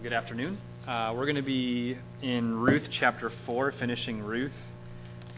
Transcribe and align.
Well, 0.00 0.08
good 0.08 0.16
afternoon. 0.16 0.56
Uh, 0.88 1.12
we're 1.14 1.26
going 1.26 1.36
to 1.36 1.42
be 1.42 1.94
in 2.22 2.54
Ruth 2.54 2.84
chapter 2.90 3.30
4, 3.44 3.72
finishing 3.72 4.22
Ruth. 4.22 4.50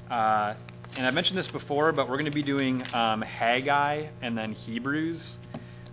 Uh, 0.08 0.54
and 0.96 1.04
I 1.04 1.10
mentioned 1.10 1.36
this 1.36 1.48
before, 1.48 1.90
but 1.90 2.08
we're 2.08 2.14
going 2.14 2.26
to 2.26 2.30
be 2.30 2.44
doing 2.44 2.80
um, 2.94 3.22
Haggai 3.22 4.06
and 4.20 4.38
then 4.38 4.52
Hebrews. 4.52 5.36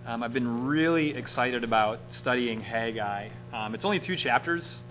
Um, 0.05 0.21
I've 0.21 0.33
been 0.33 0.67
really 0.67 1.15
excited 1.15 1.63
about 1.63 1.99
studying 2.11 2.61
Haggai. 2.61 3.29
Um, 3.51 3.73
it's 3.73 3.85
only 3.85 3.99
two 3.99 4.15
chapters. 4.15 4.81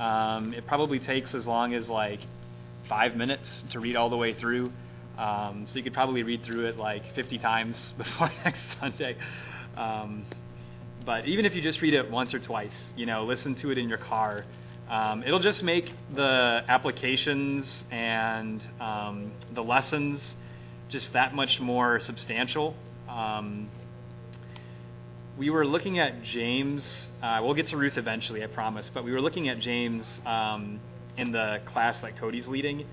Um, 0.00 0.52
it 0.52 0.66
probably 0.66 0.98
takes 0.98 1.32
as 1.32 1.46
long 1.46 1.72
as 1.72 1.88
like 1.88 2.18
five 2.88 3.14
minutes 3.14 3.62
to 3.70 3.78
read 3.78 3.94
all 3.94 4.10
the 4.10 4.16
way 4.16 4.34
through. 4.34 4.72
Um, 5.16 5.66
so 5.68 5.76
you 5.76 5.84
could 5.84 5.94
probably 5.94 6.24
read 6.24 6.42
through 6.42 6.66
it 6.66 6.78
like 6.78 7.14
50 7.14 7.38
times 7.38 7.92
before 7.96 8.32
next 8.44 8.60
Sunday. 8.80 9.16
But 11.04 11.26
even 11.26 11.46
if 11.46 11.54
you 11.54 11.62
just 11.62 11.80
read 11.80 11.94
it 11.94 12.10
once 12.10 12.34
or 12.34 12.38
twice, 12.38 12.92
you 12.96 13.06
know, 13.06 13.24
listen 13.24 13.54
to 13.56 13.70
it 13.70 13.78
in 13.78 13.88
your 13.88 13.98
car, 13.98 14.44
um, 14.88 15.22
it'll 15.22 15.40
just 15.40 15.62
make 15.62 15.92
the 16.14 16.62
applications 16.68 17.84
and 17.90 18.62
um, 18.80 19.32
the 19.54 19.62
lessons 19.62 20.34
just 20.88 21.12
that 21.12 21.34
much 21.34 21.60
more 21.60 22.00
substantial. 22.00 22.74
Um, 23.08 23.70
we 25.38 25.48
were 25.48 25.66
looking 25.66 25.98
at 25.98 26.22
James. 26.22 27.08
Uh, 27.22 27.40
we'll 27.42 27.54
get 27.54 27.68
to 27.68 27.76
Ruth 27.76 27.96
eventually, 27.96 28.44
I 28.44 28.46
promise. 28.46 28.90
But 28.92 29.04
we 29.04 29.12
were 29.12 29.22
looking 29.22 29.48
at 29.48 29.58
James 29.58 30.20
um, 30.26 30.80
in 31.16 31.32
the 31.32 31.60
class 31.66 32.00
that 32.00 32.18
Cody's 32.18 32.46
leading, 32.46 32.84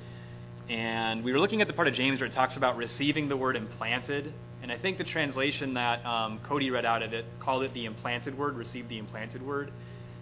and 0.69 1.23
we 1.23 1.33
were 1.33 1.39
looking 1.39 1.61
at 1.61 1.67
the 1.67 1.73
part 1.73 1.87
of 1.87 1.93
James 1.93 2.21
where 2.21 2.29
it 2.29 2.33
talks 2.33 2.55
about 2.55 2.77
receiving 2.77 3.27
the 3.27 3.35
word 3.35 3.57
implanted 3.57 4.33
and 4.67 4.77
I 4.77 4.81
think 4.81 4.97
the 4.97 5.05
translation 5.05 5.75
that 5.75 6.05
um, 6.05 6.41
Cody 6.43 6.69
read 6.71 6.83
out 6.83 7.01
of 7.01 7.13
it 7.13 7.23
called 7.39 7.63
it 7.63 7.73
the 7.73 7.85
implanted 7.85 8.37
word, 8.37 8.57
received 8.57 8.89
the 8.89 8.97
implanted 8.97 9.41
word. 9.41 9.71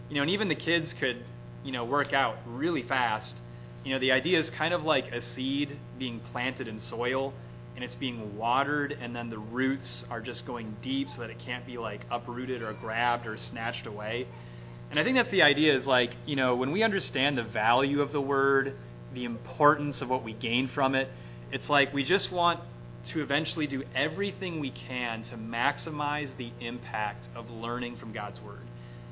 You 0.08 0.18
know, 0.18 0.22
and 0.22 0.30
even 0.30 0.50
the 0.50 0.56
kids 0.56 0.94
could, 1.00 1.18
you 1.64 1.72
know, 1.72 1.84
work 1.84 2.14
out 2.14 2.38
really 2.46 2.84
fast. 2.84 3.36
You 3.84 3.94
know, 3.94 4.00
the 4.00 4.12
idea 4.12 4.38
is 4.38 4.52
kind 4.52 4.72
of 4.72 4.84
like 4.84 5.12
a 5.12 5.20
seed 5.20 5.76
being 5.98 6.20
planted 6.32 6.68
in 6.68 6.80
soil 6.80 7.34
and 7.74 7.84
it's 7.84 7.96
being 7.96 8.38
watered 8.38 8.92
and 8.92 9.16
then 9.16 9.32
the 9.32 9.40
roots 9.40 10.04
are 10.12 10.22
just 10.22 10.46
going 10.46 10.76
deep 10.84 11.10
so 11.10 11.22
that 11.22 11.32
it 11.32 11.40
can't 11.40 11.66
be 11.66 11.80
like 11.80 12.02
uprooted 12.12 12.62
or 12.62 12.72
grabbed 12.74 13.26
or 13.26 13.38
snatched 13.38 13.88
away. 13.88 14.28
And 14.92 15.00
I 15.00 15.04
think 15.04 15.18
that's 15.18 15.30
the 15.30 15.42
idea 15.42 15.76
is 15.76 15.88
like, 15.88 16.16
you 16.28 16.36
know, 16.36 16.56
when 16.56 16.72
we 16.72 16.84
understand 16.84 17.36
the 17.36 17.44
value 17.44 18.00
of 18.00 18.12
the 18.12 18.22
word, 18.22 18.76
the 19.16 19.26
importance 19.26 20.02
of 20.02 20.10
what 20.12 20.24
we 20.24 20.34
gain 20.34 20.68
from 20.68 20.94
it, 20.94 21.10
it's 21.52 21.68
like 21.68 21.96
we 21.96 22.04
just 22.04 22.32
want 22.32 22.60
to 23.06 23.22
eventually 23.22 23.68
do 23.68 23.84
everything 23.96 24.60
we 24.60 24.72
can 24.72 25.24
to 25.24 25.38
maximize 25.38 26.36
the 26.38 26.52
impact 26.60 27.30
of 27.36 27.50
learning 27.50 27.98
from 27.98 28.12
God's 28.12 28.42
Word. 28.42 28.68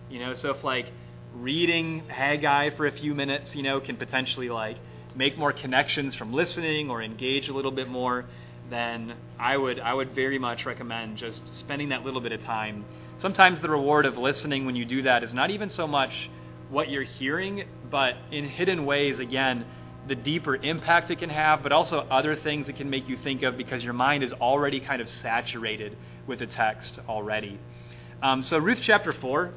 You 0.09 0.19
know, 0.19 0.33
so 0.33 0.51
if 0.51 0.63
like 0.63 0.87
reading 1.35 2.03
Haggai 2.07 2.71
for 2.71 2.85
a 2.87 2.91
few 2.91 3.15
minutes, 3.15 3.55
you 3.55 3.63
know, 3.63 3.79
can 3.79 3.97
potentially 3.97 4.49
like 4.49 4.77
make 5.15 5.37
more 5.37 5.53
connections 5.53 6.15
from 6.15 6.33
listening 6.33 6.89
or 6.89 7.01
engage 7.01 7.49
a 7.49 7.53
little 7.53 7.71
bit 7.71 7.87
more, 7.87 8.25
then 8.69 9.15
I 9.39 9.57
would 9.57 9.79
I 9.79 9.93
would 9.93 10.15
very 10.15 10.39
much 10.39 10.65
recommend 10.65 11.17
just 11.17 11.55
spending 11.55 11.89
that 11.89 12.03
little 12.03 12.21
bit 12.21 12.31
of 12.31 12.41
time. 12.41 12.85
Sometimes 13.19 13.61
the 13.61 13.69
reward 13.69 14.05
of 14.05 14.17
listening 14.17 14.65
when 14.65 14.75
you 14.75 14.85
do 14.85 15.03
that 15.03 15.23
is 15.23 15.33
not 15.33 15.49
even 15.49 15.69
so 15.69 15.87
much 15.87 16.29
what 16.69 16.89
you're 16.89 17.03
hearing, 17.03 17.65
but 17.89 18.15
in 18.31 18.45
hidden 18.47 18.85
ways 18.85 19.19
again 19.19 19.65
the 20.07 20.15
deeper 20.15 20.55
impact 20.55 21.09
it 21.11 21.19
can 21.19 21.29
have, 21.29 21.63
but 21.63 21.71
also 21.71 21.99
other 21.99 22.35
things 22.35 22.67
it 22.67 22.75
can 22.75 22.89
make 22.89 23.07
you 23.07 23.17
think 23.17 23.43
of 23.43 23.57
because 23.57 23.83
your 23.83 23.93
mind 23.93 24.23
is 24.23 24.33
already 24.33 24.79
kind 24.79 25.01
of 25.01 25.07
saturated 25.07 25.95
with 26.27 26.39
the 26.39 26.47
text 26.47 26.99
already. 27.07 27.57
Um, 28.21 28.43
so, 28.43 28.57
Ruth 28.57 28.79
chapter 28.81 29.13
4, 29.13 29.53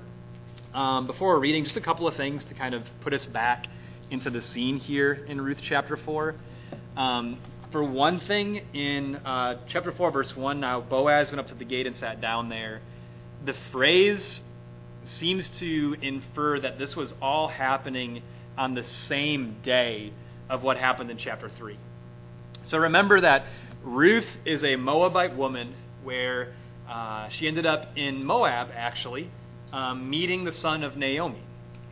um, 0.74 1.06
before 1.06 1.28
we're 1.28 1.41
reading, 1.41 1.64
just 1.64 1.77
a 1.77 1.80
couple 1.80 2.06
of 2.06 2.17
things 2.17 2.44
to 2.47 2.55
kind 2.55 2.74
of 2.74 2.83
put 3.00 3.12
us 3.12 3.27
back 3.27 3.67
into 4.11 4.30
the 4.30 4.42
scene 4.42 4.78
here 4.78 5.12
in 5.28 5.41
Ruth 5.41 5.58
chapter 5.62 5.97
4. 5.97 6.34
Um, 6.97 7.39
for 7.73 7.83
one 7.83 8.20
thing, 8.20 8.62
in 8.73 9.17
uh, 9.17 9.58
chapter 9.68 9.90
4, 9.90 10.11
verse 10.12 10.36
1, 10.36 10.61
now 10.61 10.80
Boaz 10.80 11.30
went 11.30 11.40
up 11.40 11.48
to 11.48 11.55
the 11.55 11.64
gate 11.64 11.86
and 11.86 11.96
sat 11.96 12.20
down 12.20 12.48
there. 12.48 12.80
The 13.45 13.55
phrase 13.73 14.40
seems 15.05 15.48
to 15.58 15.96
infer 16.01 16.61
that 16.61 16.79
this 16.79 16.95
was 16.95 17.14
all 17.20 17.48
happening 17.48 18.23
on 18.56 18.74
the 18.74 18.85
same 18.85 19.56
day 19.62 20.12
of 20.48 20.62
what 20.62 20.77
happened 20.77 21.11
in 21.11 21.18
chapter 21.18 21.51
3. 21.58 21.79
So 22.64 22.79
remember 22.79 23.20
that 23.20 23.46
Ruth 23.83 24.27
is 24.45 24.64
a 24.64 24.77
Moabite 24.77 25.36
woman 25.36 25.74
where 26.02 26.55
uh, 26.89 27.29
she 27.30 27.46
ended 27.46 27.67
up 27.67 27.89
in 27.96 28.24
Moab, 28.24 28.68
actually, 28.74 29.30
um, 29.73 30.08
meeting 30.08 30.45
the 30.45 30.52
son 30.52 30.83
of 30.83 30.96
Naomi. 30.96 31.42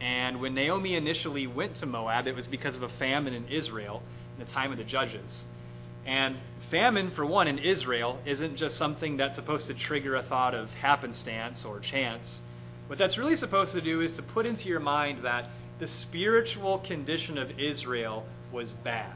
And 0.01 0.41
when 0.41 0.55
Naomi 0.55 0.97
initially 0.97 1.47
went 1.47 1.77
to 1.77 1.87
Moab, 1.87 2.27
it 2.27 2.35
was 2.35 2.47
because 2.47 2.77
of 2.77 2.83
a 2.83 2.89
famine 2.89 3.33
in 3.33 3.47
Israel 3.49 4.03
in 4.39 4.45
the 4.45 4.51
time 4.51 4.73
of 4.73 4.79
the 4.79 4.85
judges. 4.85 5.45
And 6.07 6.37
famine, 6.71 7.13
for 7.13 7.25
one, 7.25 7.49
in 7.49 7.59
Israel 7.59 8.19
isn't 8.27 8.57
just 8.57 8.77
something 8.77 9.17
that's 9.17 9.37
supposed 9.37 9.67
to 9.69 9.75
trigger 9.75 10.17
a 10.17 10.23
thought 10.23 10.55
of 10.55 10.69
happenstance 10.71 11.65
or 11.65 11.81
chance. 11.81 12.43
What 12.87 12.99
that's 12.99 13.17
really 13.17 13.37
supposed 13.37 13.73
to 13.73 13.81
do 13.81 14.01
is 14.03 14.13
to 14.13 14.23
put 14.23 14.45
into 14.45 14.69
your 14.69 14.81
mind 14.81 15.25
that 15.25 15.49
the 15.79 15.87
spiritual 15.87 16.79
condition 16.81 17.39
of 17.39 17.59
Israel 17.59 18.27
was 18.55 18.73
bad. 18.73 19.13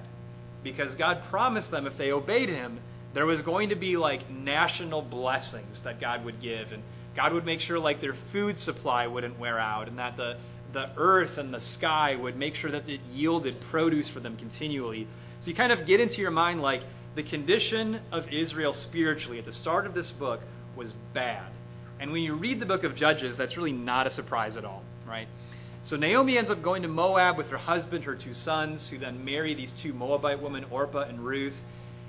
Because 0.63 0.95
God 0.97 1.23
promised 1.31 1.71
them 1.71 1.87
if 1.87 1.97
they 1.97 2.13
obeyed 2.13 2.51
Him, 2.51 2.81
there 3.15 3.25
was 3.25 3.41
going 3.41 3.71
to 3.71 3.77
be 3.77 3.97
like 3.97 4.29
national 4.31 5.01
blessings 5.01 5.81
that 5.83 6.01
God 6.01 6.25
would 6.25 6.43
give. 6.43 6.73
And 6.73 6.83
God 7.17 7.33
would 7.33 7.47
make 7.47 7.61
sure 7.61 7.79
like 7.79 8.01
their 8.01 8.17
food 8.33 8.59
supply 8.59 9.07
wouldn't 9.07 9.39
wear 9.39 9.59
out 9.59 9.89
and 9.89 9.99
that 9.99 10.17
the, 10.17 10.37
the 10.73 10.91
earth 10.97 11.39
and 11.39 11.55
the 11.55 11.61
sky 11.61 12.15
would 12.15 12.37
make 12.37 12.55
sure 12.55 12.71
that 12.71 12.89
it 12.89 13.01
yielded 13.13 13.61
produce 13.71 14.09
for 14.09 14.21
them 14.21 14.37
continually. 14.37 15.09
So 15.41 15.51
you 15.51 15.57
kind 15.57 15.73
of 15.73 15.87
get 15.87 16.01
into 16.01 16.21
your 16.21 16.31
mind 16.31 16.61
like 16.61 16.83
the 17.15 17.23
condition 17.23 18.01
of 18.13 18.29
Israel 18.29 18.73
spiritually 18.73 19.39
at 19.39 19.47
the 19.47 19.53
start 19.53 19.87
of 19.87 19.95
this 19.95 20.11
book 20.13 20.41
was 20.77 20.93
bad. 21.15 21.51
And 22.01 22.13
when 22.13 22.23
you 22.23 22.35
read 22.35 22.61
the 22.61 22.67
book 22.67 22.85
of 22.85 22.95
Judges, 22.95 23.37
that's 23.37 23.57
really 23.57 23.73
not 23.73 24.07
a 24.07 24.11
surprise 24.11 24.57
at 24.57 24.65
all, 24.65 24.83
right? 25.07 25.27
So 25.85 25.97
Naomi 25.97 26.37
ends 26.37 26.51
up 26.51 26.63
going 26.63 26.83
to 26.83 26.89
Moab 26.89 27.39
with 27.39 27.49
her 27.49 27.57
husband, 27.57 28.05
her 28.05 28.15
two 28.15 28.35
sons, 28.35 28.89
who 28.89 28.99
then 28.99 29.25
marry 29.25 29.55
these 29.55 29.73
two 29.73 29.93
Moabite 29.93 30.43
women, 30.43 30.65
Orpah 30.71 31.03
and 31.03 31.21
Ruth. 31.21 31.57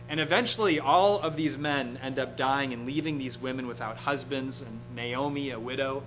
And 0.10 0.20
eventually, 0.20 0.80
all 0.80 1.20
of 1.22 1.36
these 1.36 1.56
men 1.56 1.98
end 2.02 2.18
up 2.18 2.36
dying 2.36 2.74
and 2.74 2.86
leaving 2.86 3.20
these 3.20 3.38
women 3.38 3.68
without 3.68 3.96
husbands, 3.96 4.60
and 4.62 4.80
Naomi, 4.96 5.52
a 5.52 5.60
widow. 5.60 6.04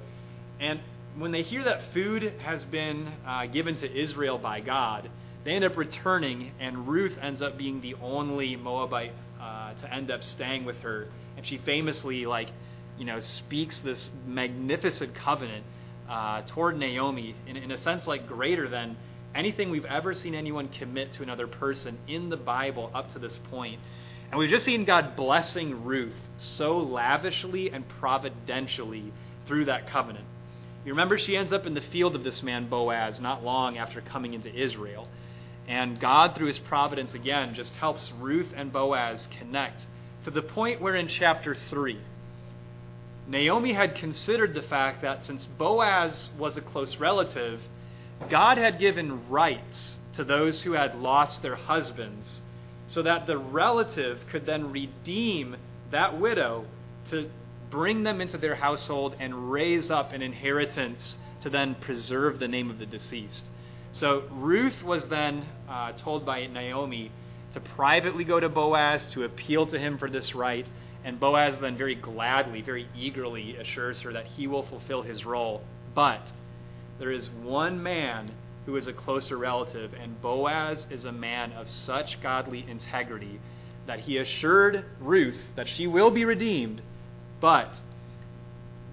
And 0.61 0.81
when 1.17 1.31
they 1.31 1.43
hear 1.43 1.65
that 1.65 1.93
food 1.95 2.35
has 2.45 2.65
been 2.65 3.13
uh, 3.27 3.47
given 3.47 3.77
to 3.77 4.01
Israel 4.01 4.39
by 4.39 4.61
God, 4.61 5.09
they 5.45 5.53
end 5.53 5.65
up 5.65 5.77
returning, 5.77 6.53
and 6.61 6.89
Ruth 6.89 7.17
ends 7.21 7.43
up 7.43 7.57
being 7.57 7.81
the 7.81 7.95
only 8.03 8.57
Moabite 8.57 9.13
uh, 9.41 9.75
to 9.75 9.93
end 9.93 10.11
up 10.11 10.25
staying 10.25 10.65
with 10.65 10.79
her. 10.81 11.09
And 11.37 11.47
she 11.47 11.59
famously, 11.59 12.27
like, 12.27 12.49
you 12.99 13.05
know, 13.05 13.21
speaks 13.21 13.79
this 13.81 14.11
magnificent 14.27 15.15
covenant 15.15 15.65
uh, 16.13 16.43
toward 16.49 16.79
Naomi 16.79 17.35
in, 17.47 17.57
in 17.57 17.71
a 17.71 17.79
sense 17.79 18.07
like 18.07 18.29
greater 18.29 18.69
than 18.69 18.97
anything 19.35 19.71
we've 19.71 19.87
ever 19.87 20.13
seen 20.13 20.35
anyone 20.35 20.69
commit 20.69 21.15
to 21.15 21.23
another 21.23 21.47
person 21.47 21.99
in 22.07 22.29
the 22.29 22.37
Bible 22.37 22.91
up 22.95 23.11
to 23.15 23.19
this 23.19 23.39
point. 23.51 23.81
And 24.31 24.39
we've 24.39 24.51
just 24.51 24.67
seen 24.67 24.85
God 24.85 25.17
blessing 25.17 25.85
Ruth 25.85 26.13
so 26.37 26.79
lavishly 26.79 27.71
and 27.71 27.89
providentially 27.89 29.11
through 29.47 29.65
that 29.67 29.89
covenant. 29.89 30.27
You 30.85 30.93
remember 30.93 31.17
she 31.17 31.35
ends 31.35 31.53
up 31.53 31.67
in 31.67 31.73
the 31.73 31.81
field 31.81 32.15
of 32.15 32.25
this 32.25 32.43
man 32.43 32.69
Boaz 32.69 33.19
not 33.19 33.43
long 33.43 33.79
after 33.79 34.03
coming 34.03 34.35
into 34.35 34.55
Israel. 34.55 35.09
And 35.67 35.99
God, 35.99 36.35
through 36.35 36.49
his 36.49 36.59
providence 36.59 37.15
again, 37.15 37.55
just 37.55 37.73
helps 37.75 38.13
Ruth 38.21 38.53
and 38.55 38.71
Boaz 38.71 39.27
connect 39.39 39.81
to 40.25 40.31
the 40.31 40.43
point 40.43 40.83
where 40.83 40.97
in 40.97 41.09
chapter 41.09 41.57
3, 41.71 41.99
Naomi 43.33 43.73
had 43.73 43.95
considered 43.95 44.53
the 44.53 44.61
fact 44.61 45.01
that 45.01 45.25
since 45.25 45.47
Boaz 45.47 46.29
was 46.39 46.59
a 46.59 46.61
close 46.61 46.97
relative, 46.97 47.63
God 48.29 48.59
had 48.59 48.79
given 48.79 49.27
rights 49.31 49.97
to 50.17 50.23
those 50.23 50.61
who 50.61 50.73
had 50.73 50.95
lost 50.97 51.41
their 51.41 51.57
husbands 51.57 52.43
so 52.89 53.01
that 53.01 53.27
the 53.27 53.39
relative 53.39 54.23
could 54.31 54.45
then 54.45 54.71
redeem 54.71 55.57
that 55.91 56.21
widow 56.21 56.67
to 57.09 57.31
bring 57.71 58.03
them 58.03 58.21
into 58.21 58.37
their 58.37 58.55
household 58.55 59.17
and 59.19 59.51
raise 59.51 59.91
up 59.91 60.13
an 60.13 60.21
inheritance 60.21 61.17
to 61.41 61.49
then 61.49 61.75
preserve 61.77 62.39
the 62.39 62.49
name 62.49 62.71
of 62.71 62.79
the 62.79 62.85
deceased. 62.85 63.47
So 63.93 64.25
Ruth 64.31 64.83
was 64.83 65.09
then 65.09 65.47
uh, 65.71 65.93
told 65.93 66.27
by 66.27 66.49
Naomi 66.49 67.11
to 67.55 67.61
privately 67.61 68.25
go 68.25 68.39
to 68.39 68.51
Boaz 68.51 69.07
to 69.13 69.25
appeal 69.25 69.67
to 69.69 69.79
him 69.79 69.97
for 69.97 70.11
this 70.11 70.35
right 70.35 70.67
and 71.05 71.19
Boaz 71.19 71.59
then 71.59 71.77
very 71.77 71.95
gladly, 71.95 72.63
very 72.63 72.89
eagerly 72.97 73.57
assures 73.57 74.01
her 74.01 74.13
that 74.13 74.27
he 74.27 74.47
will 74.47 74.65
fulfill 74.65 75.03
his 75.03 75.25
role. 75.25 75.63
But 75.95 76.23
there 76.99 77.11
is 77.11 77.29
one 77.43 77.83
man 77.83 78.31
who 78.67 78.77
is 78.77 78.87
a 78.87 78.93
closer 78.93 79.37
relative, 79.37 79.93
and 79.95 80.21
Boaz 80.23 80.87
is 80.91 81.05
a 81.05 81.13
man 81.13 81.53
of 81.53 81.69
such 81.69 82.21
godly 82.23 82.65
integrity 82.69 83.41
that 83.87 84.01
he 84.01 84.19
assured 84.19 84.85
Ruth 85.01 85.39
that 85.57 85.69
she 85.69 85.87
will 85.87 86.11
be 86.11 86.25
redeemed, 86.25 86.81
but 87.41 87.81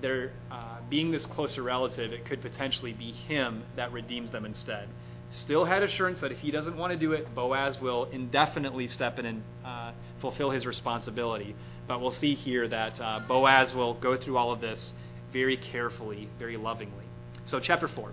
there 0.01 0.31
uh, 0.50 0.77
being 0.89 1.11
this 1.11 1.25
closer 1.25 1.61
relative, 1.61 2.11
it 2.13 2.25
could 2.25 2.41
potentially 2.41 2.94
be 2.94 3.11
him 3.11 3.63
that 3.75 3.91
redeems 3.91 4.31
them 4.31 4.45
instead. 4.45 4.88
Still 5.31 5.65
had 5.65 5.83
assurance 5.83 6.19
that 6.21 6.31
if 6.31 6.39
he 6.39 6.50
doesn't 6.50 6.75
want 6.75 6.91
to 6.91 6.97
do 6.97 7.11
it, 7.11 7.33
Boaz 7.35 7.79
will 7.79 8.06
indefinitely 8.06 8.88
step 8.88 9.19
in 9.19 9.25
and 9.25 9.44
uh, 9.63 9.91
fulfill 10.21 10.50
his 10.50 10.65
responsibility. 10.65 11.56
But 11.89 12.01
we'll 12.01 12.12
see 12.12 12.36
here 12.36 12.68
that 12.68 13.01
uh, 13.01 13.19
Boaz 13.27 13.74
will 13.74 13.95
go 13.95 14.15
through 14.15 14.38
all 14.38 14.51
of 14.51 14.62
this 14.62 14.94
very 15.33 15.57
carefully, 15.57 16.30
very 16.38 16.56
lovingly. 16.56 17.03
So, 17.47 17.59
chapter 17.59 17.88
4. 17.88 18.12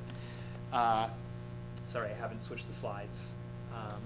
Uh, 0.72 1.10
sorry, 1.92 2.10
I 2.10 2.14
haven't 2.14 2.42
switched 2.46 2.64
the 2.72 2.80
slides. 2.80 3.18
Um, 3.74 4.00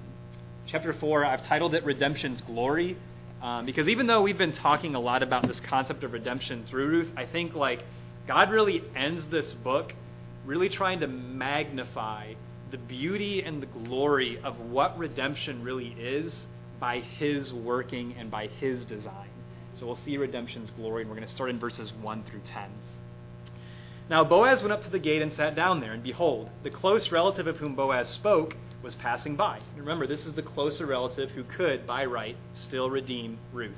chapter 0.66 0.92
4, 0.92 1.24
I've 1.24 1.46
titled 1.46 1.76
it 1.76 1.84
Redemption's 1.84 2.40
Glory. 2.40 2.96
Um, 3.40 3.64
because 3.64 3.88
even 3.88 4.08
though 4.08 4.22
we've 4.22 4.36
been 4.36 4.56
talking 4.56 4.96
a 4.96 5.00
lot 5.00 5.22
about 5.22 5.46
this 5.46 5.60
concept 5.60 6.02
of 6.02 6.14
redemption 6.14 6.66
through 6.68 6.88
Ruth, 6.88 7.08
I 7.16 7.24
think 7.26 7.54
like 7.54 7.84
God 8.26 8.50
really 8.50 8.82
ends 8.96 9.24
this 9.30 9.52
book 9.52 9.94
really 10.44 10.68
trying 10.68 10.98
to 10.98 11.06
magnify 11.06 12.34
the 12.72 12.78
beauty 12.78 13.40
and 13.42 13.62
the 13.62 13.66
glory 13.66 14.40
of 14.42 14.58
what 14.58 14.98
redemption 14.98 15.62
really 15.62 15.94
is 15.96 16.46
by 16.80 16.98
his 16.98 17.52
working 17.52 18.16
and 18.18 18.32
by 18.32 18.48
his 18.48 18.84
design. 18.84 19.28
So 19.74 19.86
we'll 19.86 19.94
see 19.94 20.16
redemption's 20.16 20.70
glory, 20.70 21.02
and 21.02 21.10
we're 21.10 21.16
going 21.16 21.26
to 21.26 21.32
start 21.32 21.50
in 21.50 21.58
verses 21.58 21.92
1 22.02 22.24
through 22.24 22.40
10. 22.44 22.70
Now 24.08 24.24
Boaz 24.24 24.62
went 24.62 24.72
up 24.72 24.82
to 24.82 24.90
the 24.90 24.98
gate 24.98 25.22
and 25.22 25.32
sat 25.32 25.54
down 25.54 25.80
there, 25.80 25.92
and 25.92 26.02
behold, 26.02 26.50
the 26.62 26.70
close 26.70 27.12
relative 27.12 27.46
of 27.46 27.58
whom 27.58 27.76
Boaz 27.76 28.08
spoke 28.08 28.56
was 28.82 28.94
passing 28.96 29.36
by. 29.36 29.60
Remember, 29.76 30.06
this 30.06 30.26
is 30.26 30.32
the 30.32 30.42
closer 30.42 30.86
relative 30.86 31.30
who 31.30 31.44
could, 31.44 31.86
by 31.86 32.04
right, 32.04 32.36
still 32.54 32.90
redeem 32.90 33.38
Ruth. 33.52 33.76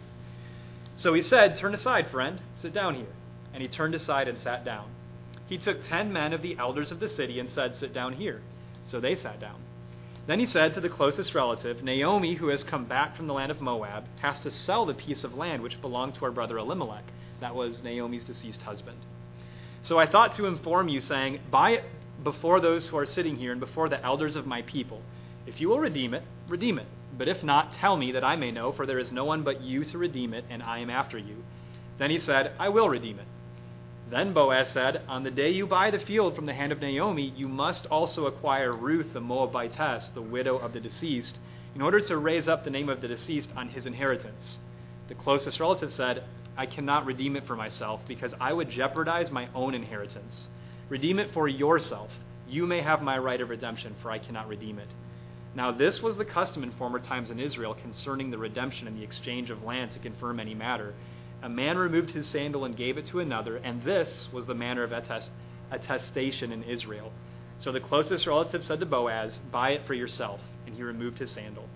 So 0.96 1.12
he 1.12 1.22
said, 1.22 1.56
Turn 1.56 1.74
aside, 1.74 2.08
friend, 2.08 2.40
sit 2.56 2.72
down 2.72 2.94
here. 2.94 3.12
And 3.52 3.62
he 3.62 3.68
turned 3.68 3.94
aside 3.94 4.28
and 4.28 4.38
sat 4.38 4.64
down. 4.64 4.88
He 5.46 5.58
took 5.58 5.84
ten 5.84 6.12
men 6.12 6.32
of 6.32 6.40
the 6.40 6.56
elders 6.58 6.90
of 6.90 7.00
the 7.00 7.08
city 7.08 7.38
and 7.38 7.50
said, 7.50 7.74
Sit 7.74 7.92
down 7.92 8.14
here. 8.14 8.40
So 8.86 9.00
they 9.00 9.14
sat 9.14 9.40
down. 9.40 9.60
Then 10.26 10.38
he 10.38 10.46
said 10.46 10.74
to 10.74 10.80
the 10.80 10.88
closest 10.88 11.34
relative, 11.34 11.82
Naomi, 11.82 12.34
who 12.34 12.48
has 12.48 12.62
come 12.62 12.84
back 12.84 13.16
from 13.16 13.26
the 13.26 13.34
land 13.34 13.50
of 13.50 13.60
Moab, 13.60 14.04
has 14.20 14.38
to 14.40 14.50
sell 14.52 14.86
the 14.86 14.94
piece 14.94 15.24
of 15.24 15.34
land 15.34 15.62
which 15.62 15.80
belonged 15.80 16.14
to 16.14 16.24
our 16.24 16.30
brother 16.30 16.58
Elimelech. 16.58 17.04
That 17.40 17.56
was 17.56 17.82
Naomi's 17.82 18.24
deceased 18.24 18.62
husband. 18.62 18.98
So 19.82 19.98
I 19.98 20.06
thought 20.06 20.34
to 20.36 20.46
inform 20.46 20.88
you, 20.88 21.00
saying, 21.00 21.40
Buy 21.50 21.70
it 21.70 21.84
before 22.22 22.60
those 22.60 22.86
who 22.86 22.98
are 22.98 23.06
sitting 23.06 23.36
here 23.36 23.50
and 23.50 23.60
before 23.60 23.88
the 23.88 24.02
elders 24.04 24.36
of 24.36 24.46
my 24.46 24.62
people. 24.62 25.02
If 25.44 25.60
you 25.60 25.69
will 25.69 25.80
redeem 25.80 26.14
it, 26.14 26.22
redeem 26.48 26.78
it. 26.78 26.86
But 27.19 27.26
if 27.26 27.42
not, 27.42 27.72
tell 27.72 27.96
me 27.96 28.12
that 28.12 28.22
I 28.22 28.36
may 28.36 28.52
know, 28.52 28.70
for 28.70 28.86
there 28.86 29.00
is 29.00 29.10
no 29.10 29.24
one 29.24 29.42
but 29.42 29.60
you 29.60 29.84
to 29.86 29.98
redeem 29.98 30.34
it, 30.34 30.44
and 30.48 30.62
I 30.62 30.78
am 30.78 30.88
after 30.88 31.19
you. 31.19 31.42
Then 31.98 32.10
he 32.10 32.20
said, 32.20 32.52
I 32.60 32.69
will 32.69 32.88
redeem 32.88 33.19
it. 33.19 33.26
Then 34.12 34.34
Boaz 34.34 34.68
said, 34.68 35.00
On 35.08 35.22
the 35.22 35.30
day 35.30 35.48
you 35.48 35.66
buy 35.66 35.90
the 35.90 35.98
field 35.98 36.36
from 36.36 36.44
the 36.44 36.52
hand 36.52 36.70
of 36.70 36.82
Naomi, 36.82 37.32
you 37.34 37.48
must 37.48 37.86
also 37.86 38.26
acquire 38.26 38.70
Ruth 38.70 39.14
the 39.14 39.22
Moabitess, 39.22 40.10
the 40.12 40.20
widow 40.20 40.58
of 40.58 40.74
the 40.74 40.80
deceased, 40.80 41.38
in 41.74 41.80
order 41.80 41.98
to 41.98 42.18
raise 42.18 42.46
up 42.46 42.62
the 42.62 42.68
name 42.68 42.90
of 42.90 43.00
the 43.00 43.08
deceased 43.08 43.48
on 43.56 43.70
his 43.70 43.86
inheritance. 43.86 44.58
The 45.08 45.14
closest 45.14 45.60
relative 45.60 45.94
said, 45.94 46.24
I 46.58 46.66
cannot 46.66 47.06
redeem 47.06 47.36
it 47.36 47.46
for 47.46 47.56
myself, 47.56 48.02
because 48.06 48.34
I 48.38 48.52
would 48.52 48.68
jeopardize 48.68 49.30
my 49.30 49.48
own 49.54 49.74
inheritance. 49.74 50.46
Redeem 50.90 51.18
it 51.18 51.30
for 51.30 51.48
yourself. 51.48 52.10
You 52.46 52.66
may 52.66 52.82
have 52.82 53.00
my 53.00 53.16
right 53.16 53.40
of 53.40 53.48
redemption, 53.48 53.94
for 54.02 54.10
I 54.10 54.18
cannot 54.18 54.46
redeem 54.46 54.78
it. 54.78 54.88
Now, 55.54 55.70
this 55.72 56.02
was 56.02 56.18
the 56.18 56.26
custom 56.26 56.64
in 56.64 56.72
former 56.72 56.98
times 56.98 57.30
in 57.30 57.40
Israel 57.40 57.74
concerning 57.80 58.30
the 58.30 58.36
redemption 58.36 58.86
and 58.86 58.98
the 58.98 59.04
exchange 59.04 59.48
of 59.48 59.64
land 59.64 59.92
to 59.92 59.98
confirm 60.00 60.38
any 60.38 60.54
matter. 60.54 60.92
A 61.42 61.48
man 61.48 61.76
removed 61.76 62.10
his 62.10 62.26
sandal 62.26 62.64
and 62.64 62.76
gave 62.76 62.98
it 62.98 63.06
to 63.06 63.20
another, 63.20 63.56
and 63.56 63.82
this 63.82 64.28
was 64.32 64.46
the 64.46 64.54
manner 64.54 64.84
of 64.84 64.92
attest- 64.92 65.32
attestation 65.70 66.52
in 66.52 66.62
Israel. 66.62 67.12
So 67.58 67.72
the 67.72 67.80
closest 67.80 68.26
relative 68.26 68.62
said 68.64 68.80
to 68.80 68.86
Boaz, 68.86 69.38
Buy 69.50 69.70
it 69.70 69.86
for 69.86 69.94
yourself. 69.94 70.40
And 70.66 70.74
he 70.74 70.82
removed 70.82 71.18
his 71.18 71.30
sandal. 71.30 71.68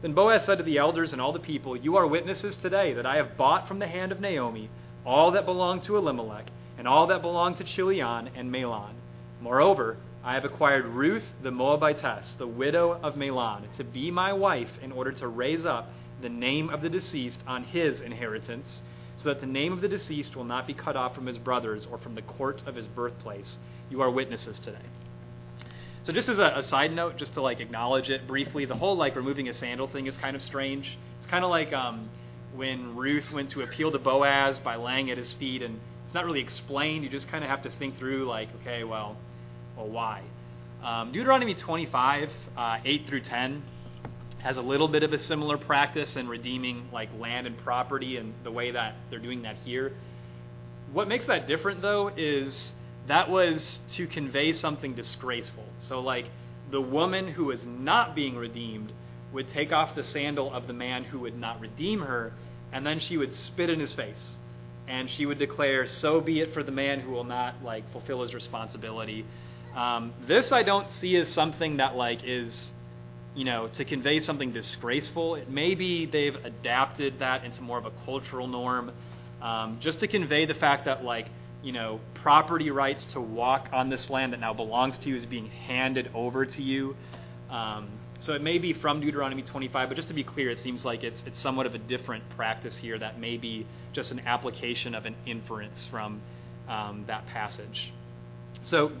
Then 0.00 0.14
Boaz 0.14 0.44
said 0.44 0.58
to 0.58 0.64
the 0.64 0.78
elders 0.78 1.12
and 1.12 1.22
all 1.22 1.32
the 1.32 1.38
people, 1.38 1.76
You 1.76 1.96
are 1.96 2.06
witnesses 2.06 2.56
today 2.56 2.94
that 2.94 3.06
I 3.06 3.16
have 3.16 3.36
bought 3.36 3.68
from 3.68 3.78
the 3.78 3.86
hand 3.86 4.12
of 4.12 4.20
Naomi 4.20 4.68
all 5.04 5.32
that 5.32 5.44
belonged 5.44 5.82
to 5.84 5.96
Elimelech, 5.96 6.46
and 6.78 6.88
all 6.88 7.06
that 7.08 7.22
belonged 7.22 7.56
to 7.58 7.64
Chilion 7.64 8.30
and 8.34 8.50
Mahlon. 8.50 8.94
Moreover, 9.40 9.96
I 10.24 10.34
have 10.34 10.44
acquired 10.44 10.86
Ruth 10.86 11.24
the 11.42 11.50
Moabitess, 11.50 12.34
the 12.38 12.46
widow 12.46 12.92
of 13.02 13.16
Mahlon, 13.16 13.64
to 13.76 13.84
be 13.84 14.10
my 14.10 14.32
wife 14.32 14.70
in 14.80 14.92
order 14.92 15.12
to 15.12 15.26
raise 15.26 15.66
up 15.66 15.88
the 16.20 16.28
name 16.28 16.70
of 16.70 16.80
the 16.80 16.88
deceased 16.88 17.42
on 17.46 17.64
his 17.64 18.00
inheritance, 18.00 18.80
so 19.16 19.28
that 19.28 19.40
the 19.40 19.46
name 19.46 19.72
of 19.72 19.80
the 19.80 19.88
deceased 19.88 20.36
will 20.36 20.44
not 20.44 20.66
be 20.66 20.74
cut 20.74 20.96
off 20.96 21.14
from 21.14 21.26
his 21.26 21.38
brothers 21.38 21.86
or 21.90 21.98
from 21.98 22.14
the 22.14 22.22
court 22.22 22.62
of 22.66 22.74
his 22.74 22.86
birthplace. 22.86 23.56
You 23.90 24.00
are 24.02 24.10
witnesses 24.10 24.58
today. 24.58 24.78
So 26.04 26.12
just 26.12 26.28
as 26.28 26.38
a, 26.38 26.54
a, 26.56 26.62
side 26.62 26.92
note, 26.92 27.16
just 27.16 27.34
to 27.34 27.42
like 27.42 27.60
acknowledge 27.60 28.10
it 28.10 28.26
briefly, 28.26 28.64
the 28.64 28.74
whole 28.74 28.96
like 28.96 29.14
removing 29.14 29.48
a 29.48 29.54
sandal 29.54 29.86
thing 29.86 30.06
is 30.06 30.16
kind 30.16 30.34
of 30.34 30.42
strange. 30.42 30.98
It's 31.18 31.28
kind 31.28 31.44
of 31.44 31.50
like 31.50 31.72
um, 31.72 32.08
when 32.56 32.96
Ruth 32.96 33.30
went 33.32 33.50
to 33.50 33.62
appeal 33.62 33.92
to 33.92 33.98
Boaz 33.98 34.58
by 34.58 34.76
laying 34.76 35.10
at 35.12 35.18
his 35.18 35.32
feet, 35.34 35.62
and 35.62 35.78
it's 36.04 36.14
not 36.14 36.24
really 36.24 36.40
explained. 36.40 37.04
You 37.04 37.10
just 37.10 37.28
kind 37.28 37.44
of 37.44 37.50
have 37.50 37.62
to 37.62 37.70
think 37.78 37.98
through 37.98 38.26
like, 38.26 38.48
okay, 38.60 38.82
well, 38.82 39.16
well, 39.76 39.88
why? 39.88 40.22
Um, 40.82 41.12
Deuteronomy 41.12 41.54
25, 41.54 42.30
uh, 42.56 42.78
8 42.84 43.06
through 43.06 43.20
10, 43.20 43.62
has 44.42 44.56
a 44.56 44.62
little 44.62 44.88
bit 44.88 45.02
of 45.02 45.12
a 45.12 45.18
similar 45.18 45.56
practice 45.56 46.16
in 46.16 46.28
redeeming 46.28 46.88
like 46.92 47.08
land 47.18 47.46
and 47.46 47.56
property, 47.58 48.16
and 48.16 48.34
the 48.44 48.50
way 48.50 48.72
that 48.72 48.94
they're 49.10 49.18
doing 49.18 49.42
that 49.42 49.56
here. 49.64 49.92
What 50.92 51.08
makes 51.08 51.26
that 51.26 51.46
different 51.46 51.80
though 51.80 52.08
is 52.08 52.72
that 53.08 53.30
was 53.30 53.80
to 53.94 54.06
convey 54.06 54.52
something 54.52 54.94
disgraceful. 54.94 55.64
So, 55.80 56.00
like, 56.00 56.26
the 56.70 56.80
woman 56.80 57.28
who 57.28 57.46
was 57.46 57.64
not 57.66 58.14
being 58.14 58.36
redeemed 58.36 58.92
would 59.32 59.48
take 59.50 59.72
off 59.72 59.94
the 59.94 60.04
sandal 60.04 60.52
of 60.52 60.66
the 60.66 60.72
man 60.72 61.04
who 61.04 61.20
would 61.20 61.38
not 61.38 61.60
redeem 61.60 62.00
her, 62.00 62.32
and 62.72 62.86
then 62.86 63.00
she 63.00 63.16
would 63.16 63.34
spit 63.34 63.70
in 63.70 63.80
his 63.80 63.92
face. 63.92 64.30
And 64.86 65.08
she 65.10 65.26
would 65.26 65.38
declare, 65.38 65.86
So 65.86 66.20
be 66.20 66.40
it 66.40 66.52
for 66.52 66.62
the 66.62 66.72
man 66.72 67.00
who 67.00 67.12
will 67.12 67.24
not, 67.24 67.62
like, 67.62 67.90
fulfill 67.92 68.22
his 68.22 68.34
responsibility. 68.34 69.24
Um, 69.74 70.12
this 70.26 70.52
I 70.52 70.62
don't 70.62 70.90
see 70.90 71.16
as 71.16 71.28
something 71.28 71.78
that, 71.78 71.96
like, 71.96 72.20
is, 72.24 72.70
you 73.34 73.44
know, 73.44 73.68
to 73.68 73.84
convey 73.84 74.20
something 74.20 74.52
disgraceful. 74.52 75.36
It 75.36 75.48
maybe 75.48 76.06
they've 76.06 76.36
adapted 76.36 77.20
that 77.20 77.44
into 77.44 77.62
more 77.62 77.78
of 77.78 77.86
a 77.86 77.92
cultural 78.04 78.46
norm, 78.46 78.92
um, 79.40 79.78
just 79.80 80.00
to 80.00 80.08
convey 80.08 80.46
the 80.46 80.54
fact 80.54 80.84
that, 80.84 81.02
like, 81.04 81.26
you 81.62 81.72
know, 81.72 82.00
property 82.14 82.70
rights 82.70 83.04
to 83.12 83.20
walk 83.20 83.68
on 83.72 83.88
this 83.88 84.10
land 84.10 84.32
that 84.32 84.40
now 84.40 84.52
belongs 84.52 84.98
to 84.98 85.08
you 85.08 85.16
is 85.16 85.26
being 85.26 85.48
handed 85.48 86.10
over 86.14 86.44
to 86.44 86.62
you. 86.62 86.96
Um, 87.50 87.88
so 88.20 88.34
it 88.34 88.42
may 88.42 88.58
be 88.58 88.72
from 88.72 89.00
Deuteronomy 89.00 89.42
25, 89.42 89.88
but 89.88 89.94
just 89.96 90.08
to 90.08 90.14
be 90.14 90.22
clear, 90.22 90.50
it 90.50 90.60
seems 90.60 90.84
like 90.84 91.02
it's, 91.02 91.22
it's 91.26 91.40
somewhat 91.40 91.66
of 91.66 91.74
a 91.74 91.78
different 91.78 92.28
practice 92.30 92.76
here 92.76 92.98
that 92.98 93.18
may 93.18 93.36
be 93.36 93.66
just 93.92 94.12
an 94.12 94.20
application 94.20 94.94
of 94.94 95.06
an 95.06 95.16
inference 95.26 95.86
from 95.90 96.20
um, 96.68 97.04
that 97.08 97.26
passage. 97.26 97.92
So, 98.64 98.92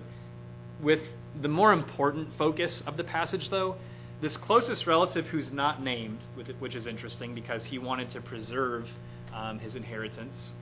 with 0.82 1.00
the 1.40 1.48
more 1.48 1.72
important 1.72 2.28
focus 2.36 2.82
of 2.84 2.96
the 2.96 3.04
passage, 3.04 3.48
though, 3.48 3.76
this 4.22 4.36
closest 4.36 4.86
relative 4.86 5.26
who's 5.26 5.52
not 5.52 5.82
named, 5.82 6.20
which 6.60 6.76
is 6.76 6.86
interesting 6.86 7.34
because 7.34 7.64
he 7.64 7.78
wanted 7.78 8.08
to 8.10 8.20
preserve 8.20 8.88
um, 9.34 9.58
his 9.58 9.74
inheritance. 9.74 10.52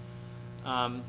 Um, 0.64 1.04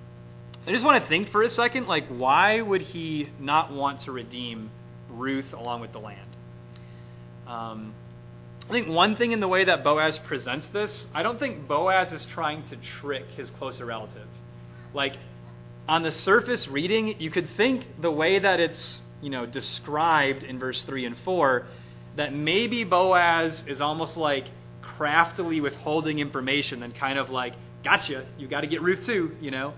I 0.68 0.72
just 0.72 0.84
want 0.84 1.02
to 1.02 1.10
think 1.10 1.30
for 1.32 1.44
a 1.44 1.50
second, 1.50 1.88
like, 1.88 2.08
why 2.10 2.62
would 2.62 2.82
he 2.82 3.30
not 3.40 3.72
want 3.72 4.02
to 4.02 4.12
redeem 4.12 4.70
Ruth 5.10 5.54
along 5.54 5.80
with 5.80 5.94
the 5.94 6.00
land? 6.00 6.30
Um, 7.48 7.96
I 8.70 8.74
think 8.74 8.90
one 8.90 9.16
thing 9.16 9.32
in 9.32 9.40
the 9.40 9.48
way 9.48 9.64
that 9.64 9.86
Boaz 9.86 10.20
presents 10.20 10.68
this, 10.68 11.08
I 11.14 11.24
don't 11.24 11.40
think 11.40 11.70
Boaz 11.70 12.12
is 12.12 12.26
trying 12.26 12.64
to 12.66 12.76
trick 12.76 13.28
his 13.38 13.50
closer 13.52 13.86
relative. 13.86 14.28
Like, 14.94 15.14
on 15.88 16.04
the 16.04 16.12
surface 16.12 16.68
reading, 16.68 17.20
you 17.20 17.32
could 17.32 17.50
think 17.52 17.86
the 18.02 18.12
way 18.12 18.40
that 18.40 18.60
it's, 18.60 19.00
you 19.22 19.30
know, 19.30 19.46
described 19.46 20.44
in 20.44 20.60
verse 20.60 20.84
3 20.84 21.06
and 21.06 21.18
4, 21.24 21.66
that 22.16 22.34
maybe 22.34 22.84
Boaz 22.84 23.64
is 23.68 23.82
almost 23.82 24.18
like 24.18 24.46
craftily 24.82 25.62
withholding 25.62 26.20
information 26.20 26.84
and 26.84 26.96
kind 26.96 27.18
of 27.18 27.30
like, 27.30 27.54
gotcha, 27.84 28.26
you 28.38 28.48
got 28.48 28.62
to 28.62 28.68
get 28.68 28.82
Ruth 28.82 29.06
too, 29.06 29.36
you 29.40 29.52
know? 29.52 29.74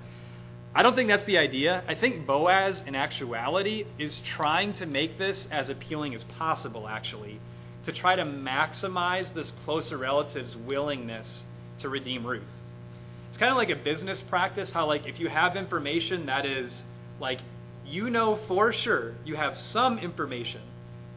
I 0.76 0.82
don't 0.82 0.96
think 0.96 1.10
that's 1.10 1.26
the 1.26 1.38
idea. 1.38 1.84
I 1.88 1.94
think 1.94 2.26
Boaz, 2.26 2.82
in 2.88 2.96
actuality, 2.96 3.86
is 4.00 4.22
trying 4.36 4.74
to 4.74 4.88
make 4.88 5.20
this 5.20 5.48
as 5.52 5.70
appealing 5.70 6.16
as 6.16 6.24
possible, 6.24 6.88
actually, 6.88 7.40
to 7.84 7.92
try 7.92 8.16
to 8.16 8.24
maximize 8.24 9.32
this 9.36 9.52
closer 9.64 9.98
relative's 9.98 10.56
willingness 10.56 11.44
to 11.80 11.90
redeem 11.90 12.26
Ruth. 12.26 12.42
It's 13.30 13.38
kind 13.38 13.52
of 13.52 13.58
like 13.58 13.70
a 13.70 13.76
business 13.76 14.22
practice 14.22 14.72
how, 14.72 14.88
like, 14.88 15.06
if 15.06 15.20
you 15.20 15.30
have 15.30 15.56
information 15.56 16.26
that 16.26 16.46
is, 16.46 16.82
like, 17.20 17.40
you 17.86 18.10
know 18.10 18.40
for 18.48 18.72
sure 18.72 19.14
you 19.26 19.36
have 19.36 19.58
some 19.58 20.00
information 20.00 20.62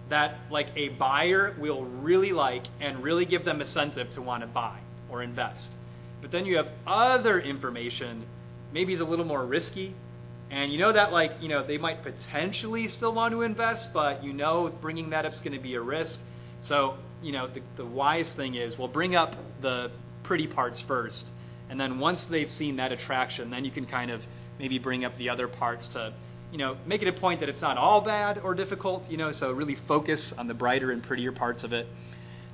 that, 0.08 0.38
like, 0.50 0.68
a 0.76 0.90
buyer 0.90 1.54
will 1.58 1.84
really 1.84 2.32
like 2.32 2.64
and 2.80 3.02
really 3.02 3.24
give 3.24 3.44
them 3.44 3.60
incentive 3.60 4.10
to 4.10 4.22
want 4.22 4.42
to 4.42 4.46
buy 4.46 4.78
or 5.08 5.22
invest. 5.22 5.70
But 6.22 6.30
then 6.30 6.46
you 6.46 6.56
have 6.56 6.68
other 6.86 7.40
information 7.40 8.24
maybe 8.72 8.92
is 8.92 9.00
a 9.00 9.04
little 9.04 9.24
more 9.24 9.44
risky, 9.44 9.94
And 10.50 10.72
you 10.72 10.78
know 10.78 10.92
that, 10.92 11.12
like, 11.12 11.32
you 11.40 11.48
know, 11.48 11.66
they 11.66 11.78
might 11.78 12.02
potentially 12.02 12.88
still 12.88 13.12
want 13.12 13.32
to 13.32 13.42
invest, 13.42 13.88
but 13.92 14.22
you 14.22 14.32
know 14.32 14.72
bringing 14.80 15.10
that 15.10 15.26
up 15.26 15.32
is 15.32 15.40
going 15.40 15.54
to 15.54 15.62
be 15.62 15.74
a 15.74 15.80
risk. 15.80 16.18
So, 16.62 16.98
you 17.22 17.32
know, 17.32 17.48
the, 17.48 17.62
the 17.76 17.84
wise 17.84 18.30
thing 18.32 18.54
is 18.54 18.78
we'll 18.78 18.88
bring 18.88 19.16
up 19.16 19.34
the 19.60 19.90
pretty 20.22 20.46
parts 20.46 20.80
first. 20.80 21.24
And 21.68 21.80
then 21.80 21.98
once 21.98 22.24
they've 22.30 22.50
seen 22.50 22.76
that 22.76 22.92
attraction, 22.92 23.50
then 23.50 23.64
you 23.64 23.72
can 23.72 23.86
kind 23.86 24.10
of 24.10 24.22
maybe 24.58 24.78
bring 24.78 25.04
up 25.04 25.16
the 25.18 25.30
other 25.30 25.48
parts 25.48 25.88
to, 25.88 26.14
you 26.52 26.58
know, 26.58 26.76
make 26.86 27.02
it 27.02 27.08
a 27.08 27.12
point 27.12 27.40
that 27.40 27.48
it's 27.48 27.60
not 27.60 27.76
all 27.76 28.00
bad 28.00 28.38
or 28.38 28.54
difficult, 28.54 29.08
you 29.10 29.16
know, 29.16 29.32
so 29.32 29.50
really 29.52 29.76
focus 29.88 30.32
on 30.38 30.46
the 30.46 30.54
brighter 30.54 30.90
and 30.90 31.02
prettier 31.02 31.32
parts 31.32 31.64
of 31.64 31.72
it. 31.72 31.86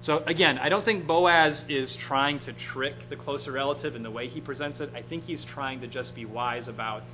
So 0.01 0.19
again, 0.27 0.59
I 0.59 0.69
don't 0.69 0.85
think 0.85 1.07
Boaz 1.07 1.65
is 1.69 1.95
trying 1.95 2.41
to 2.41 2.53
trick 2.53 2.95
the 3.09 3.17
closer 3.17 3.53
relative 3.53 3.95
in 3.95 4.03
the 4.03 4.11
way 4.11 4.29
he 4.29 4.41
presents 4.41 4.81
it. 4.81 4.91
I 4.95 5.03
think 5.03 5.25
he's 5.25 5.45
trying 5.45 5.81
to 5.83 5.87
just 5.87 6.15
be 6.15 6.25
wise 6.25 6.67
about 6.67 7.05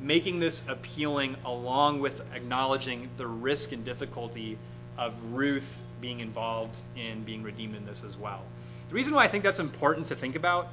making 0.00 0.40
this 0.40 0.62
appealing 0.66 1.36
along 1.44 2.00
with 2.00 2.14
acknowledging 2.34 3.10
the 3.18 3.26
risk 3.26 3.72
and 3.72 3.84
difficulty 3.84 4.58
of 4.96 5.12
Ruth 5.32 5.64
being 6.00 6.20
involved 6.20 6.76
in 6.96 7.24
being 7.24 7.42
redeemed 7.42 7.74
in 7.74 7.84
this 7.84 8.02
as 8.06 8.16
well. 8.16 8.42
The 8.88 8.94
reason 8.94 9.12
why 9.14 9.24
I 9.24 9.28
think 9.28 9.44
that's 9.44 9.60
important 9.60 10.08
to 10.08 10.16
think 10.16 10.34
about, 10.34 10.68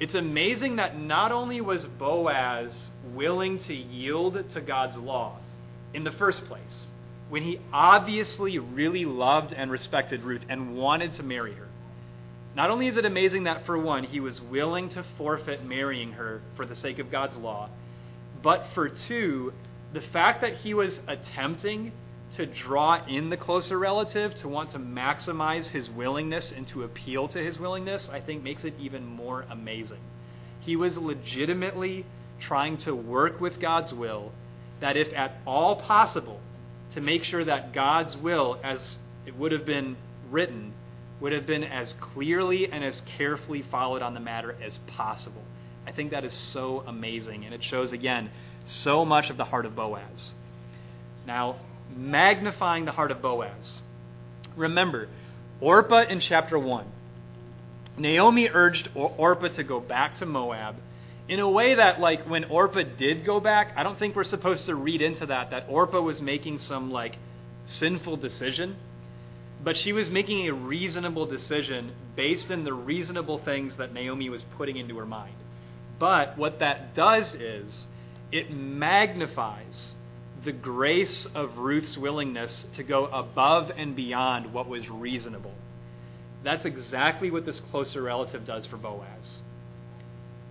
it's 0.00 0.14
amazing 0.14 0.76
that 0.76 0.98
not 0.98 1.32
only 1.32 1.60
was 1.60 1.84
Boaz 1.84 2.90
willing 3.14 3.60
to 3.64 3.74
yield 3.74 4.50
to 4.52 4.60
God's 4.60 4.96
law 4.96 5.36
in 5.92 6.04
the 6.04 6.12
first 6.12 6.44
place, 6.46 6.86
when 7.28 7.42
he 7.42 7.60
obviously 7.72 8.58
really 8.58 9.04
loved 9.04 9.52
and 9.52 9.70
respected 9.70 10.22
Ruth 10.22 10.42
and 10.48 10.76
wanted 10.76 11.14
to 11.14 11.22
marry 11.22 11.54
her. 11.54 11.68
Not 12.54 12.70
only 12.70 12.86
is 12.86 12.96
it 12.96 13.04
amazing 13.04 13.44
that, 13.44 13.66
for 13.66 13.78
one, 13.78 14.04
he 14.04 14.20
was 14.20 14.40
willing 14.40 14.88
to 14.90 15.04
forfeit 15.16 15.64
marrying 15.64 16.12
her 16.12 16.40
for 16.56 16.66
the 16.66 16.74
sake 16.76 16.98
of 16.98 17.10
God's 17.10 17.36
law, 17.36 17.68
but 18.42 18.66
for 18.74 18.88
two, 18.88 19.52
the 19.92 20.00
fact 20.00 20.42
that 20.42 20.54
he 20.58 20.74
was 20.74 21.00
attempting 21.08 21.92
to 22.34 22.46
draw 22.46 23.04
in 23.06 23.30
the 23.30 23.36
closer 23.36 23.78
relative, 23.78 24.34
to 24.36 24.48
want 24.48 24.70
to 24.72 24.78
maximize 24.78 25.66
his 25.66 25.88
willingness 25.88 26.50
and 26.50 26.66
to 26.68 26.82
appeal 26.82 27.28
to 27.28 27.38
his 27.38 27.58
willingness, 27.58 28.08
I 28.12 28.20
think 28.20 28.42
makes 28.42 28.64
it 28.64 28.74
even 28.78 29.06
more 29.06 29.44
amazing. 29.50 30.00
He 30.60 30.76
was 30.76 30.96
legitimately 30.96 32.04
trying 32.40 32.76
to 32.78 32.94
work 32.94 33.40
with 33.40 33.60
God's 33.60 33.92
will, 33.92 34.32
that 34.80 34.96
if 34.96 35.12
at 35.12 35.36
all 35.46 35.76
possible, 35.76 36.40
to 36.94 37.00
make 37.00 37.24
sure 37.24 37.44
that 37.44 37.72
God's 37.72 38.16
will, 38.16 38.58
as 38.62 38.96
it 39.26 39.36
would 39.36 39.52
have 39.52 39.64
been 39.64 39.96
written, 40.30 40.72
would 41.20 41.32
have 41.32 41.46
been 41.46 41.64
as 41.64 41.94
clearly 41.94 42.70
and 42.70 42.84
as 42.84 43.00
carefully 43.16 43.62
followed 43.62 44.02
on 44.02 44.14
the 44.14 44.20
matter 44.20 44.56
as 44.62 44.78
possible. 44.88 45.42
I 45.86 45.92
think 45.92 46.10
that 46.10 46.24
is 46.24 46.32
so 46.32 46.82
amazing, 46.86 47.44
and 47.44 47.54
it 47.54 47.62
shows, 47.62 47.92
again, 47.92 48.30
so 48.64 49.04
much 49.04 49.30
of 49.30 49.36
the 49.36 49.44
heart 49.44 49.66
of 49.66 49.76
Boaz. 49.76 50.32
Now, 51.26 51.56
magnifying 51.96 52.84
the 52.84 52.92
heart 52.92 53.10
of 53.10 53.22
Boaz. 53.22 53.80
Remember, 54.56 55.08
Orpah 55.60 56.04
in 56.08 56.20
chapter 56.20 56.58
1. 56.58 56.86
Naomi 57.96 58.48
urged 58.48 58.88
Orpah 58.94 59.48
to 59.48 59.62
go 59.62 59.80
back 59.80 60.16
to 60.16 60.26
Moab 60.26 60.76
in 61.28 61.40
a 61.40 61.48
way 61.48 61.74
that, 61.74 62.00
like, 62.00 62.28
when 62.28 62.44
Orpah 62.44 62.82
did 62.82 63.24
go 63.24 63.40
back, 63.40 63.72
I 63.76 63.82
don't 63.82 63.98
think 63.98 64.14
we're 64.14 64.24
supposed 64.24 64.66
to 64.66 64.74
read 64.74 65.00
into 65.00 65.26
that 65.26 65.50
that 65.50 65.66
Orpah 65.68 66.00
was 66.00 66.20
making 66.20 66.58
some, 66.58 66.90
like, 66.90 67.16
sinful 67.66 68.16
decision. 68.16 68.76
But 69.62 69.76
she 69.76 69.92
was 69.92 70.10
making 70.10 70.48
a 70.48 70.52
reasonable 70.52 71.26
decision 71.26 71.92
based 72.16 72.50
in 72.50 72.64
the 72.64 72.74
reasonable 72.74 73.38
things 73.38 73.76
that 73.76 73.94
Naomi 73.94 74.28
was 74.28 74.42
putting 74.58 74.76
into 74.76 74.98
her 74.98 75.06
mind. 75.06 75.34
But 75.98 76.36
what 76.36 76.58
that 76.58 76.94
does 76.94 77.32
is 77.34 77.86
it 78.30 78.50
magnifies 78.50 79.94
the 80.44 80.52
grace 80.52 81.26
of 81.34 81.58
Ruth's 81.58 81.96
willingness 81.96 82.64
to 82.74 82.82
go 82.82 83.06
above 83.06 83.70
and 83.76 83.96
beyond 83.96 84.52
what 84.52 84.68
was 84.68 84.88
reasonable. 84.88 85.54
That's 86.42 86.64
exactly 86.64 87.30
what 87.30 87.46
this 87.46 87.60
closer 87.70 88.02
relative 88.02 88.46
does 88.46 88.66
for 88.66 88.76
Boaz 88.76 89.40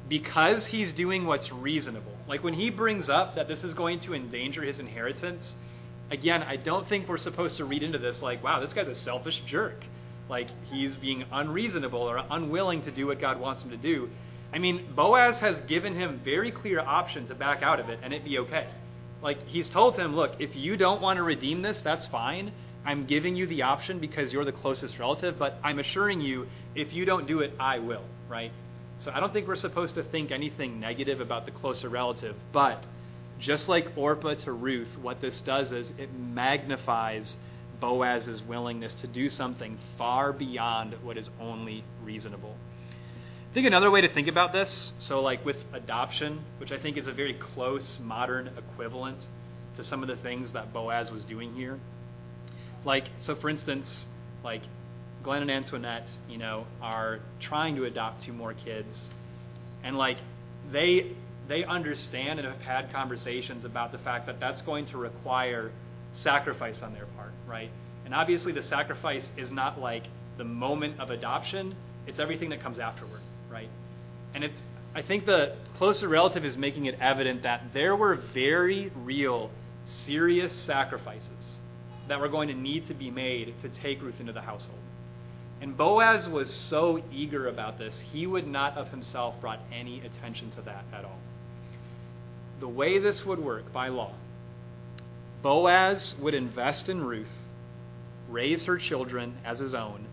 because 0.09 0.65
he's 0.65 0.93
doing 0.93 1.25
what's 1.25 1.51
reasonable. 1.51 2.15
Like 2.27 2.43
when 2.43 2.53
he 2.53 2.69
brings 2.69 3.09
up 3.09 3.35
that 3.35 3.47
this 3.47 3.63
is 3.63 3.73
going 3.73 3.99
to 4.01 4.13
endanger 4.13 4.61
his 4.61 4.79
inheritance, 4.79 5.55
again, 6.11 6.43
I 6.43 6.55
don't 6.55 6.87
think 6.87 7.07
we're 7.07 7.17
supposed 7.17 7.57
to 7.57 7.65
read 7.65 7.83
into 7.83 7.97
this 7.97 8.21
like, 8.21 8.43
wow, 8.43 8.59
this 8.59 8.73
guy's 8.73 8.87
a 8.87 8.95
selfish 8.95 9.41
jerk. 9.47 9.83
Like 10.29 10.47
he's 10.71 10.95
being 10.95 11.25
unreasonable 11.31 12.01
or 12.01 12.23
unwilling 12.29 12.83
to 12.83 12.91
do 12.91 13.07
what 13.07 13.19
God 13.19 13.39
wants 13.39 13.63
him 13.63 13.69
to 13.71 13.77
do. 13.77 14.09
I 14.53 14.59
mean, 14.59 14.93
Boaz 14.95 15.39
has 15.39 15.59
given 15.61 15.95
him 15.95 16.21
very 16.23 16.51
clear 16.51 16.79
option 16.79 17.27
to 17.27 17.35
back 17.35 17.63
out 17.63 17.79
of 17.79 17.89
it 17.89 17.99
and 18.03 18.13
it 18.13 18.23
be 18.23 18.37
okay. 18.39 18.67
Like 19.23 19.47
he's 19.47 19.69
told 19.69 19.97
him, 19.97 20.15
look, 20.15 20.33
if 20.39 20.55
you 20.55 20.75
don't 20.75 21.01
want 21.01 21.17
to 21.17 21.23
redeem 21.23 21.61
this, 21.61 21.79
that's 21.81 22.05
fine. 22.07 22.51
I'm 22.85 23.05
giving 23.05 23.35
you 23.37 23.47
the 23.47 23.61
option 23.61 23.99
because 23.99 24.33
you're 24.33 24.43
the 24.43 24.51
closest 24.51 24.99
relative, 24.99 25.39
but 25.39 25.57
I'm 25.63 25.79
assuring 25.79 26.19
you, 26.19 26.47
if 26.75 26.93
you 26.93 27.05
don't 27.05 27.25
do 27.25 27.39
it, 27.39 27.53
I 27.57 27.79
will, 27.79 28.03
right? 28.27 28.51
So 28.99 29.11
I 29.11 29.21
don't 29.21 29.31
think 29.31 29.47
we're 29.47 29.55
supposed 29.55 29.95
to 29.95 30.03
think 30.03 30.31
anything 30.31 30.81
negative 30.81 31.21
about 31.21 31.45
the 31.45 31.51
closer 31.51 31.87
relative, 31.87 32.35
but 32.51 32.83
just 33.39 33.69
like 33.69 33.87
Orpah 33.95 34.35
to 34.35 34.51
Ruth, 34.51 34.89
what 35.01 35.21
this 35.21 35.39
does 35.41 35.71
is 35.71 35.91
it 35.97 36.13
magnifies 36.13 37.35
Boaz's 37.79 38.41
willingness 38.41 38.93
to 38.95 39.07
do 39.07 39.29
something 39.29 39.77
far 39.97 40.33
beyond 40.33 40.95
what 41.03 41.17
is 41.17 41.29
only 41.39 41.83
reasonable. 42.03 42.55
I 43.53 43.55
think 43.55 43.67
another 43.67 43.91
way 43.91 44.01
to 44.01 44.11
think 44.11 44.27
about 44.27 44.51
this, 44.51 44.93
so 44.97 45.21
like 45.21 45.45
with 45.45 45.57
adoption, 45.73 46.43
which 46.57 46.71
I 46.71 46.79
think 46.79 46.97
is 46.97 47.05
a 47.05 47.11
very 47.11 47.35
close 47.35 47.99
modern 48.01 48.49
equivalent 48.57 49.19
to 49.75 49.83
some 49.83 50.01
of 50.01 50.07
the 50.07 50.15
things 50.15 50.53
that 50.53 50.73
Boaz 50.73 51.11
was 51.11 51.23
doing 51.23 51.53
here. 51.53 51.79
Like, 52.83 53.09
so 53.19 53.35
for 53.35 53.51
instance, 53.51 54.07
like 54.43 54.63
Glenn 55.21 55.43
and 55.43 55.51
Antoinette, 55.51 56.09
you 56.27 56.39
know, 56.39 56.65
are 56.81 57.19
trying 57.39 57.75
to 57.75 57.85
adopt 57.85 58.23
two 58.23 58.33
more 58.33 58.55
kids, 58.55 59.11
and 59.83 59.99
like 59.99 60.17
they 60.71 61.15
they 61.47 61.63
understand 61.63 62.39
and 62.39 62.47
have 62.47 62.61
had 62.63 62.91
conversations 62.91 63.65
about 63.65 63.91
the 63.91 63.99
fact 63.99 64.25
that 64.25 64.39
that's 64.39 64.63
going 64.63 64.85
to 64.85 64.97
require 64.97 65.71
sacrifice 66.13 66.81
on 66.81 66.95
their 66.95 67.05
part, 67.05 67.33
right? 67.47 67.69
And 68.03 68.15
obviously, 68.15 68.51
the 68.51 68.63
sacrifice 68.63 69.31
is 69.37 69.51
not 69.51 69.79
like 69.79 70.05
the 70.39 70.43
moment 70.43 70.99
of 70.99 71.11
adoption; 71.11 71.75
it's 72.07 72.17
everything 72.17 72.49
that 72.49 72.63
comes 72.63 72.79
afterward, 72.79 73.21
right? 73.53 73.69
And 74.33 74.43
it's 74.43 74.59
I 74.95 75.01
think 75.01 75.25
the 75.25 75.55
closer 75.77 76.07
relative 76.07 76.45
is 76.45 76.55
making 76.55 76.85
it 76.85 76.97
evident 76.99 77.43
that 77.43 77.73
there 77.73 77.95
were 77.95 78.15
very 78.15 78.91
real, 79.03 79.49
serious 79.85 80.53
sacrifices 80.53 81.57
that 82.07 82.19
were 82.19 82.29
going 82.29 82.49
to 82.49 82.53
need 82.53 82.87
to 82.87 82.93
be 82.93 83.09
made 83.09 83.55
to 83.61 83.69
take 83.69 84.01
Ruth 84.01 84.19
into 84.19 84.33
the 84.33 84.41
household. 84.41 84.77
And 85.61 85.75
Boaz 85.75 86.27
was 86.27 86.53
so 86.53 87.01
eager 87.11 87.47
about 87.47 87.79
this, 87.79 87.99
he 88.11 88.27
would 88.27 88.45
not 88.45 88.77
of 88.77 88.89
himself 88.89 89.39
brought 89.41 89.61
any 89.71 90.01
attention 90.01 90.51
to 90.51 90.61
that 90.63 90.83
at 90.93 91.05
all. 91.05 91.19
The 92.59 92.67
way 92.67 92.99
this 92.99 93.25
would 93.25 93.39
work 93.39 93.71
by 93.73 93.87
law, 93.87 94.13
Boaz 95.41 96.13
would 96.19 96.33
invest 96.33 96.87
in 96.87 97.03
Ruth, 97.03 97.27
raise 98.29 98.65
her 98.65 98.77
children 98.77 99.37
as 99.43 99.59
his 99.59 99.73
own, 99.73 100.05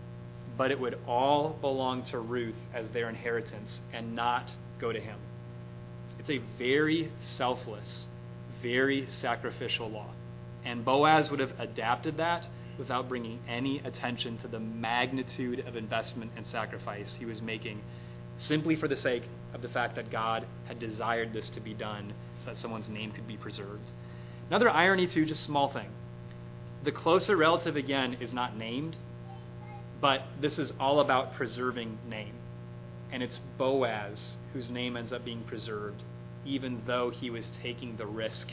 but 0.57 0.71
it 0.71 0.79
would 0.79 0.97
all 1.07 1.57
belong 1.61 2.03
to 2.03 2.19
Ruth 2.19 2.55
as 2.73 2.89
their 2.89 3.09
inheritance 3.09 3.81
and 3.93 4.15
not 4.15 4.51
go 4.79 4.91
to 4.91 4.99
him. 4.99 5.17
It's 6.19 6.29
a 6.29 6.41
very 6.57 7.11
selfless, 7.21 8.05
very 8.61 9.07
sacrificial 9.09 9.89
law. 9.89 10.09
And 10.63 10.85
Boaz 10.85 11.31
would 11.31 11.39
have 11.39 11.59
adapted 11.59 12.17
that 12.17 12.47
without 12.77 13.09
bringing 13.09 13.39
any 13.47 13.79
attention 13.79 14.37
to 14.39 14.47
the 14.47 14.59
magnitude 14.59 15.59
of 15.67 15.75
investment 15.75 16.31
and 16.37 16.45
sacrifice 16.45 17.15
he 17.17 17.25
was 17.25 17.41
making 17.41 17.81
simply 18.37 18.75
for 18.75 18.87
the 18.87 18.95
sake 18.95 19.23
of 19.53 19.61
the 19.61 19.69
fact 19.69 19.95
that 19.95 20.11
God 20.11 20.45
had 20.65 20.79
desired 20.79 21.33
this 21.33 21.49
to 21.49 21.59
be 21.59 21.73
done 21.73 22.13
so 22.39 22.45
that 22.51 22.57
someone's 22.57 22.89
name 22.89 23.11
could 23.11 23.27
be 23.27 23.37
preserved. 23.37 23.91
Another 24.49 24.69
irony, 24.69 25.07
too, 25.07 25.25
just 25.25 25.43
small 25.43 25.69
thing. 25.69 25.89
The 26.83 26.91
closer 26.91 27.37
relative, 27.37 27.75
again, 27.75 28.17
is 28.19 28.33
not 28.33 28.57
named, 28.57 28.95
but 30.01 30.23
this 30.41 30.57
is 30.57 30.73
all 30.79 30.99
about 30.99 31.35
preserving 31.35 31.97
name. 32.09 32.33
And 33.11 33.21
it's 33.21 33.39
Boaz 33.57 34.33
whose 34.53 34.69
name 34.69 34.97
ends 34.97 35.13
up 35.13 35.23
being 35.23 35.43
preserved, 35.43 36.01
even 36.45 36.81
though 36.85 37.11
he 37.11 37.29
was 37.29 37.51
taking 37.61 37.95
the 37.97 38.05
risk 38.05 38.49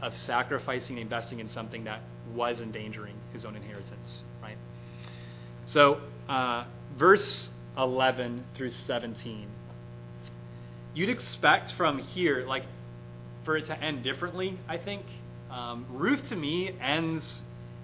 of 0.00 0.16
sacrificing 0.16 0.96
and 0.96 1.02
investing 1.02 1.40
in 1.40 1.48
something 1.48 1.84
that 1.84 2.00
was 2.34 2.60
endangering 2.60 3.14
his 3.32 3.44
own 3.44 3.54
inheritance, 3.56 4.22
right? 4.42 4.56
So, 5.66 6.00
uh, 6.28 6.64
verse 6.96 7.50
11 7.76 8.44
through 8.54 8.70
17. 8.70 9.46
You'd 10.94 11.08
expect 11.08 11.72
from 11.72 11.98
here, 11.98 12.46
like, 12.46 12.64
for 13.44 13.56
it 13.56 13.66
to 13.66 13.78
end 13.78 14.02
differently, 14.02 14.58
I 14.68 14.78
think. 14.78 15.04
Um, 15.50 15.86
Ruth, 15.90 16.28
to 16.28 16.36
me, 16.36 16.72
ends 16.80 17.42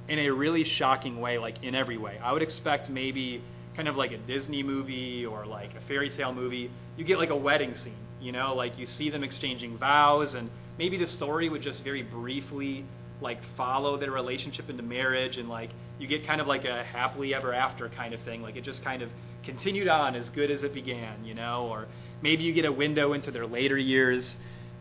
in 0.09 0.19
a 0.19 0.31
really 0.31 0.65
shocking 0.65 1.21
way, 1.21 1.39
like, 1.39 1.63
in 1.63 1.75
every 1.75 1.97
way. 1.97 2.19
I 2.23 2.33
would 2.33 2.43
expect 2.43 2.89
maybe 2.89 3.43
kind 3.77 3.89
of 3.89 3.97
like 3.97 4.11
a 4.13 4.19
Disney 4.19 4.63
movie 4.63 5.27
or 5.27 5.45
like 5.45 5.75
a 5.75 5.81
fairy 5.87 6.09
tale 6.09 6.33
movie. 6.33 6.71
You 6.97 7.05
get 7.05 7.19
like 7.19 7.31
a 7.31 7.37
wedding 7.37 7.75
scene, 7.75 7.93
you 8.21 8.33
know, 8.33 8.55
like 8.55 8.79
you 8.79 8.87
see 8.87 9.11
them 9.11 9.23
exchanging 9.23 9.77
vows 9.77 10.35
and 10.35 10.49
maybe 10.79 10.97
the 10.97 11.07
story 11.07 11.51
would 11.51 11.63
just 11.63 11.85
very 11.85 12.03
briefly 12.03 12.85
like 13.21 13.39
follow 13.57 13.99
their 13.99 14.11
relationship 14.11 14.71
into 14.71 14.83
marriage 14.83 15.37
and 15.37 15.49
like 15.49 15.71
you 15.99 16.07
get 16.07 16.27
kind 16.27 16.41
of 16.41 16.47
like 16.47 16.65
a 16.65 16.85
happily 16.85 17.35
ever 17.35 17.53
after 17.53 17.89
kind 17.91 18.15
of 18.15 18.21
thing. 18.23 18.43
Like 18.43 18.57
it 18.57 18.65
just 18.65 18.83
kind 18.83 19.03
of 19.03 19.11
continued 19.45 19.89
on 19.89 20.17
as 20.17 20.31
good 20.31 20.51
as 20.51 20.63
it 20.63 20.73
began, 20.73 21.25
you 21.25 21.35
know, 21.35 21.69
or 21.69 21.87
maybe 22.23 22.45
you 22.45 22.55
get 22.55 22.65
a 22.65 22.73
window 22.73 23.13
into 23.13 23.31
their 23.31 23.47
later 23.47 23.77
years. 23.77 24.37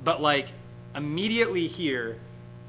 But 0.05 0.21
like 0.21 0.47
immediately 0.95 1.67
here, 1.67 2.17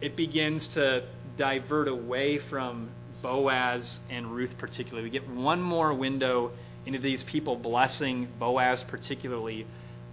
it 0.01 0.17
begins 0.17 0.69
to 0.69 1.05
divert 1.37 1.89
away 1.89 2.39
from 2.39 2.91
Boaz 3.23 4.01
and 4.11 4.35
Ruth 4.35 4.57
particularly. 4.59 5.05
We 5.05 5.11
get 5.11 5.29
one 5.29 5.61
more 5.61 5.93
window 5.93 6.53
into 6.85 6.99
these 6.99 7.23
people 7.25 7.57
blessing 7.57 8.29
Boaz 8.39 8.83
particularly, 8.83 9.67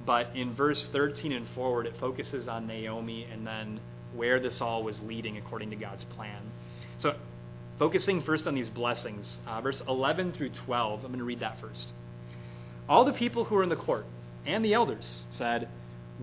but 0.05 0.35
in 0.35 0.53
verse 0.53 0.87
13 0.87 1.31
and 1.31 1.47
forward, 1.49 1.85
it 1.85 1.97
focuses 1.97 2.47
on 2.47 2.67
Naomi 2.67 3.27
and 3.31 3.45
then 3.45 3.79
where 4.15 4.39
this 4.39 4.61
all 4.61 4.83
was 4.83 5.01
leading 5.01 5.37
according 5.37 5.69
to 5.71 5.75
God's 5.75 6.03
plan. 6.03 6.41
So, 6.97 7.15
focusing 7.79 8.21
first 8.21 8.47
on 8.47 8.55
these 8.55 8.69
blessings, 8.69 9.39
uh, 9.47 9.61
verse 9.61 9.81
11 9.87 10.33
through 10.33 10.49
12, 10.49 11.03
I'm 11.03 11.07
going 11.07 11.19
to 11.19 11.25
read 11.25 11.39
that 11.39 11.59
first. 11.59 11.93
All 12.87 13.05
the 13.05 13.13
people 13.13 13.45
who 13.45 13.55
were 13.55 13.63
in 13.63 13.69
the 13.69 13.75
court 13.75 14.05
and 14.45 14.63
the 14.63 14.73
elders 14.73 15.23
said, 15.31 15.69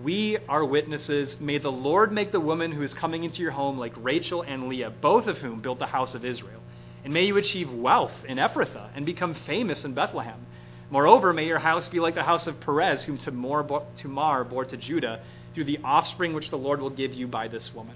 We 0.03 0.37
are 0.49 0.65
witnesses. 0.65 1.39
May 1.39 1.59
the 1.59 1.71
Lord 1.71 2.11
make 2.11 2.31
the 2.31 2.39
woman 2.39 2.71
who 2.71 2.81
is 2.81 2.93
coming 2.93 3.23
into 3.23 3.41
your 3.41 3.51
home 3.51 3.77
like 3.77 3.93
Rachel 3.97 4.41
and 4.41 4.67
Leah, 4.67 4.89
both 4.89 5.27
of 5.27 5.37
whom 5.37 5.61
built 5.61 5.79
the 5.79 5.85
house 5.85 6.15
of 6.15 6.25
Israel. 6.25 6.61
And 7.03 7.13
may 7.13 7.25
you 7.25 7.37
achieve 7.37 7.71
wealth 7.71 8.13
in 8.27 8.37
Ephrathah 8.37 8.89
and 8.95 9.05
become 9.05 9.35
famous 9.45 9.83
in 9.83 9.93
Bethlehem. 9.93 10.45
Moreover, 10.89 11.33
may 11.33 11.45
your 11.45 11.59
house 11.59 11.87
be 11.87 11.99
like 11.99 12.15
the 12.15 12.23
house 12.23 12.47
of 12.47 12.59
Perez, 12.59 13.03
whom 13.03 13.17
Tamar 13.17 13.63
bore 13.63 14.65
to 14.65 14.77
Judah 14.77 15.21
through 15.53 15.65
the 15.65 15.79
offspring 15.83 16.33
which 16.33 16.49
the 16.49 16.57
Lord 16.57 16.81
will 16.81 16.89
give 16.89 17.13
you 17.13 17.27
by 17.27 17.47
this 17.47 17.73
woman. 17.73 17.95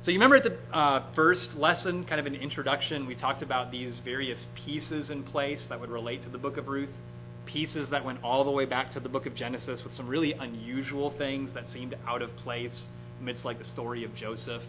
So, 0.00 0.10
you 0.12 0.16
remember 0.18 0.36
at 0.36 0.44
the 0.44 0.56
uh, 0.72 1.12
first 1.14 1.56
lesson, 1.56 2.04
kind 2.04 2.20
of 2.20 2.26
an 2.26 2.36
introduction, 2.36 3.06
we 3.06 3.14
talked 3.14 3.42
about 3.42 3.70
these 3.70 3.98
various 3.98 4.46
pieces 4.54 5.10
in 5.10 5.24
place 5.24 5.66
that 5.66 5.80
would 5.80 5.90
relate 5.90 6.22
to 6.22 6.28
the 6.28 6.38
book 6.38 6.56
of 6.56 6.68
Ruth, 6.68 6.88
pieces 7.48 7.88
that 7.88 8.04
went 8.04 8.22
all 8.22 8.44
the 8.44 8.50
way 8.50 8.66
back 8.66 8.92
to 8.92 9.00
the 9.00 9.08
book 9.08 9.24
of 9.26 9.34
Genesis 9.34 9.82
with 9.82 9.94
some 9.94 10.06
really 10.06 10.34
unusual 10.34 11.10
things 11.10 11.52
that 11.54 11.68
seemed 11.70 11.96
out 12.06 12.20
of 12.20 12.34
place 12.36 12.86
amidst 13.20 13.44
like 13.44 13.58
the 13.58 13.64
story 13.64 14.04
of 14.04 14.14
Joseph, 14.14 14.62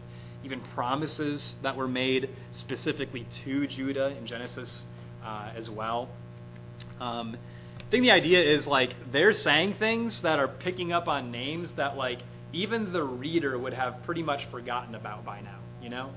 even 0.45 0.61
promises 0.73 1.55
that 1.61 1.75
were 1.75 1.89
made 1.89 2.29
specifically 2.53 3.27
to 3.43 3.67
Judah 3.67 4.15
in 4.17 4.25
Genesis 4.25 4.83
uh, 5.23 5.51
as 5.55 5.69
well. 5.69 6.07
Um, 7.01 7.35
I 7.77 7.91
think 7.91 8.03
the 8.03 8.11
idea 8.11 8.41
is 8.41 8.65
like 8.65 8.95
they're 9.11 9.33
saying 9.33 9.73
things 9.73 10.21
that 10.21 10.39
are 10.39 10.47
picking 10.47 10.93
up 10.93 11.09
on 11.09 11.31
names 11.31 11.71
that 11.73 11.97
like 11.97 12.19
even 12.53 12.93
the 12.93 13.03
reader 13.03 13.57
would 13.59 13.73
have 13.73 14.03
pretty 14.03 14.23
much 14.23 14.45
forgotten 14.51 14.95
about 14.95 15.25
by 15.25 15.41
now, 15.41 15.59
you 15.81 15.89
know? 15.89 16.11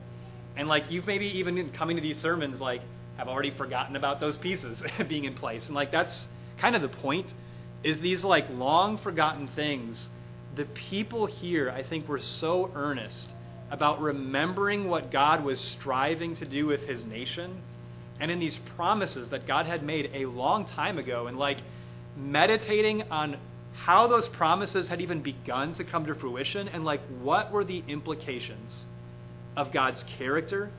And 0.56 0.68
like 0.68 0.90
you've 0.90 1.06
maybe 1.06 1.26
even 1.26 1.70
coming 1.70 1.96
to 1.96 2.02
these 2.02 2.18
sermons 2.18 2.60
like 2.60 2.82
have 3.16 3.26
already 3.26 3.50
forgotten 3.50 3.96
about 3.96 4.20
those 4.20 4.36
pieces 4.36 4.80
being 5.08 5.24
in 5.24 5.34
place. 5.34 5.66
And 5.66 5.74
like 5.74 5.90
that's 5.90 6.24
kind 6.58 6.76
of 6.76 6.82
the 6.82 6.88
point 6.88 7.32
is 7.82 8.00
these 8.00 8.24
like 8.24 8.46
long 8.50 8.98
forgotten 8.98 9.48
things. 9.48 10.08
The 10.54 10.64
people 10.64 11.26
here, 11.26 11.70
I 11.70 11.82
think, 11.82 12.08
were 12.08 12.20
so 12.20 12.70
earnest 12.74 13.28
about 13.70 14.00
remembering 14.00 14.88
what 14.88 15.10
God 15.10 15.44
was 15.44 15.58
striving 15.58 16.34
to 16.36 16.44
do 16.44 16.66
with 16.66 16.82
his 16.82 17.04
nation 17.04 17.62
and 18.20 18.30
in 18.30 18.38
these 18.38 18.56
promises 18.76 19.28
that 19.30 19.46
God 19.46 19.66
had 19.66 19.82
made 19.82 20.10
a 20.14 20.26
long 20.26 20.64
time 20.64 20.98
ago, 20.98 21.26
and 21.26 21.38
like 21.38 21.58
meditating 22.16 23.02
on 23.10 23.36
how 23.74 24.06
those 24.06 24.28
promises 24.28 24.86
had 24.86 25.00
even 25.00 25.22
begun 25.22 25.74
to 25.74 25.84
come 25.84 26.06
to 26.06 26.14
fruition, 26.14 26.68
and 26.68 26.84
like 26.84 27.00
what 27.20 27.50
were 27.50 27.64
the 27.64 27.82
implications 27.88 28.84
of 29.56 29.72
God's 29.72 30.04
character, 30.18 30.70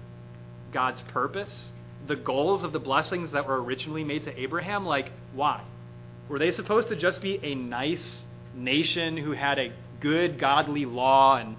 God's 0.71 1.01
purpose, 1.01 1.71
the 2.07 2.15
goals 2.15 2.63
of 2.63 2.73
the 2.73 2.79
blessings 2.79 3.31
that 3.31 3.47
were 3.47 3.61
originally 3.61 4.03
made 4.03 4.23
to 4.23 4.39
Abraham. 4.39 4.85
Like, 4.85 5.11
why? 5.33 5.63
Were 6.29 6.39
they 6.39 6.51
supposed 6.51 6.89
to 6.89 6.95
just 6.95 7.21
be 7.21 7.39
a 7.43 7.55
nice 7.55 8.23
nation 8.55 9.17
who 9.17 9.31
had 9.31 9.59
a 9.59 9.71
good 9.99 10.39
godly 10.39 10.85
law 10.85 11.37
and 11.37 11.55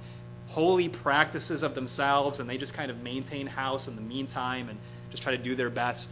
holy 0.48 0.88
practices 0.88 1.62
of 1.62 1.74
themselves, 1.74 2.38
and 2.38 2.48
they 2.48 2.58
just 2.58 2.74
kind 2.74 2.90
of 2.90 2.98
maintain 2.98 3.46
house 3.46 3.88
in 3.88 3.96
the 3.96 4.02
meantime 4.02 4.68
and 4.68 4.78
just 5.10 5.22
try 5.22 5.36
to 5.36 5.42
do 5.42 5.56
their 5.56 5.70
best. 5.70 6.08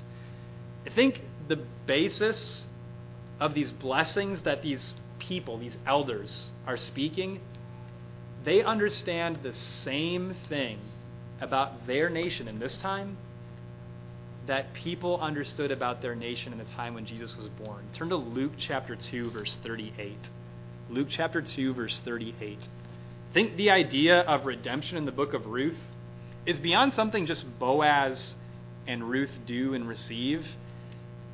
I 0.86 0.90
think 0.90 1.20
the 1.48 1.64
basis 1.86 2.64
of 3.38 3.54
these 3.54 3.70
blessings 3.70 4.42
that 4.42 4.62
these 4.62 4.94
people, 5.18 5.58
these 5.58 5.76
elders, 5.86 6.46
are 6.66 6.76
speaking, 6.76 7.40
they 8.44 8.62
understand 8.62 9.38
the 9.42 9.52
same 9.52 10.34
thing 10.48 10.78
about 11.40 11.86
their 11.86 12.08
nation 12.08 12.48
in 12.48 12.58
this 12.58 12.76
time 12.76 13.16
that 14.46 14.74
people 14.74 15.20
understood 15.20 15.70
about 15.70 16.02
their 16.02 16.14
nation 16.14 16.52
in 16.52 16.58
the 16.58 16.64
time 16.64 16.94
when 16.94 17.06
Jesus 17.06 17.36
was 17.36 17.48
born. 17.48 17.84
Turn 17.92 18.08
to 18.08 18.16
Luke 18.16 18.52
chapter 18.58 18.96
2, 18.96 19.30
verse 19.30 19.56
38. 19.62 20.16
Luke 20.90 21.08
chapter 21.10 21.40
2, 21.40 21.74
verse 21.74 22.00
38. 22.04 22.58
I 22.58 23.32
think 23.32 23.56
the 23.56 23.70
idea 23.70 24.20
of 24.20 24.46
redemption 24.46 24.96
in 24.96 25.04
the 25.04 25.12
book 25.12 25.32
of 25.32 25.46
Ruth 25.46 25.78
is 26.44 26.58
beyond 26.58 26.92
something 26.92 27.26
just 27.26 27.44
Boaz 27.58 28.34
and 28.86 29.08
Ruth 29.08 29.30
do 29.46 29.74
and 29.74 29.88
receive. 29.88 30.44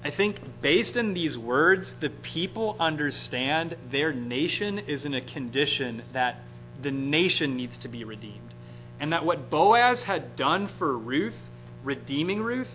I 0.05 0.11
think 0.11 0.39
based 0.61 0.97
in 0.97 1.15
these 1.15 1.37
words, 1.37 1.95
the 2.01 2.11
people 2.11 2.77
understand 2.79 3.77
their 3.91 4.13
nation 4.13 4.79
is 4.79 5.05
in 5.05 5.15
a 5.15 5.21
condition 5.21 6.03
that 6.13 6.43
the 6.81 6.91
nation 6.91 7.57
needs 7.57 7.77
to 7.79 7.89
be 7.89 8.05
redeemed. 8.05 8.55
And 9.01 9.13
that 9.13 9.25
what 9.25 9.51
Boaz 9.51 10.03
had 10.03 10.37
done 10.37 10.69
for 10.79 10.97
Ruth, 10.97 11.35
redeeming 11.83 12.43
Ruth, 12.43 12.69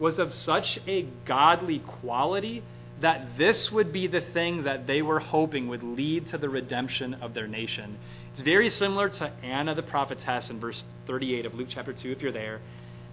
was 0.00 0.18
of 0.18 0.32
such 0.32 0.80
a 0.88 1.02
godly 1.26 1.78
quality 1.78 2.64
that 3.00 3.38
this 3.38 3.70
would 3.70 3.92
be 3.92 4.06
the 4.06 4.20
thing 4.20 4.64
that 4.64 4.86
they 4.86 5.02
were 5.02 5.20
hoping 5.20 5.68
would 5.68 5.82
lead 5.82 6.28
to 6.28 6.38
the 6.38 6.48
redemption 6.48 7.14
of 7.14 7.34
their 7.34 7.46
nation. 7.46 7.98
It's 8.32 8.42
very 8.42 8.70
similar 8.70 9.08
to 9.08 9.30
Anna 9.42 9.74
the 9.74 9.82
prophetess 9.82 10.50
in 10.50 10.58
verse 10.58 10.82
38 11.06 11.46
of 11.46 11.54
Luke 11.54 11.68
chapter 11.70 11.92
2, 11.92 12.12
if 12.12 12.22
you're 12.22 12.32
there. 12.32 12.60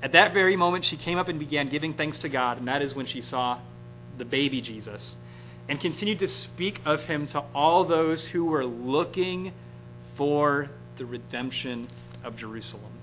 At 0.01 0.11
that 0.13 0.33
very 0.33 0.55
moment, 0.55 0.85
she 0.85 0.97
came 0.97 1.17
up 1.17 1.27
and 1.27 1.39
began 1.39 1.69
giving 1.69 1.93
thanks 1.93 2.19
to 2.19 2.29
God, 2.29 2.57
and 2.57 2.67
that 2.67 2.81
is 2.81 2.95
when 2.95 3.05
she 3.05 3.21
saw 3.21 3.59
the 4.17 4.25
baby 4.25 4.61
Jesus, 4.61 5.15
and 5.69 5.79
continued 5.79 6.19
to 6.19 6.27
speak 6.27 6.81
of 6.85 7.01
him 7.01 7.27
to 7.27 7.43
all 7.53 7.85
those 7.85 8.25
who 8.25 8.45
were 8.45 8.65
looking 8.65 9.53
for 10.15 10.69
the 10.97 11.05
redemption 11.05 11.87
of 12.23 12.35
Jerusalem. 12.35 12.96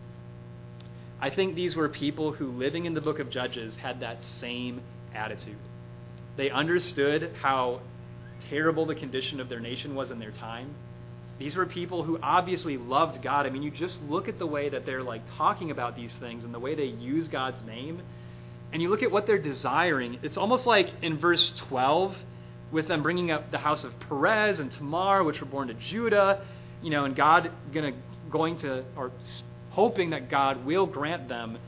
I 1.25 1.31
think 1.31 1.55
these 1.55 1.75
were 1.75 1.89
people 1.89 2.33
who, 2.33 2.53
living 2.53 2.85
in 2.85 2.95
the 2.95 3.01
book 3.01 3.19
of 3.19 3.31
Judges, 3.31 3.77
had 3.77 4.01
that 4.01 4.19
same 4.41 4.83
attitude. 5.15 5.57
They 6.37 6.51
understood 6.51 7.31
how 7.41 7.81
terrible 8.51 8.87
the 8.87 8.95
condition 8.95 9.41
of 9.41 9.49
their 9.49 9.61
nation 9.61 9.95
was 9.95 10.11
in 10.11 10.19
their 10.19 10.33
time 10.33 10.75
these 11.39 11.57
were 11.57 11.67
people 11.67 12.05
who 12.05 12.19
obviously 12.23 12.77
loved 12.77 13.23
God. 13.23 13.47
I 13.47 13.51
mean, 13.51 13.63
you 13.63 13.71
just 13.71 14.01
look 14.03 14.29
at 14.29 14.39
the 14.39 14.47
way 14.47 14.69
that 14.69 14.87
they're 14.87 15.03
like 15.03 15.23
talking 15.37 15.71
about 15.71 15.97
these 15.97 16.15
things 16.15 16.45
and 16.45 16.55
the 16.55 16.61
way 16.61 16.75
they 16.75 16.85
use 16.85 17.29
God's 17.29 17.61
name, 17.63 18.03
and 18.73 18.81
you 18.81 18.89
look 18.89 19.03
at 19.03 19.11
what 19.11 19.27
they're 19.27 19.39
desiring. 19.39 20.19
It's 20.23 20.37
almost 20.37 20.67
like 20.67 20.91
in 21.03 21.19
verse 21.19 21.53
12, 21.69 22.15
with 22.71 22.89
them 22.89 23.03
bringing 23.03 23.31
up 23.31 23.51
the 23.51 23.59
house 23.59 23.85
of 23.85 23.99
Perez 24.01 24.61
and 24.61 24.71
Tamar, 24.71 25.25
which 25.25 25.41
were 25.41 25.47
born 25.47 25.69
to 25.69 25.75
Judah, 25.75 26.45
you 26.83 26.91
know, 26.91 27.05
and 27.05 27.17
God 27.17 27.51
gonna 27.73 27.93
going 28.31 28.57
to 28.59 28.85
or 28.97 29.11
hoping 29.75 30.11
that 30.11 30.31
God 30.31 30.65
will 30.65 30.87
grant 30.87 31.29
them 31.29 31.59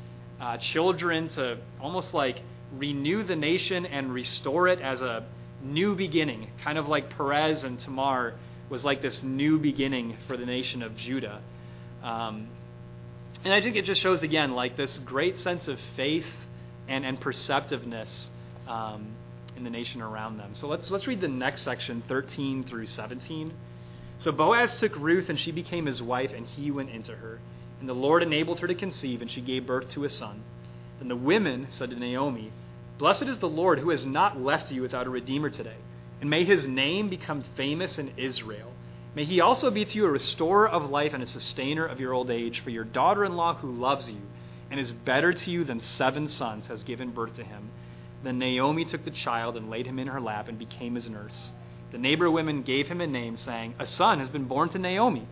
uh, 0.40 0.56
children 0.58 1.28
to 1.30 1.58
almost 1.80 2.14
like 2.14 2.40
renew 2.76 3.22
the 3.22 3.36
nation 3.36 3.86
and 3.86 4.12
restore 4.12 4.68
it 4.68 4.80
as 4.80 5.00
a 5.00 5.26
new 5.62 5.94
beginning, 5.94 6.50
kind 6.62 6.78
of 6.78 6.86
like 6.86 7.10
Perez 7.16 7.64
and 7.64 7.78
Tamar 7.80 8.34
was 8.68 8.84
like 8.84 9.00
this 9.00 9.22
new 9.22 9.58
beginning 9.58 10.16
for 10.26 10.36
the 10.36 10.46
nation 10.46 10.82
of 10.82 10.96
Judah. 10.96 11.40
Um, 12.02 12.48
and 13.44 13.54
I 13.54 13.60
think 13.60 13.76
it 13.76 13.84
just 13.84 14.00
shows 14.00 14.22
again 14.22 14.52
like 14.52 14.76
this 14.76 14.98
great 14.98 15.40
sense 15.40 15.68
of 15.68 15.78
faith 15.96 16.26
and, 16.88 17.04
and 17.04 17.20
perceptiveness 17.20 18.30
um, 18.68 19.14
in 19.56 19.64
the 19.64 19.70
nation 19.70 20.02
around 20.02 20.38
them. 20.38 20.54
So 20.54 20.68
let's 20.68 20.90
let's 20.90 21.06
read 21.06 21.20
the 21.20 21.28
next 21.28 21.62
section, 21.62 22.02
13 22.08 22.64
through 22.64 22.86
17. 22.86 23.52
So 24.18 24.32
Boaz 24.32 24.74
took 24.80 24.96
Ruth, 24.96 25.28
and 25.28 25.38
she 25.38 25.52
became 25.52 25.86
his 25.86 26.00
wife, 26.00 26.32
and 26.34 26.46
he 26.46 26.70
went 26.70 26.90
into 26.90 27.14
her. 27.14 27.38
And 27.80 27.88
the 27.88 27.94
Lord 27.94 28.22
enabled 28.22 28.60
her 28.60 28.66
to 28.66 28.74
conceive, 28.74 29.20
and 29.22 29.30
she 29.30 29.40
gave 29.40 29.66
birth 29.66 29.88
to 29.90 30.04
a 30.04 30.10
son. 30.10 30.42
Then 30.98 31.08
the 31.08 31.16
women 31.16 31.66
said 31.70 31.90
to 31.90 31.96
Naomi, 31.96 32.52
Blessed 32.98 33.24
is 33.24 33.38
the 33.38 33.48
Lord 33.48 33.78
who 33.78 33.90
has 33.90 34.06
not 34.06 34.40
left 34.40 34.70
you 34.70 34.80
without 34.82 35.06
a 35.06 35.10
redeemer 35.10 35.50
today 35.50 35.76
and 36.20 36.30
may 36.30 36.44
his 36.44 36.66
name 36.66 37.08
become 37.08 37.44
famous 37.56 37.98
in 37.98 38.12
Israel. 38.16 38.72
May 39.14 39.24
he 39.24 39.40
also 39.40 39.70
be 39.70 39.84
to 39.84 39.96
you 39.96 40.06
a 40.06 40.10
restorer 40.10 40.68
of 40.68 40.90
life 40.90 41.12
and 41.14 41.22
a 41.22 41.26
sustainer 41.26 41.86
of 41.86 42.00
your 42.00 42.12
old 42.12 42.30
age, 42.30 42.60
for 42.60 42.70
your 42.70 42.84
daughter 42.84 43.24
in 43.24 43.36
law 43.36 43.54
who 43.54 43.70
loves 43.70 44.10
you 44.10 44.20
and 44.70 44.80
is 44.80 44.90
better 44.92 45.32
to 45.32 45.50
you 45.50 45.64
than 45.64 45.80
seven 45.80 46.28
sons 46.28 46.66
has 46.66 46.82
given 46.82 47.10
birth 47.10 47.34
to 47.36 47.44
him. 47.44 47.70
Then 48.22 48.38
Naomi 48.38 48.84
took 48.84 49.04
the 49.04 49.10
child 49.10 49.56
and 49.56 49.70
laid 49.70 49.86
him 49.86 49.98
in 49.98 50.08
her 50.08 50.20
lap 50.20 50.48
and 50.48 50.58
became 50.58 50.94
his 50.94 51.08
nurse. 51.08 51.52
The 51.92 51.98
neighbor 51.98 52.30
women 52.30 52.62
gave 52.62 52.88
him 52.88 53.00
a 53.00 53.06
name, 53.06 53.36
saying, 53.36 53.74
A 53.78 53.86
son 53.86 54.18
has 54.18 54.28
been 54.28 54.44
born 54.44 54.68
to 54.70 54.78
Naomi. 54.78 55.26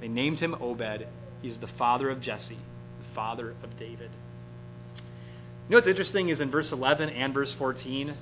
They 0.00 0.08
named 0.08 0.40
him 0.40 0.56
Obed. 0.60 1.06
He's 1.42 1.58
the 1.58 1.66
father 1.66 2.08
of 2.08 2.20
Jesse, 2.20 2.54
the 2.56 3.14
father 3.14 3.54
of 3.62 3.78
David. 3.78 4.10
You 4.96 5.70
know 5.70 5.76
what's 5.76 5.86
interesting 5.86 6.28
is 6.28 6.40
in 6.40 6.50
verse 6.50 6.72
11 6.72 7.10
and 7.10 7.34
verse 7.34 7.52
14, 7.52 8.14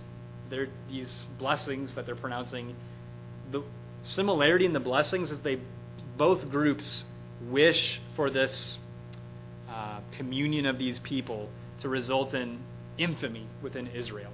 there 0.48 0.68
these 0.88 1.24
blessings 1.38 1.94
that 1.94 2.06
they're 2.06 2.16
pronouncing. 2.16 2.74
The 3.50 3.62
similarity 4.02 4.66
in 4.66 4.72
the 4.72 4.80
blessings 4.80 5.30
is 5.30 5.40
they 5.40 5.60
both 6.16 6.50
groups 6.50 7.04
wish 7.48 8.00
for 8.16 8.30
this 8.30 8.78
uh, 9.68 10.00
communion 10.16 10.66
of 10.66 10.78
these 10.78 10.98
people 10.98 11.48
to 11.80 11.88
result 11.88 12.34
in 12.34 12.58
infamy 12.98 13.46
within 13.62 13.86
Israel, 13.88 14.32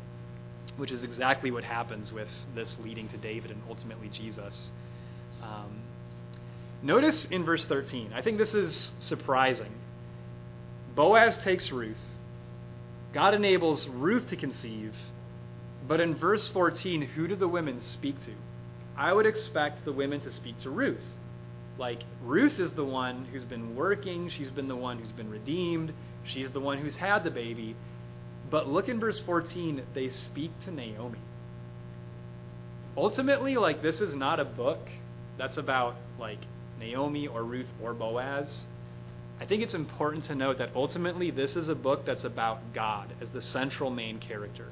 which 0.76 0.90
is 0.90 1.04
exactly 1.04 1.50
what 1.50 1.62
happens 1.62 2.12
with 2.12 2.28
this 2.54 2.76
leading 2.82 3.08
to 3.08 3.16
David 3.16 3.50
and 3.50 3.62
ultimately 3.68 4.08
Jesus. 4.08 4.72
Um, 5.42 5.82
notice 6.86 7.26
in 7.26 7.44
verse 7.44 7.64
13, 7.64 8.12
I 8.14 8.22
think 8.22 8.38
this 8.38 8.54
is 8.54 8.92
surprising. 9.00 9.72
Boaz 10.94 11.36
takes 11.38 11.70
Ruth. 11.70 11.96
God 13.12 13.34
enables 13.34 13.86
Ruth 13.88 14.28
to 14.28 14.36
conceive. 14.36 14.94
But 15.86 16.00
in 16.00 16.14
verse 16.14 16.48
14, 16.48 17.02
who 17.02 17.28
do 17.28 17.36
the 17.36 17.48
women 17.48 17.80
speak 17.80 18.18
to? 18.24 18.32
I 18.96 19.12
would 19.12 19.26
expect 19.26 19.84
the 19.84 19.92
women 19.92 20.20
to 20.20 20.32
speak 20.32 20.58
to 20.60 20.70
Ruth. 20.70 21.04
Like, 21.78 22.00
Ruth 22.24 22.58
is 22.58 22.72
the 22.72 22.84
one 22.84 23.26
who's 23.26 23.44
been 23.44 23.76
working, 23.76 24.30
she's 24.30 24.50
been 24.50 24.68
the 24.68 24.76
one 24.76 24.98
who's 24.98 25.12
been 25.12 25.30
redeemed, 25.30 25.92
she's 26.24 26.50
the 26.50 26.60
one 26.60 26.78
who's 26.78 26.96
had 26.96 27.22
the 27.22 27.30
baby. 27.30 27.76
But 28.50 28.68
look 28.68 28.88
in 28.88 28.98
verse 28.98 29.20
14, 29.20 29.82
they 29.94 30.08
speak 30.08 30.50
to 30.64 30.70
Naomi. 30.70 31.18
Ultimately, 32.96 33.56
like, 33.56 33.82
this 33.82 34.00
is 34.00 34.14
not 34.14 34.40
a 34.40 34.44
book 34.44 34.88
that's 35.36 35.58
about, 35.58 35.96
like, 36.18 36.38
Naomi 36.78 37.26
or 37.26 37.42
Ruth 37.42 37.68
or 37.82 37.94
Boaz. 37.94 38.64
I 39.40 39.44
think 39.44 39.62
it's 39.62 39.74
important 39.74 40.24
to 40.24 40.34
note 40.34 40.58
that 40.58 40.70
ultimately 40.74 41.30
this 41.30 41.56
is 41.56 41.68
a 41.68 41.74
book 41.74 42.06
that's 42.06 42.24
about 42.24 42.72
God 42.74 43.12
as 43.20 43.28
the 43.30 43.40
central 43.40 43.90
main 43.90 44.18
character. 44.18 44.68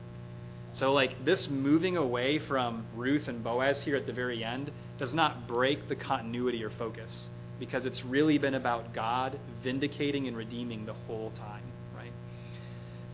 So, 0.73 0.93
like, 0.93 1.25
this 1.25 1.49
moving 1.49 1.97
away 1.97 2.41
from 2.41 2.87
Ruth 2.97 3.29
and 3.29 3.45
Boaz 3.45 3.83
here 3.83 3.95
at 3.95 4.07
the 4.07 4.13
very 4.13 4.43
end 4.43 4.73
does 4.99 5.15
not 5.15 5.47
break 5.47 5.89
the 5.89 5.95
continuity 5.95 6.65
or 6.65 6.71
focus 6.71 7.29
because 7.61 7.87
it's 7.87 8.05
really 8.05 8.39
been 8.39 8.55
about 8.55 8.93
God 8.93 9.39
vindicating 9.63 10.27
and 10.27 10.37
redeeming 10.37 10.85
the 10.85 10.95
whole 11.07 11.31
time, 11.37 11.63
right? 11.97 12.11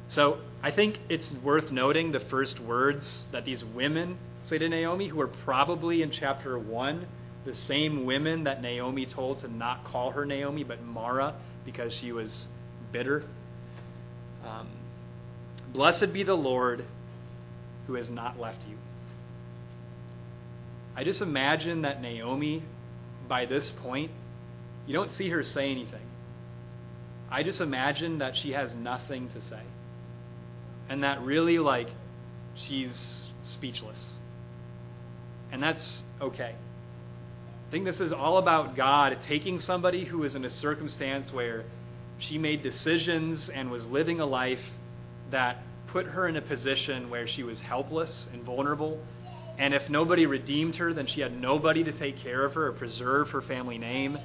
So, 0.08 0.38
I 0.62 0.70
think 0.70 0.98
it's 1.10 1.30
worth 1.42 1.70
noting 1.70 2.12
the 2.12 2.20
first 2.20 2.60
words 2.60 3.24
that 3.32 3.44
these 3.44 3.62
women 3.62 4.16
say 4.44 4.56
to 4.56 4.68
Naomi, 4.68 5.08
who 5.08 5.20
are 5.20 5.28
probably 5.28 6.00
in 6.00 6.10
chapter 6.10 6.58
1 6.58 7.06
the 7.44 7.54
same 7.54 8.04
women 8.04 8.44
that 8.44 8.60
Naomi 8.60 9.06
told 9.06 9.40
to 9.40 9.48
not 9.48 9.84
call 9.84 10.10
her 10.10 10.26
Naomi, 10.26 10.64
but 10.64 10.82
Mara, 10.82 11.34
because 11.64 11.92
she 11.92 12.12
was 12.12 12.48
bitter. 12.92 13.24
Um, 14.44 14.68
Blessed 15.72 16.12
be 16.12 16.22
the 16.22 16.34
Lord 16.34 16.84
who 17.86 17.94
has 17.94 18.10
not 18.10 18.38
left 18.38 18.62
you. 18.68 18.76
I 20.96 21.04
just 21.04 21.22
imagine 21.22 21.82
that 21.82 22.02
Naomi, 22.02 22.62
by 23.28 23.46
this 23.46 23.70
point, 23.82 24.10
you 24.86 24.92
don't 24.92 25.12
see 25.12 25.28
her 25.30 25.44
say 25.44 25.70
anything. 25.70 26.02
I 27.30 27.44
just 27.44 27.60
imagine 27.60 28.18
that 28.18 28.36
she 28.36 28.52
has 28.52 28.74
nothing 28.74 29.28
to 29.28 29.40
say. 29.40 29.62
And 30.88 31.04
that 31.04 31.22
really, 31.22 31.58
like, 31.58 31.88
she's 32.56 33.24
speechless. 33.44 34.10
And 35.52 35.62
that's 35.62 36.02
okay. 36.20 36.56
I 37.70 37.72
think 37.72 37.84
this 37.84 38.00
is 38.00 38.10
all 38.10 38.38
about 38.38 38.74
God 38.74 39.16
taking 39.28 39.60
somebody 39.60 40.04
who 40.04 40.24
is 40.24 40.34
in 40.34 40.44
a 40.44 40.50
circumstance 40.50 41.32
where 41.32 41.62
she 42.18 42.36
made 42.36 42.64
decisions 42.64 43.48
and 43.48 43.70
was 43.70 43.86
living 43.86 44.18
a 44.18 44.26
life 44.26 44.58
that 45.30 45.58
put 45.86 46.06
her 46.06 46.26
in 46.26 46.34
a 46.34 46.42
position 46.42 47.10
where 47.10 47.28
she 47.28 47.44
was 47.44 47.60
helpless 47.60 48.26
and 48.32 48.42
vulnerable. 48.42 49.00
And 49.56 49.72
if 49.72 49.88
nobody 49.88 50.26
redeemed 50.26 50.74
her, 50.76 50.92
then 50.92 51.06
she 51.06 51.20
had 51.20 51.40
nobody 51.40 51.84
to 51.84 51.92
take 51.92 52.16
care 52.16 52.44
of 52.44 52.54
her 52.54 52.66
or 52.66 52.72
preserve 52.72 53.30
her 53.30 53.40
family 53.40 53.78
name. 53.78 54.18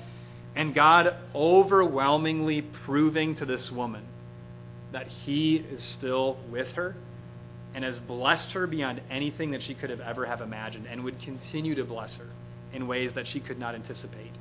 And 0.55 0.73
God 0.73 1.15
overwhelmingly 1.36 2.63
proving 2.63 3.36
to 3.36 3.45
this 3.45 3.71
woman 3.71 4.08
that 4.91 5.05
He 5.05 5.58
is 5.58 5.84
still 5.84 6.39
with 6.49 6.69
her 6.69 6.95
and 7.75 7.84
has 7.84 7.99
blessed 7.99 8.53
her 8.53 8.65
beyond 8.65 9.01
anything 9.12 9.51
that 9.51 9.62
she 9.62 9.75
could 9.75 9.91
have 9.91 10.01
ever 10.01 10.25
have 10.25 10.41
imagined 10.41 10.88
and 10.88 11.03
would 11.03 11.21
continue 11.21 11.75
to 11.75 11.84
bless 11.84 12.15
her 12.15 12.25
in 12.75 12.88
ways 12.88 13.13
that 13.13 13.27
she 13.27 13.39
could 13.39 13.57
not 13.57 13.73
anticipate. 13.73 14.31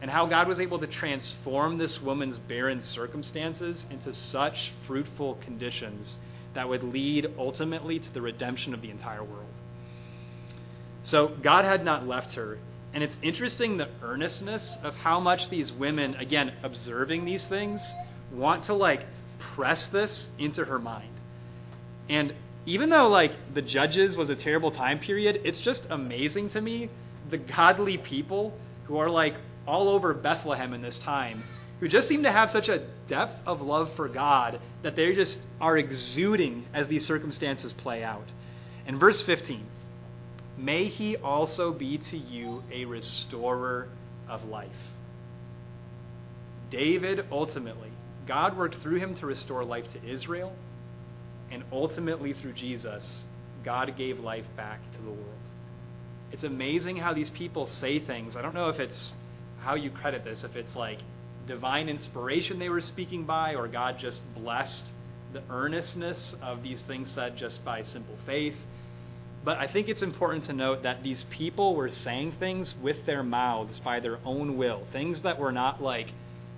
And 0.00 0.10
how 0.10 0.26
God 0.26 0.48
was 0.48 0.58
able 0.58 0.78
to 0.78 0.86
transform 0.86 1.78
this 1.78 2.00
woman's 2.00 2.38
barren 2.38 2.82
circumstances 2.82 3.84
into 3.90 4.14
such 4.14 4.72
fruitful 4.86 5.34
conditions 5.44 6.16
that 6.54 6.68
would 6.68 6.82
lead 6.82 7.34
ultimately 7.38 7.98
to 7.98 8.12
the 8.12 8.20
redemption 8.20 8.74
of 8.74 8.82
the 8.82 8.90
entire 8.90 9.22
world. 9.22 9.46
So 11.02 11.28
God 11.42 11.64
had 11.64 11.84
not 11.84 12.06
left 12.06 12.34
her. 12.34 12.58
And 12.94 13.02
it's 13.02 13.16
interesting 13.22 13.76
the 13.76 13.88
earnestness 14.02 14.76
of 14.82 14.94
how 14.94 15.18
much 15.18 15.48
these 15.50 15.72
women, 15.72 16.14
again, 16.16 16.52
observing 16.62 17.24
these 17.24 17.46
things, 17.46 17.82
want 18.32 18.64
to 18.64 18.74
like 18.74 19.06
press 19.54 19.86
this 19.86 20.28
into 20.38 20.64
her 20.64 20.78
mind. 20.78 21.14
And 22.08 22.34
even 22.66 22.90
though 22.90 23.08
like 23.08 23.32
the 23.54 23.62
judges 23.62 24.16
was 24.16 24.30
a 24.30 24.36
terrible 24.36 24.70
time 24.70 24.98
period, 24.98 25.40
it's 25.44 25.60
just 25.60 25.84
amazing 25.90 26.50
to 26.50 26.60
me 26.60 26.90
the 27.30 27.38
godly 27.38 27.98
people 27.98 28.56
who 28.84 28.98
are 28.98 29.10
like 29.10 29.34
all 29.66 29.88
over 29.88 30.12
Bethlehem 30.14 30.74
in 30.74 30.82
this 30.82 30.98
time, 30.98 31.42
who 31.80 31.88
just 31.88 32.08
seem 32.08 32.22
to 32.24 32.32
have 32.32 32.50
such 32.50 32.68
a 32.68 32.86
depth 33.08 33.40
of 33.46 33.60
love 33.60 33.94
for 33.94 34.08
God 34.08 34.60
that 34.82 34.96
they 34.96 35.14
just 35.14 35.38
are 35.60 35.76
exuding 35.76 36.66
as 36.74 36.88
these 36.88 37.06
circumstances 37.06 37.72
play 37.72 38.02
out. 38.02 38.26
In 38.86 38.98
verse 38.98 39.22
15, 39.22 39.64
may 40.56 40.86
he 40.86 41.16
also 41.16 41.72
be 41.72 41.98
to 41.98 42.16
you 42.16 42.62
a 42.72 42.84
restorer 42.84 43.88
of 44.28 44.44
life. 44.44 44.70
David 46.70 47.26
ultimately, 47.30 47.90
God 48.26 48.56
worked 48.56 48.76
through 48.76 48.98
him 48.98 49.14
to 49.16 49.26
restore 49.26 49.64
life 49.64 49.84
to 49.92 50.04
Israel, 50.08 50.54
and 51.50 51.64
ultimately 51.70 52.32
through 52.32 52.54
Jesus, 52.54 53.24
God 53.62 53.96
gave 53.96 54.20
life 54.20 54.46
back 54.56 54.80
to 54.92 54.98
the 55.02 55.10
world. 55.10 55.51
It's 56.32 56.44
amazing 56.44 56.96
how 56.96 57.12
these 57.12 57.30
people 57.30 57.66
say 57.66 57.98
things. 57.98 58.36
I 58.36 58.42
don't 58.42 58.54
know 58.54 58.70
if 58.70 58.80
it's 58.80 59.10
how 59.60 59.74
you 59.74 59.90
credit 59.90 60.24
this, 60.24 60.44
if 60.44 60.56
it's 60.56 60.74
like 60.74 60.98
divine 61.46 61.88
inspiration 61.88 62.58
they 62.58 62.68
were 62.68 62.80
speaking 62.80 63.24
by, 63.24 63.54
or 63.54 63.68
God 63.68 63.98
just 63.98 64.20
blessed 64.34 64.84
the 65.32 65.42
earnestness 65.50 66.34
of 66.42 66.62
these 66.62 66.80
things 66.82 67.10
said 67.10 67.36
just 67.36 67.64
by 67.64 67.82
simple 67.82 68.16
faith. 68.26 68.56
But 69.44 69.58
I 69.58 69.66
think 69.66 69.88
it's 69.88 70.02
important 70.02 70.44
to 70.44 70.52
note 70.52 70.84
that 70.84 71.02
these 71.02 71.24
people 71.30 71.74
were 71.74 71.88
saying 71.88 72.34
things 72.38 72.74
with 72.80 73.04
their 73.06 73.22
mouths 73.22 73.80
by 73.80 74.00
their 74.00 74.18
own 74.24 74.56
will, 74.56 74.86
things 74.92 75.22
that 75.22 75.38
were 75.38 75.52
not 75.52 75.82
like, 75.82 76.08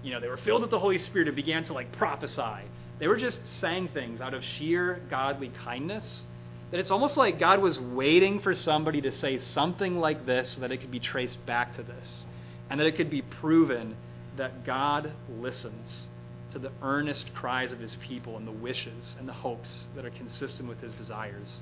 you 0.02 0.12
know, 0.12 0.20
they 0.20 0.28
were 0.28 0.37
filled 0.37 0.62
with 0.62 0.70
the 0.70 0.78
Holy 0.78 0.98
Spirit 0.98 1.28
and 1.28 1.37
began 1.37 1.64
to 1.64 1.72
like 1.72 1.92
prophesy. 1.92 2.62
They 2.98 3.08
were 3.08 3.16
just 3.16 3.40
saying 3.60 3.88
things 3.88 4.20
out 4.20 4.34
of 4.34 4.44
sheer 4.44 5.00
godly 5.08 5.50
kindness 5.64 6.26
that 6.74 6.80
it's 6.80 6.90
almost 6.90 7.16
like 7.16 7.38
God 7.38 7.62
was 7.62 7.78
waiting 7.78 8.40
for 8.40 8.52
somebody 8.52 9.00
to 9.02 9.12
say 9.12 9.38
something 9.38 10.00
like 10.00 10.26
this 10.26 10.50
so 10.50 10.60
that 10.62 10.72
it 10.72 10.78
could 10.78 10.90
be 10.90 10.98
traced 10.98 11.46
back 11.46 11.76
to 11.76 11.84
this, 11.84 12.26
and 12.68 12.80
that 12.80 12.87
it 12.88 12.96
could 12.96 13.10
be 13.10 13.22
proven 13.22 13.94
that 14.37 14.66
God 14.66 15.12
listens 15.38 16.08
to 16.50 16.58
the 16.58 16.72
earnest 16.82 17.32
cries 17.32 17.70
of 17.70 17.78
his 17.78 17.94
people 18.02 18.37
and 18.37 18.44
the 18.44 18.50
wishes 18.50 19.14
and 19.20 19.28
the 19.28 19.32
hopes 19.32 19.87
that 19.94 20.04
are 20.04 20.10
consistent 20.10 20.68
with 20.68 20.80
his 20.80 20.92
desires. 20.94 21.60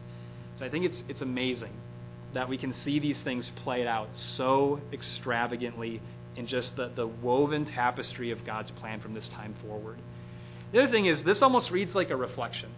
So 0.56 0.64
I 0.64 0.70
think 0.70 0.86
it's, 0.86 1.04
it's 1.10 1.20
amazing 1.20 1.74
that 2.32 2.48
we 2.48 2.56
can 2.56 2.72
see 2.72 2.98
these 2.98 3.20
things 3.20 3.50
played 3.56 3.86
out 3.86 4.08
so 4.14 4.80
extravagantly 4.94 6.00
in 6.36 6.46
just 6.46 6.74
the, 6.76 6.88
the 6.88 7.06
woven 7.06 7.66
tapestry 7.66 8.30
of 8.30 8.46
God's 8.46 8.70
plan 8.70 9.02
from 9.02 9.12
this 9.12 9.28
time 9.28 9.54
forward. 9.60 9.98
The 10.72 10.82
other 10.82 10.90
thing 10.90 11.04
is, 11.04 11.22
this 11.22 11.42
almost 11.42 11.70
reads 11.70 11.94
like 11.94 12.08
a 12.08 12.16
reflection. 12.16 12.70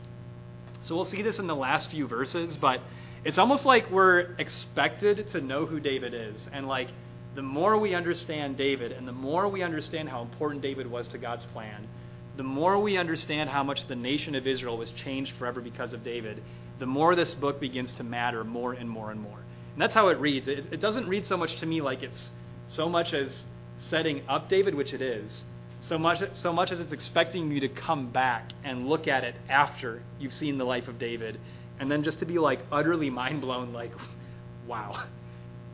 So 0.85 0.95
we'll 0.95 1.07
see 1.07 1.23
this 1.23 1.39
in 1.39 1.47
the 1.47 1.57
last 1.57 1.91
few 1.91 2.07
verses, 2.07 2.57
but 2.57 2.81
it's 3.25 3.39
almost 3.39 3.65
like 3.65 3.91
we're 3.91 4.35
expected 4.39 5.29
to 5.29 5.41
know 5.41 5.65
who 5.65 5.81
David 5.81 6.13
is. 6.13 6.47
And 6.53 6.69
like 6.69 6.89
the 7.35 7.43
more 7.43 7.79
we 7.79 7.95
understand 7.95 8.59
David 8.59 8.93
and 8.93 9.09
the 9.09 9.13
more 9.13 9.49
we 9.49 9.63
understand 9.63 10.11
how 10.11 10.21
important 10.21 10.61
David 10.61 10.91
was 10.91 11.09
to 11.09 11.19
God's 11.19 11.47
plan, 11.47 11.89
the 12.37 12.43
more 12.43 12.79
we 12.79 12.99
understand 12.99 13.49
how 13.49 13.63
much 13.63 13.89
the 13.89 13.97
nation 13.97 14.35
of 14.35 14.47
Israel 14.47 14.77
was 14.77 14.91
changed 14.91 15.33
forever 15.39 15.63
because 15.63 15.95
of 15.95 16.05
David, 16.05 16.43
the 16.79 16.87
more 16.87 17.15
this 17.15 17.33
book 17.33 17.61
begins 17.61 17.95
to 17.95 18.05
matter 18.05 18.45
more 18.45 18.75
and 18.75 18.89
more 18.91 19.11
and 19.11 19.21
more. 19.21 19.39
And 19.73 19.81
that's 19.81 19.95
how 19.95 20.09
it 20.09 20.19
reads. 20.19 20.49
It, 20.49 20.67
it 20.71 20.81
doesn't 20.81 21.09
read 21.09 21.25
so 21.25 21.39
much 21.39 21.57
to 21.61 21.67
me 21.67 21.81
like 21.81 22.03
it's 22.03 22.29
so 22.69 22.91
much 22.91 23.15
as 23.15 23.45
setting 23.79 24.23
up 24.29 24.51
David, 24.51 24.75
which 24.75 24.93
it 24.93 25.01
is, 25.01 25.45
so 25.89 25.99
much, 25.99 26.23
so 26.35 26.53
much 26.53 26.73
as 26.73 26.81
it's 26.81 26.93
expecting 26.93 27.51
you 27.51 27.61
to 27.61 27.69
come 27.69 28.11
back 28.11 28.53
and 28.65 28.89
look 28.89 29.07
at 29.07 29.25
it 29.25 29.35
after 29.49 30.03
you've 30.19 30.33
seen 30.33 30.57
the 30.57 30.65
life 30.65 30.89
of 30.89 30.99
David, 30.99 31.39
and 31.79 31.91
then 31.91 32.03
just 32.03 32.21
to 32.21 32.25
be 32.25 32.39
like 32.39 32.61
utterly 32.73 33.11
mind 33.11 33.43
blown, 33.43 33.73
like, 33.73 33.93
wow, 34.67 35.05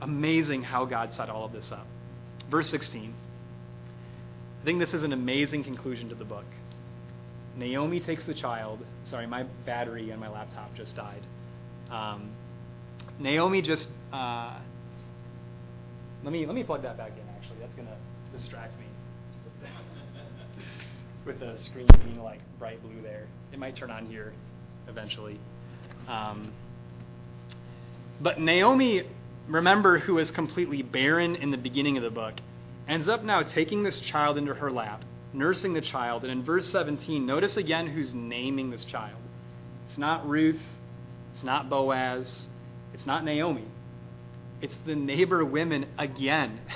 amazing 0.02 0.62
how 0.62 0.84
God 0.84 1.14
set 1.14 1.30
all 1.30 1.44
of 1.44 1.52
this 1.52 1.70
up. 1.70 1.86
Verse 2.50 2.68
16 2.70 3.14
I 4.60 4.64
think 4.64 4.78
this 4.78 4.92
is 4.92 5.04
an 5.04 5.14
amazing 5.14 5.64
conclusion 5.64 6.10
to 6.10 6.14
the 6.14 6.24
book. 6.24 6.44
Naomi 7.56 7.98
takes 7.98 8.24
the 8.24 8.34
child. 8.34 8.84
Sorry, 9.04 9.26
my 9.26 9.44
battery 9.64 10.12
on 10.12 10.20
my 10.20 10.28
laptop 10.28 10.74
just 10.74 10.94
died. 10.94 11.22
Um, 11.90 12.30
Naomi 13.18 13.62
just. 13.62 13.88
Uh, 14.12 14.58
let 16.22 16.32
me 16.32 16.44
let 16.44 16.54
me 16.54 16.62
plug 16.62 16.82
that 16.82 16.98
back 16.98 17.12
in. 17.12 17.26
Actually, 17.36 17.60
that's 17.60 17.74
gonna 17.74 17.96
distract 18.36 18.78
me 18.78 18.89
with 21.24 21.40
the 21.40 21.56
screen 21.64 21.86
being 22.04 22.22
like 22.22 22.40
bright 22.58 22.82
blue 22.82 23.02
there. 23.02 23.26
It 23.52 23.58
might 23.58 23.76
turn 23.76 23.90
on 23.90 24.06
here 24.06 24.32
eventually. 24.88 25.38
Um, 26.08 26.52
but 28.20 28.40
Naomi, 28.40 29.02
remember, 29.48 29.98
who 29.98 30.14
was 30.14 30.30
completely 30.30 30.82
barren 30.82 31.36
in 31.36 31.50
the 31.50 31.56
beginning 31.56 31.96
of 31.96 32.02
the 32.02 32.10
book, 32.10 32.34
ends 32.88 33.08
up 33.08 33.22
now 33.22 33.42
taking 33.42 33.82
this 33.82 34.00
child 34.00 34.36
into 34.36 34.54
her 34.54 34.70
lap, 34.70 35.04
nursing 35.32 35.74
the 35.74 35.80
child. 35.80 36.22
And 36.22 36.32
in 36.32 36.42
verse 36.42 36.66
17, 36.70 37.24
notice 37.24 37.56
again 37.56 37.86
who's 37.86 38.12
naming 38.12 38.70
this 38.70 38.84
child. 38.84 39.18
It's 39.88 39.98
not 39.98 40.28
Ruth, 40.28 40.60
it's 41.32 41.44
not 41.44 41.70
Boaz, 41.70 42.46
it's 42.92 43.06
not 43.06 43.24
Naomi. 43.24 43.66
It's 44.60 44.76
the 44.84 44.94
neighbor 44.94 45.44
women 45.44 45.86
again. 45.98 46.60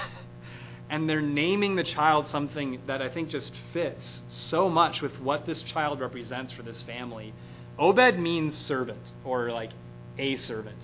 and 0.91 1.09
they're 1.09 1.23
naming 1.23 1.77
the 1.77 1.85
child 1.85 2.29
something 2.29 2.81
that 2.87 3.01
I 3.01 3.09
think 3.09 3.29
just 3.29 3.53
fits 3.73 4.23
so 4.29 4.69
much 4.69 5.01
with 5.01 5.19
what 5.21 5.47
this 5.47 5.63
child 5.63 6.01
represents 6.01 6.53
for 6.53 6.63
this 6.63 6.83
family. 6.83 7.33
Obed 7.79 8.19
means 8.19 8.57
servant, 8.57 9.13
or 9.25 9.51
like 9.51 9.71
a 10.19 10.37
servant. 10.37 10.79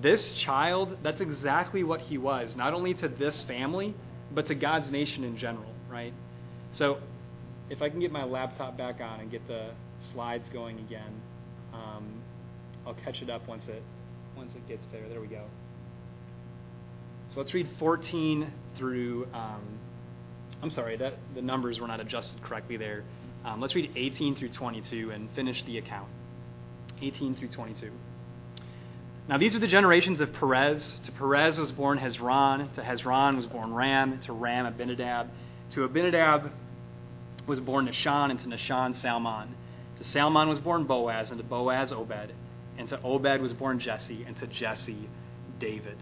This 0.00 0.32
child, 0.32 0.98
that's 1.02 1.20
exactly 1.20 1.84
what 1.84 2.00
he 2.00 2.18
was, 2.18 2.56
not 2.56 2.72
only 2.72 2.94
to 2.94 3.08
this 3.08 3.42
family, 3.42 3.94
but 4.34 4.46
to 4.46 4.54
God's 4.54 4.90
nation 4.90 5.24
in 5.24 5.36
general, 5.36 5.72
right? 5.90 6.14
So, 6.72 6.98
if 7.68 7.82
I 7.82 7.88
can 7.88 8.00
get 8.00 8.10
my 8.10 8.24
laptop 8.24 8.76
back 8.76 9.00
on 9.00 9.20
and 9.20 9.30
get 9.30 9.46
the 9.46 9.70
slides 9.98 10.48
going 10.48 10.78
again, 10.78 11.20
um, 11.72 12.22
I'll 12.86 12.94
catch 12.94 13.22
it 13.22 13.30
up 13.30 13.46
once 13.46 13.68
it 13.68 13.82
once 14.36 14.54
it 14.54 14.66
gets 14.66 14.84
there. 14.92 15.08
There 15.08 15.20
we 15.20 15.26
go. 15.26 15.44
So 17.32 17.40
let's 17.40 17.54
read 17.54 17.68
14 17.78 18.52
through. 18.76 19.26
Um, 19.32 19.62
I'm 20.62 20.68
sorry, 20.68 20.98
that 20.98 21.14
the 21.34 21.40
numbers 21.40 21.80
were 21.80 21.88
not 21.88 21.98
adjusted 21.98 22.42
correctly 22.42 22.76
there. 22.76 23.04
Um, 23.44 23.58
let's 23.60 23.74
read 23.74 23.90
18 23.96 24.36
through 24.36 24.50
22 24.50 25.10
and 25.10 25.30
finish 25.34 25.64
the 25.64 25.78
account. 25.78 26.08
18 27.00 27.34
through 27.36 27.48
22. 27.48 27.90
Now 29.28 29.38
these 29.38 29.56
are 29.56 29.58
the 29.58 29.66
generations 29.66 30.20
of 30.20 30.34
Perez. 30.34 31.00
To 31.04 31.12
Perez 31.12 31.58
was 31.58 31.72
born 31.72 31.98
Hezron. 31.98 32.72
To 32.74 32.82
Hezron 32.82 33.36
was 33.36 33.46
born 33.46 33.72
Ram. 33.72 34.20
To 34.20 34.32
Ram 34.34 34.66
Abinadab. 34.66 35.30
To 35.70 35.84
Abinadab 35.84 36.52
was 37.46 37.60
born 37.60 37.88
Nahshon, 37.88 38.30
and 38.30 38.38
to 38.40 38.46
Nahshon 38.46 38.94
Salmon. 38.94 39.54
To 39.96 40.04
Salmon 40.04 40.48
was 40.48 40.58
born 40.58 40.84
Boaz, 40.84 41.30
and 41.30 41.38
to 41.38 41.44
Boaz 41.44 41.92
Obed. 41.92 42.34
And 42.76 42.90
to 42.90 43.00
Obed 43.02 43.40
was 43.40 43.54
born 43.54 43.80
Jesse, 43.80 44.22
and 44.26 44.36
to 44.36 44.46
Jesse 44.46 45.08
David. 45.58 45.96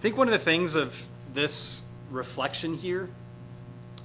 I 0.00 0.02
think 0.02 0.16
one 0.16 0.32
of 0.32 0.38
the 0.38 0.42
things 0.46 0.74
of 0.74 0.94
this 1.34 1.82
reflection 2.10 2.74
here, 2.78 3.10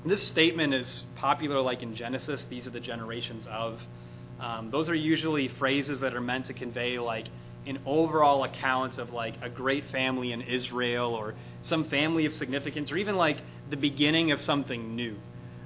this 0.05 0.21
statement 0.27 0.73
is 0.73 1.03
popular 1.15 1.61
like 1.61 1.83
in 1.83 1.95
Genesis, 1.95 2.45
these 2.49 2.67
are 2.67 2.69
the 2.69 2.81
generations 2.81 3.47
of. 3.49 3.79
Um, 4.41 4.71
those 4.71 4.89
are 4.89 4.93
usually 4.93 5.47
phrases 5.47 6.01
that 6.01 6.13
are 6.13 6.19
meant 6.19 6.47
to 6.47 6.53
convey 6.53 6.99
like 6.99 7.27
an 7.65 7.79
overall 7.85 8.43
account 8.43 8.97
of 8.97 9.13
like 9.13 9.35
a 9.41 9.47
great 9.49 9.85
family 9.89 10.33
in 10.33 10.41
Israel 10.41 11.15
or 11.15 11.33
some 11.61 11.85
family 11.85 12.25
of 12.25 12.33
significance 12.33 12.91
or 12.91 12.97
even 12.97 13.15
like 13.15 13.37
the 13.69 13.77
beginning 13.77 14.33
of 14.33 14.41
something 14.41 14.97
new. 14.97 15.15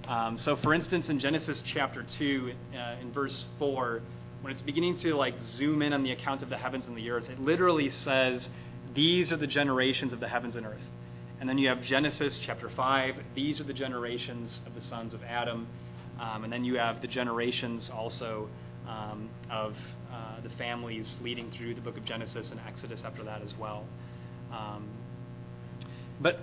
Um, 0.07 0.37
so, 0.37 0.57
for 0.57 0.75
instance, 0.75 1.09
in 1.09 1.19
Genesis 1.19 1.63
chapter 1.65 2.03
2, 2.03 2.53
uh, 2.75 3.01
in 3.01 3.11
verse 3.11 3.45
4, 3.57 4.03
when 4.41 4.53
it's 4.53 4.61
beginning 4.61 4.95
to 4.97 5.15
like 5.15 5.41
zoom 5.41 5.81
in 5.81 5.91
on 5.91 6.03
the 6.03 6.11
account 6.11 6.43
of 6.43 6.49
the 6.49 6.57
heavens 6.57 6.87
and 6.87 6.95
the 6.95 7.09
earth, 7.09 7.27
it 7.29 7.39
literally 7.39 7.89
says, 7.89 8.47
These 8.93 9.31
are 9.31 9.37
the 9.37 9.47
generations 9.47 10.13
of 10.13 10.19
the 10.19 10.27
heavens 10.27 10.55
and 10.55 10.65
earth. 10.65 10.81
And 11.39 11.47
then 11.47 11.57
you 11.57 11.69
have 11.69 11.81
Genesis 11.83 12.39
chapter 12.45 12.69
5, 12.69 13.15
these 13.33 13.61
are 13.61 13.63
the 13.63 13.73
generations 13.73 14.61
of 14.65 14.75
the 14.75 14.81
sons 14.81 15.13
of 15.13 15.23
Adam. 15.23 15.67
Um, 16.19 16.43
and 16.43 16.51
then 16.51 16.65
you 16.65 16.75
have 16.75 17.01
the 17.01 17.07
generations 17.07 17.89
also 17.89 18.49
um, 18.87 19.29
of 19.49 19.75
uh, 20.11 20.41
the 20.41 20.49
families 20.51 21.15
leading 21.21 21.51
through 21.51 21.75
the 21.75 21.81
book 21.81 21.97
of 21.97 22.03
Genesis 22.03 22.51
and 22.51 22.59
Exodus 22.67 23.03
after 23.05 23.23
that 23.23 23.41
as 23.41 23.53
well. 23.57 23.85
Um, 24.51 24.89
but 26.19 26.39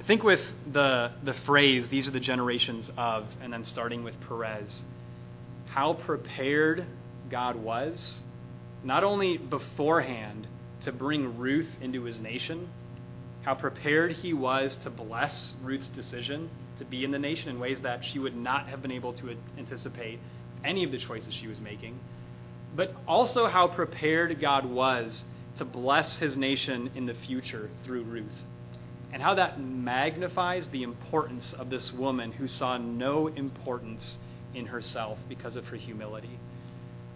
I 0.00 0.02
think 0.02 0.24
with 0.24 0.40
the, 0.72 1.12
the 1.22 1.34
phrase, 1.44 1.88
these 1.88 2.08
are 2.08 2.10
the 2.10 2.20
generations 2.20 2.90
of, 2.96 3.26
and 3.42 3.52
then 3.52 3.64
starting 3.64 4.02
with 4.02 4.14
Perez, 4.26 4.82
how 5.66 5.92
prepared 5.92 6.84
God 7.30 7.54
was, 7.54 8.20
not 8.82 9.04
only 9.04 9.36
beforehand 9.36 10.48
to 10.82 10.92
bring 10.92 11.38
Ruth 11.38 11.68
into 11.80 12.04
his 12.04 12.20
nation, 12.20 12.68
how 13.42 13.54
prepared 13.54 14.12
he 14.12 14.32
was 14.32 14.76
to 14.82 14.90
bless 14.90 15.52
Ruth's 15.62 15.88
decision 15.88 16.50
to 16.78 16.84
be 16.84 17.04
in 17.04 17.10
the 17.10 17.18
nation 17.18 17.48
in 17.48 17.60
ways 17.60 17.80
that 17.80 18.04
she 18.04 18.18
would 18.18 18.36
not 18.36 18.68
have 18.68 18.82
been 18.82 18.90
able 18.90 19.12
to 19.14 19.36
anticipate 19.58 20.18
any 20.64 20.84
of 20.84 20.90
the 20.90 20.98
choices 20.98 21.34
she 21.34 21.46
was 21.46 21.60
making, 21.60 21.98
but 22.74 22.94
also 23.06 23.46
how 23.46 23.68
prepared 23.68 24.40
God 24.40 24.64
was 24.64 25.24
to 25.56 25.64
bless 25.64 26.16
his 26.16 26.36
nation 26.36 26.90
in 26.94 27.06
the 27.06 27.14
future 27.14 27.70
through 27.84 28.02
Ruth, 28.04 28.26
and 29.12 29.22
how 29.22 29.34
that 29.34 29.60
magnifies 29.60 30.68
the 30.68 30.82
importance 30.82 31.52
of 31.52 31.70
this 31.70 31.92
woman 31.92 32.32
who 32.32 32.46
saw 32.46 32.78
no 32.78 33.26
importance 33.26 34.18
in 34.54 34.66
herself 34.66 35.18
because 35.28 35.56
of 35.56 35.66
her 35.66 35.76
humility. 35.76 36.38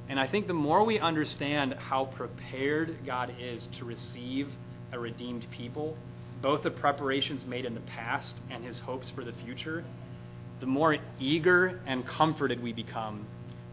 And 0.09 0.21
I 0.21 0.27
think 0.27 0.47
the 0.47 0.55
more 0.55 0.85
we 0.85 0.99
understand 0.99 1.75
how 1.75 2.07
prepared 2.07 2.99
God 3.07 3.35
is 3.41 3.69
to 3.79 3.85
receive 3.85 4.49
a 4.93 4.99
redeemed 4.99 5.47
people, 5.51 5.97
both 6.43 6.63
the 6.63 6.71
preparations 6.71 7.47
made 7.47 7.65
in 7.65 7.75
the 7.75 7.81
past 7.81 8.37
and 8.51 8.65
his 8.65 8.81
hopes 8.81 9.11
for 9.11 9.25
the 9.25 9.33
future, 9.45 9.85
the 10.61 10.67
more 10.67 10.97
eager 11.19 11.81
and 11.87 12.07
comforted 12.07 12.63
we 12.63 12.73
become 12.73 13.27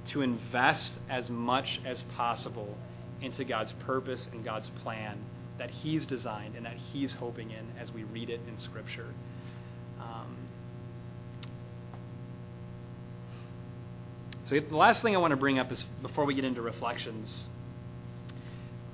to 0.07 0.21
invest 0.21 0.93
as 1.09 1.29
much 1.29 1.79
as 1.85 2.01
possible 2.15 2.75
into 3.21 3.43
God's 3.43 3.71
purpose 3.73 4.27
and 4.31 4.43
God's 4.43 4.69
plan 4.83 5.17
that 5.57 5.69
He's 5.69 6.05
designed 6.05 6.55
and 6.55 6.65
that 6.65 6.77
He's 6.91 7.13
hoping 7.13 7.51
in 7.51 7.65
as 7.79 7.91
we 7.91 8.03
read 8.05 8.29
it 8.29 8.39
in 8.47 8.57
Scripture. 8.57 9.13
Um, 9.99 10.35
so, 14.51 14.59
the 14.59 14.75
last 14.75 15.01
thing 15.01 15.15
I 15.15 15.19
want 15.19 15.31
to 15.31 15.37
bring 15.37 15.59
up 15.59 15.71
is 15.71 15.85
before 16.01 16.25
we 16.25 16.33
get 16.33 16.43
into 16.43 16.61
reflections, 16.61 17.45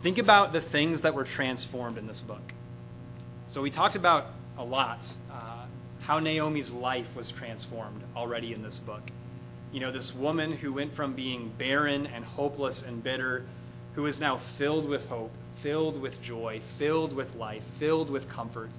think 0.04 0.20
about 0.20 0.54
the 0.54 0.62
things 0.62 1.02
that 1.02 1.16
were 1.16 1.24
transformed 1.24 1.98
in 1.98 2.06
this 2.06 2.22
book. 2.22 2.54
So, 3.48 3.64
we 3.64 3.72
talked 3.72 3.96
about 3.96 4.28
a 4.56 4.64
lot 4.64 5.00
uh, 5.32 5.66
how 6.02 6.20
Naomi's 6.20 6.70
life 6.70 7.08
was 7.16 7.32
transformed 7.32 8.04
already 8.16 8.54
in 8.54 8.62
this 8.62 8.78
book. 8.78 9.02
You 9.74 9.80
know, 9.80 9.92
this 9.92 10.14
woman 10.14 10.54
who 10.54 10.74
went 10.74 10.96
from 10.96 11.16
being 11.16 11.52
barren 11.58 12.06
and 12.06 12.24
hopeless 12.24 12.84
and 12.84 13.04
bitter, 13.04 13.44
who 13.96 14.06
is 14.06 14.20
now 14.20 14.40
filled 14.60 14.88
with 14.88 15.08
hope, 15.08 15.32
filled 15.64 16.00
with 16.00 16.22
joy, 16.22 16.62
filled 16.78 17.14
with 17.14 17.34
life, 17.34 17.64
filled 17.80 18.12
with 18.12 18.30
comfort. 18.30 18.70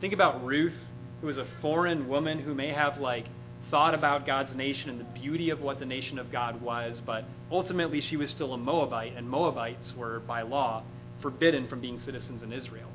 Think 0.00 0.14
about 0.14 0.42
Ruth, 0.46 0.72
who 1.20 1.26
was 1.26 1.36
a 1.36 1.46
foreign 1.60 2.08
woman 2.08 2.38
who 2.38 2.54
may 2.54 2.72
have 2.72 2.96
like 2.96 3.26
thought 3.70 3.94
about 3.94 4.26
God's 4.26 4.54
nation 4.54 4.90
and 4.90 5.00
the 5.00 5.20
beauty 5.20 5.50
of 5.50 5.60
what 5.60 5.78
the 5.78 5.86
nation 5.86 6.18
of 6.18 6.30
God 6.30 6.60
was, 6.60 7.00
but 7.04 7.24
ultimately 7.50 8.00
she 8.00 8.16
was 8.16 8.30
still 8.30 8.52
a 8.54 8.58
Moabite, 8.58 9.14
and 9.16 9.28
Moabites 9.28 9.92
were 9.96 10.20
by 10.20 10.42
law 10.42 10.82
forbidden 11.20 11.66
from 11.68 11.80
being 11.80 11.98
citizens 11.98 12.42
in 12.42 12.52
Israel. 12.52 12.88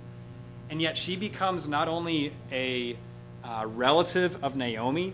And 0.69 0.81
yet 0.81 0.97
she 0.97 1.15
becomes 1.17 1.67
not 1.67 1.87
only 1.87 2.33
a 2.51 2.97
uh, 3.43 3.65
relative 3.67 4.37
of 4.43 4.55
Naomi, 4.55 5.13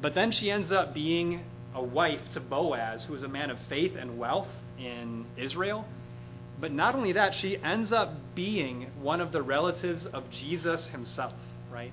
but 0.00 0.14
then 0.14 0.30
she 0.30 0.50
ends 0.50 0.72
up 0.72 0.94
being 0.94 1.42
a 1.74 1.82
wife 1.82 2.20
to 2.32 2.40
Boaz, 2.40 3.04
who 3.04 3.14
is 3.14 3.22
a 3.22 3.28
man 3.28 3.50
of 3.50 3.58
faith 3.68 3.96
and 3.98 4.18
wealth 4.18 4.48
in 4.78 5.26
Israel. 5.36 5.84
But 6.58 6.72
not 6.72 6.94
only 6.94 7.12
that, 7.12 7.34
she 7.34 7.56
ends 7.58 7.92
up 7.92 8.14
being 8.34 8.90
one 9.00 9.20
of 9.20 9.32
the 9.32 9.42
relatives 9.42 10.06
of 10.06 10.30
Jesus 10.30 10.86
himself, 10.88 11.34
right? 11.70 11.92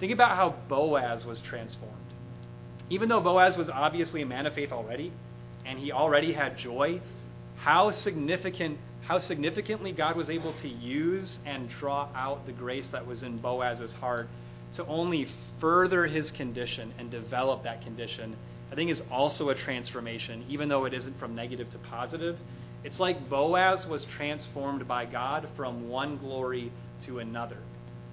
Think 0.00 0.12
about 0.12 0.36
how 0.36 0.56
Boaz 0.68 1.24
was 1.24 1.40
transformed. 1.40 2.05
Even 2.90 3.08
though 3.08 3.20
Boaz 3.20 3.56
was 3.56 3.68
obviously 3.68 4.22
a 4.22 4.26
man 4.26 4.46
of 4.46 4.54
faith 4.54 4.72
already, 4.72 5.12
and 5.64 5.78
he 5.78 5.92
already 5.92 6.32
had 6.32 6.56
joy, 6.56 7.00
how 7.56 7.90
significant 7.90 8.78
how 9.02 9.20
significantly 9.20 9.92
God 9.92 10.16
was 10.16 10.28
able 10.30 10.52
to 10.54 10.68
use 10.68 11.38
and 11.46 11.68
draw 11.68 12.08
out 12.14 12.44
the 12.44 12.52
grace 12.52 12.88
that 12.88 13.06
was 13.06 13.22
in 13.22 13.38
Boaz's 13.38 13.92
heart 13.92 14.28
to 14.74 14.84
only 14.86 15.28
further 15.60 16.06
his 16.06 16.32
condition 16.32 16.92
and 16.98 17.08
develop 17.08 17.62
that 17.62 17.82
condition, 17.82 18.36
I 18.72 18.74
think 18.74 18.90
is 18.90 19.02
also 19.10 19.50
a 19.50 19.54
transformation, 19.54 20.44
even 20.48 20.68
though 20.68 20.86
it 20.86 20.92
isn't 20.92 21.18
from 21.20 21.36
negative 21.36 21.70
to 21.70 21.78
positive. 21.78 22.36
It's 22.82 22.98
like 22.98 23.30
Boaz 23.30 23.86
was 23.86 24.04
transformed 24.16 24.88
by 24.88 25.06
God 25.06 25.48
from 25.56 25.88
one 25.88 26.18
glory 26.18 26.72
to 27.02 27.20
another. 27.20 27.58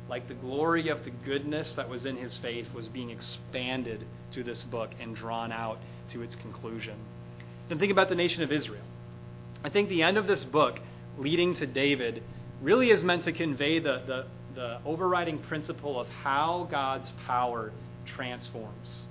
like 0.09 0.27
the 0.27 0.33
glory 0.33 0.89
of 0.89 1.03
the 1.05 1.11
goodness 1.25 1.73
that 1.73 1.89
was 1.89 2.05
in 2.05 2.17
his 2.17 2.37
faith 2.37 2.67
was 2.73 2.87
being 2.87 3.09
expanded 3.09 4.05
to 4.35 4.43
this 4.43 4.63
book 4.63 4.91
and 4.99 5.15
drawn 5.15 5.51
out 5.51 5.79
to 6.11 6.21
its 6.21 6.35
conclusion. 6.35 6.95
Then 7.69 7.79
think 7.79 7.91
about 7.91 8.09
the 8.09 8.15
nation 8.15 8.43
of 8.43 8.51
Israel. 8.51 8.83
I 9.63 9.69
think 9.69 9.89
the 9.89 10.03
end 10.03 10.17
of 10.17 10.27
this 10.27 10.43
book, 10.43 10.79
leading 11.17 11.55
to 11.55 11.65
David, 11.65 12.23
really 12.61 12.89
is 12.89 13.03
meant 13.03 13.25
to 13.25 13.31
convey 13.31 13.79
the, 13.79 14.01
the, 14.05 14.25
the 14.55 14.79
overriding 14.85 15.39
principle 15.39 15.99
of 15.99 16.07
how 16.07 16.67
God's 16.69 17.11
power 17.25 17.71
transforms. 18.05 19.05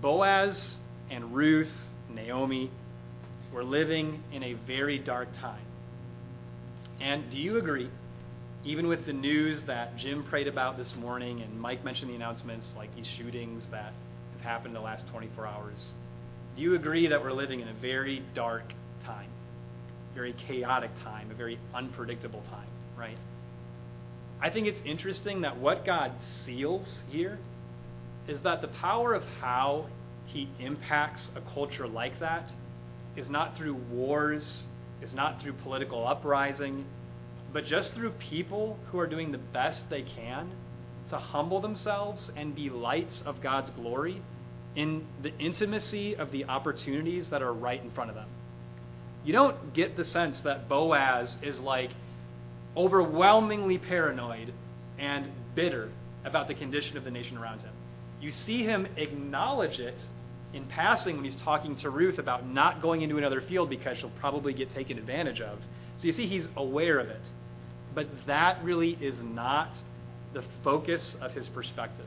Boaz 0.00 0.76
and 1.10 1.34
Ruth, 1.34 1.72
Naomi, 2.10 2.70
were 3.52 3.64
living 3.64 4.22
in 4.32 4.42
a 4.42 4.54
very 4.54 4.98
dark 4.98 5.28
time. 5.40 5.64
And 7.00 7.30
do 7.30 7.38
you 7.38 7.56
agree, 7.56 7.88
even 8.64 8.88
with 8.88 9.06
the 9.06 9.12
news 9.12 9.62
that 9.64 9.96
Jim 9.96 10.24
prayed 10.24 10.48
about 10.48 10.76
this 10.76 10.92
morning 10.96 11.40
and 11.42 11.60
Mike 11.60 11.84
mentioned 11.84 12.10
the 12.10 12.14
announcements, 12.14 12.72
like 12.76 12.94
these 12.96 13.06
shootings 13.06 13.64
that 13.70 13.92
happened 14.44 14.76
the 14.76 14.80
last 14.80 15.08
24 15.08 15.46
hours, 15.46 15.94
do 16.54 16.62
you 16.62 16.76
agree 16.76 17.08
that 17.08 17.22
we're 17.22 17.32
living 17.32 17.60
in 17.60 17.68
a 17.68 17.74
very 17.74 18.22
dark 18.34 18.72
time, 19.04 19.30
very 20.14 20.34
chaotic 20.46 20.90
time, 21.02 21.30
a 21.30 21.34
very 21.34 21.58
unpredictable 21.74 22.42
time, 22.42 22.68
right? 22.96 23.18
I 24.40 24.50
think 24.50 24.68
it's 24.68 24.80
interesting 24.84 25.40
that 25.40 25.58
what 25.58 25.84
God 25.84 26.12
seals 26.44 27.00
here 27.10 27.38
is 28.28 28.40
that 28.42 28.60
the 28.62 28.68
power 28.68 29.14
of 29.14 29.24
how 29.40 29.86
he 30.26 30.48
impacts 30.60 31.28
a 31.34 31.40
culture 31.52 31.88
like 31.88 32.20
that 32.20 32.52
is 33.16 33.28
not 33.28 33.56
through 33.56 33.74
wars, 33.74 34.64
is 35.02 35.12
not 35.12 35.40
through 35.40 35.54
political 35.54 36.06
uprising, 36.06 36.84
but 37.52 37.64
just 37.64 37.94
through 37.94 38.10
people 38.10 38.78
who 38.90 38.98
are 38.98 39.06
doing 39.06 39.32
the 39.32 39.38
best 39.38 39.88
they 39.90 40.02
can 40.02 40.50
to 41.10 41.18
humble 41.18 41.60
themselves 41.60 42.30
and 42.36 42.54
be 42.54 42.70
lights 42.70 43.22
of 43.26 43.40
God's 43.40 43.70
glory 43.70 44.20
in 44.76 45.06
the 45.22 45.36
intimacy 45.38 46.16
of 46.16 46.30
the 46.32 46.44
opportunities 46.46 47.28
that 47.28 47.42
are 47.42 47.52
right 47.52 47.82
in 47.82 47.90
front 47.90 48.10
of 48.10 48.16
them. 48.16 48.28
You 49.24 49.32
don't 49.32 49.72
get 49.72 49.96
the 49.96 50.04
sense 50.04 50.40
that 50.40 50.68
Boaz 50.68 51.36
is 51.42 51.58
like 51.60 51.90
overwhelmingly 52.76 53.78
paranoid 53.78 54.52
and 54.98 55.30
bitter 55.54 55.90
about 56.24 56.48
the 56.48 56.54
condition 56.54 56.96
of 56.96 57.04
the 57.04 57.10
nation 57.10 57.36
around 57.36 57.60
him. 57.60 57.72
You 58.20 58.30
see 58.30 58.62
him 58.62 58.86
acknowledge 58.96 59.78
it 59.78 59.96
in 60.52 60.64
passing 60.66 61.16
when 61.16 61.24
he's 61.24 61.36
talking 61.36 61.76
to 61.76 61.90
Ruth 61.90 62.18
about 62.18 62.46
not 62.46 62.80
going 62.80 63.02
into 63.02 63.18
another 63.18 63.40
field 63.40 63.68
because 63.68 63.98
she'll 63.98 64.12
probably 64.20 64.52
get 64.52 64.70
taken 64.70 64.98
advantage 64.98 65.40
of. 65.40 65.58
So 65.98 66.06
you 66.06 66.12
see, 66.12 66.26
he's 66.26 66.48
aware 66.56 66.98
of 66.98 67.08
it. 67.08 67.20
But 67.94 68.08
that 68.26 68.62
really 68.64 68.96
is 69.00 69.20
not 69.22 69.74
the 70.32 70.42
focus 70.62 71.16
of 71.20 71.32
his 71.32 71.48
perspective. 71.48 72.06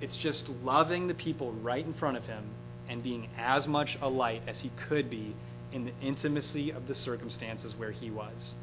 It's 0.00 0.16
just 0.16 0.48
loving 0.62 1.08
the 1.08 1.14
people 1.14 1.52
right 1.52 1.84
in 1.84 1.94
front 1.94 2.16
of 2.16 2.24
him 2.24 2.44
and 2.88 3.02
being 3.02 3.28
as 3.38 3.66
much 3.66 3.96
a 4.02 4.08
light 4.08 4.42
as 4.46 4.60
he 4.60 4.70
could 4.88 5.08
be 5.08 5.34
in 5.72 5.84
the 5.84 5.92
intimacy 6.02 6.70
of 6.70 6.86
the 6.86 6.94
circumstances 6.94 7.74
where 7.76 7.90
he 7.90 8.10
was. 8.10 8.54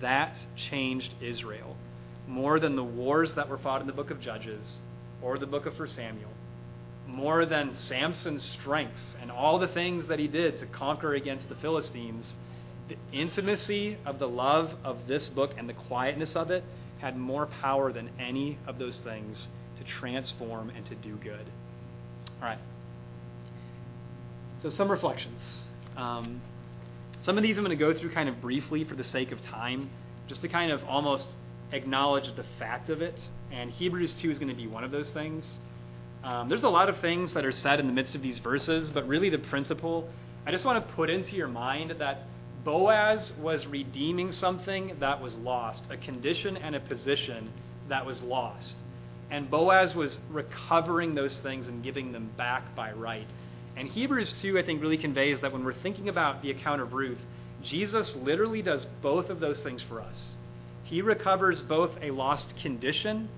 That 0.00 0.36
changed 0.56 1.14
Israel 1.20 1.76
more 2.28 2.60
than 2.60 2.76
the 2.76 2.84
wars 2.84 3.34
that 3.34 3.48
were 3.48 3.58
fought 3.58 3.80
in 3.80 3.86
the 3.86 3.92
book 3.92 4.10
of 4.10 4.20
Judges 4.20 4.78
or 5.22 5.38
the 5.38 5.46
book 5.46 5.66
of 5.66 5.78
1 5.78 5.88
Samuel, 5.88 6.30
more 7.06 7.46
than 7.46 7.76
Samson's 7.76 8.44
strength 8.44 9.00
and 9.20 9.30
all 9.30 9.58
the 9.58 9.68
things 9.68 10.08
that 10.08 10.18
he 10.18 10.28
did 10.28 10.58
to 10.58 10.66
conquer 10.66 11.14
against 11.14 11.48
the 11.48 11.54
Philistines. 11.56 12.34
The 12.88 12.96
intimacy 13.12 13.96
of 14.06 14.18
the 14.18 14.28
love 14.28 14.74
of 14.84 15.06
this 15.06 15.28
book 15.28 15.52
and 15.56 15.68
the 15.68 15.74
quietness 15.74 16.36
of 16.36 16.50
it 16.50 16.64
had 16.98 17.16
more 17.16 17.46
power 17.46 17.92
than 17.92 18.10
any 18.18 18.58
of 18.66 18.78
those 18.78 18.98
things 18.98 19.48
to 19.76 19.84
transform 19.84 20.70
and 20.70 20.84
to 20.86 20.94
do 20.94 21.16
good. 21.16 21.46
All 22.40 22.48
right. 22.48 22.58
So, 24.62 24.70
some 24.70 24.90
reflections. 24.90 25.40
Um, 25.96 26.40
some 27.22 27.36
of 27.36 27.42
these 27.42 27.58
I'm 27.58 27.64
going 27.64 27.76
to 27.76 27.84
go 27.84 27.98
through 27.98 28.12
kind 28.12 28.28
of 28.28 28.40
briefly 28.40 28.84
for 28.84 28.94
the 28.94 29.04
sake 29.04 29.32
of 29.32 29.40
time, 29.40 29.90
just 30.28 30.42
to 30.42 30.48
kind 30.48 30.70
of 30.70 30.84
almost 30.84 31.28
acknowledge 31.72 32.34
the 32.36 32.44
fact 32.58 32.88
of 32.90 33.02
it. 33.02 33.20
And 33.50 33.70
Hebrews 33.70 34.14
2 34.14 34.30
is 34.30 34.38
going 34.38 34.48
to 34.48 34.54
be 34.54 34.66
one 34.66 34.84
of 34.84 34.90
those 34.90 35.10
things. 35.10 35.58
Um, 36.24 36.48
there's 36.48 36.64
a 36.64 36.68
lot 36.68 36.88
of 36.88 36.98
things 36.98 37.32
that 37.34 37.44
are 37.44 37.52
said 37.52 37.80
in 37.80 37.86
the 37.86 37.92
midst 37.92 38.14
of 38.14 38.22
these 38.22 38.38
verses, 38.38 38.90
but 38.90 39.06
really 39.06 39.30
the 39.30 39.38
principle, 39.38 40.08
I 40.46 40.50
just 40.50 40.64
want 40.64 40.86
to 40.86 40.94
put 40.94 41.10
into 41.10 41.36
your 41.36 41.48
mind 41.48 41.94
that 41.98 42.26
Boaz 42.64 43.32
was 43.38 43.66
redeeming 43.66 44.32
something 44.32 44.96
that 44.98 45.22
was 45.22 45.36
lost, 45.36 45.84
a 45.90 45.96
condition 45.96 46.56
and 46.56 46.74
a 46.74 46.80
position 46.80 47.50
that 47.88 48.04
was 48.04 48.22
lost. 48.22 48.76
And 49.30 49.50
Boaz 49.50 49.94
was 49.94 50.18
recovering 50.30 51.14
those 51.14 51.36
things 51.38 51.68
and 51.68 51.82
giving 51.82 52.12
them 52.12 52.30
back 52.36 52.74
by 52.74 52.92
right. 52.92 53.26
And 53.76 53.88
Hebrews 53.88 54.34
2, 54.40 54.58
I 54.58 54.62
think, 54.62 54.80
really 54.80 54.98
conveys 54.98 55.40
that 55.40 55.52
when 55.52 55.64
we're 55.64 55.74
thinking 55.74 56.08
about 56.08 56.42
the 56.42 56.50
account 56.50 56.80
of 56.80 56.92
Ruth, 56.92 57.18
Jesus 57.62 58.14
literally 58.16 58.62
does 58.62 58.86
both 59.02 59.28
of 59.28 59.40
those 59.40 59.60
things 59.60 59.82
for 59.82 60.00
us. 60.00 60.36
He 60.84 61.02
recovers 61.02 61.60
both 61.60 61.90
a 62.00 62.10
lost 62.12 62.56
condition, 62.62 63.28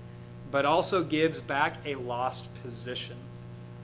but 0.51 0.65
also 0.65 1.03
gives 1.03 1.41
back 1.41 1.77
a 1.85 1.95
lost 1.95 2.45
position. 2.63 3.17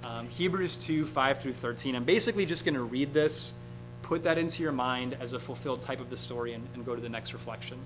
Um, 0.04 0.30
Hebrews 0.30 0.78
2, 0.86 1.08
5 1.08 1.42
through 1.42 1.56
13. 1.56 1.96
I'm 1.96 2.06
basically 2.06 2.46
just 2.46 2.64
going 2.64 2.76
to 2.76 2.84
read 2.84 3.14
this, 3.14 3.54
put 4.04 4.24
that 4.24 4.38
into 4.38 4.62
your 4.62 4.72
mind 4.72 5.18
as 5.20 5.34
a 5.34 5.40
fulfilled 5.40 5.82
type 5.84 6.00
of 6.00 6.12
the 6.12 6.18
story, 6.18 6.54
and, 6.54 6.68
and 6.76 6.86
go 6.86 6.96
to 6.96 7.02
the 7.02 7.10
next 7.10 7.34
reflection. 7.34 7.80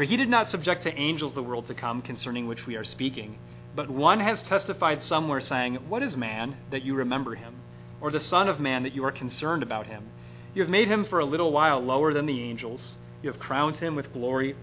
For 0.00 0.04
he 0.04 0.16
did 0.16 0.30
not 0.30 0.48
subject 0.48 0.84
to 0.84 0.98
angels 0.98 1.34
the 1.34 1.42
world 1.42 1.66
to 1.66 1.74
come 1.74 2.00
concerning 2.00 2.48
which 2.48 2.66
we 2.66 2.74
are 2.74 2.84
speaking. 2.84 3.36
But 3.76 3.90
one 3.90 4.18
has 4.20 4.40
testified 4.40 5.02
somewhere, 5.02 5.42
saying, 5.42 5.74
What 5.90 6.02
is 6.02 6.16
man 6.16 6.56
that 6.70 6.82
you 6.82 6.94
remember 6.94 7.34
him? 7.34 7.56
Or 8.00 8.10
the 8.10 8.18
Son 8.18 8.48
of 8.48 8.58
Man 8.58 8.84
that 8.84 8.94
you 8.94 9.04
are 9.04 9.12
concerned 9.12 9.62
about 9.62 9.88
him? 9.88 10.08
You 10.54 10.62
have 10.62 10.70
made 10.70 10.88
him 10.88 11.04
for 11.04 11.18
a 11.18 11.26
little 11.26 11.52
while 11.52 11.80
lower 11.80 12.14
than 12.14 12.24
the 12.24 12.40
angels. 12.40 12.94
You 13.20 13.30
have 13.30 13.38
crowned 13.38 13.76
him 13.76 13.94
with 13.94 14.14
glory 14.14 14.56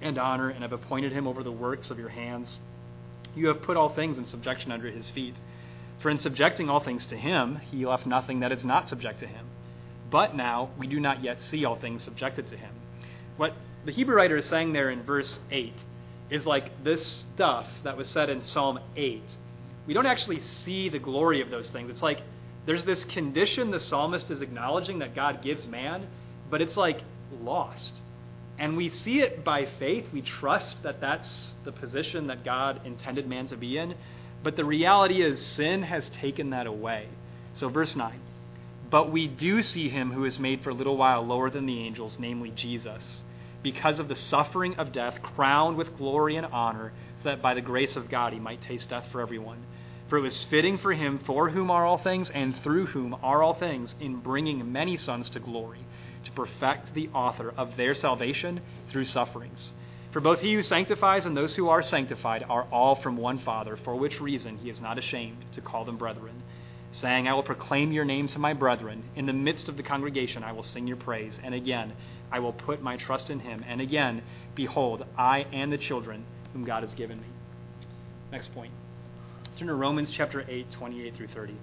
and 0.00 0.18
honor, 0.18 0.48
and 0.48 0.62
have 0.62 0.72
appointed 0.72 1.12
him 1.12 1.28
over 1.28 1.44
the 1.44 1.52
works 1.52 1.90
of 1.90 2.00
your 2.00 2.08
hands. 2.08 2.58
You 3.36 3.46
have 3.46 3.62
put 3.62 3.76
all 3.76 3.94
things 3.94 4.18
in 4.18 4.26
subjection 4.26 4.72
under 4.72 4.90
his 4.90 5.08
feet. 5.10 5.36
For 6.00 6.10
in 6.10 6.18
subjecting 6.18 6.68
all 6.68 6.80
things 6.80 7.06
to 7.06 7.16
him, 7.16 7.60
he 7.70 7.86
left 7.86 8.04
nothing 8.04 8.40
that 8.40 8.50
is 8.50 8.64
not 8.64 8.88
subject 8.88 9.20
to 9.20 9.28
him. 9.28 9.46
But 10.10 10.34
now 10.34 10.70
we 10.76 10.88
do 10.88 10.98
not 10.98 11.22
yet 11.22 11.40
see 11.40 11.64
all 11.64 11.76
things 11.76 12.02
subjected 12.02 12.48
to 12.48 12.56
him. 12.56 12.74
What 13.36 13.54
the 13.84 13.92
Hebrew 13.92 14.14
writer 14.14 14.36
is 14.36 14.46
saying 14.46 14.72
there 14.72 14.90
in 14.90 15.02
verse 15.02 15.38
8 15.50 15.72
is 16.30 16.46
like 16.46 16.84
this 16.84 17.04
stuff 17.04 17.66
that 17.82 17.96
was 17.96 18.08
said 18.08 18.30
in 18.30 18.42
Psalm 18.42 18.78
8. 18.96 19.22
We 19.86 19.94
don't 19.94 20.06
actually 20.06 20.40
see 20.40 20.88
the 20.88 21.00
glory 21.00 21.40
of 21.40 21.50
those 21.50 21.68
things. 21.68 21.90
It's 21.90 22.02
like 22.02 22.22
there's 22.64 22.84
this 22.84 23.04
condition 23.04 23.70
the 23.70 23.80
psalmist 23.80 24.30
is 24.30 24.40
acknowledging 24.40 25.00
that 25.00 25.16
God 25.16 25.42
gives 25.42 25.66
man, 25.66 26.06
but 26.48 26.62
it's 26.62 26.76
like 26.76 27.00
lost. 27.42 27.92
And 28.58 28.76
we 28.76 28.90
see 28.90 29.20
it 29.20 29.42
by 29.44 29.66
faith. 29.78 30.06
We 30.12 30.22
trust 30.22 30.76
that 30.84 31.00
that's 31.00 31.54
the 31.64 31.72
position 31.72 32.28
that 32.28 32.44
God 32.44 32.86
intended 32.86 33.26
man 33.28 33.48
to 33.48 33.56
be 33.56 33.76
in. 33.76 33.94
But 34.44 34.56
the 34.56 34.64
reality 34.64 35.22
is, 35.22 35.44
sin 35.44 35.82
has 35.82 36.08
taken 36.10 36.50
that 36.50 36.66
away. 36.66 37.08
So, 37.54 37.68
verse 37.68 37.96
9. 37.96 38.20
But 38.90 39.10
we 39.10 39.26
do 39.26 39.62
see 39.62 39.88
him 39.88 40.12
who 40.12 40.24
is 40.24 40.38
made 40.38 40.62
for 40.62 40.70
a 40.70 40.74
little 40.74 40.96
while 40.96 41.26
lower 41.26 41.50
than 41.50 41.66
the 41.66 41.80
angels, 41.80 42.18
namely 42.20 42.50
Jesus 42.50 43.22
because 43.62 43.98
of 43.98 44.08
the 44.08 44.16
suffering 44.16 44.74
of 44.76 44.92
death, 44.92 45.22
crowned 45.22 45.76
with 45.76 45.96
glory 45.96 46.36
and 46.36 46.46
honor, 46.46 46.92
so 47.16 47.24
that 47.24 47.42
by 47.42 47.54
the 47.54 47.60
grace 47.60 47.96
of 47.96 48.08
God 48.08 48.32
he 48.32 48.38
might 48.38 48.60
taste 48.62 48.90
death 48.90 49.06
for 49.12 49.20
everyone. 49.20 49.64
For 50.08 50.18
it 50.18 50.22
was 50.22 50.44
fitting 50.44 50.78
for 50.78 50.92
him, 50.92 51.20
for 51.20 51.48
whom 51.48 51.70
are 51.70 51.86
all 51.86 51.98
things, 51.98 52.28
and 52.30 52.54
through 52.62 52.86
whom 52.86 53.16
are 53.22 53.42
all 53.42 53.54
things, 53.54 53.94
in 54.00 54.16
bringing 54.16 54.72
many 54.72 54.96
sons 54.96 55.30
to 55.30 55.40
glory, 55.40 55.86
to 56.24 56.32
perfect 56.32 56.92
the 56.94 57.08
author 57.14 57.54
of 57.56 57.76
their 57.76 57.94
salvation 57.94 58.60
through 58.90 59.06
sufferings. 59.06 59.72
For 60.10 60.20
both 60.20 60.40
he 60.40 60.52
who 60.52 60.62
sanctifies 60.62 61.24
and 61.24 61.34
those 61.34 61.56
who 61.56 61.70
are 61.70 61.82
sanctified 61.82 62.44
are 62.48 62.66
all 62.70 62.94
from 62.96 63.16
one 63.16 63.38
Father, 63.38 63.78
for 63.78 63.96
which 63.96 64.20
reason 64.20 64.58
he 64.58 64.68
is 64.68 64.80
not 64.80 64.98
ashamed 64.98 65.44
to 65.54 65.62
call 65.62 65.86
them 65.86 65.96
brethren, 65.96 66.42
saying, 66.92 67.26
I 67.26 67.34
will 67.34 67.42
proclaim 67.42 67.90
your 67.92 68.04
name 68.04 68.28
to 68.28 68.38
my 68.38 68.52
brethren. 68.52 69.02
In 69.16 69.26
the 69.26 69.32
midst 69.32 69.68
of 69.68 69.76
the 69.76 69.82
congregation 69.82 70.44
I 70.44 70.52
will 70.52 70.62
sing 70.62 70.86
your 70.86 70.96
praise. 70.96 71.38
And 71.42 71.54
again, 71.54 71.92
I 72.30 72.38
will 72.38 72.52
put 72.52 72.82
my 72.82 72.96
trust 72.96 73.30
in 73.30 73.40
him. 73.40 73.64
And 73.66 73.80
again, 73.80 74.22
behold, 74.54 75.04
I 75.16 75.40
and 75.52 75.72
the 75.72 75.78
children 75.78 76.24
whom 76.52 76.64
God 76.64 76.82
has 76.82 76.94
given 76.94 77.18
me. 77.18 77.26
Next 78.30 78.52
point. 78.54 78.72
Turn 79.58 79.68
to 79.68 79.74
Romans 79.74 80.10
chapter 80.10 80.44
8, 80.48 80.70
28 80.70 81.16
through 81.16 81.28
30. 81.28 81.54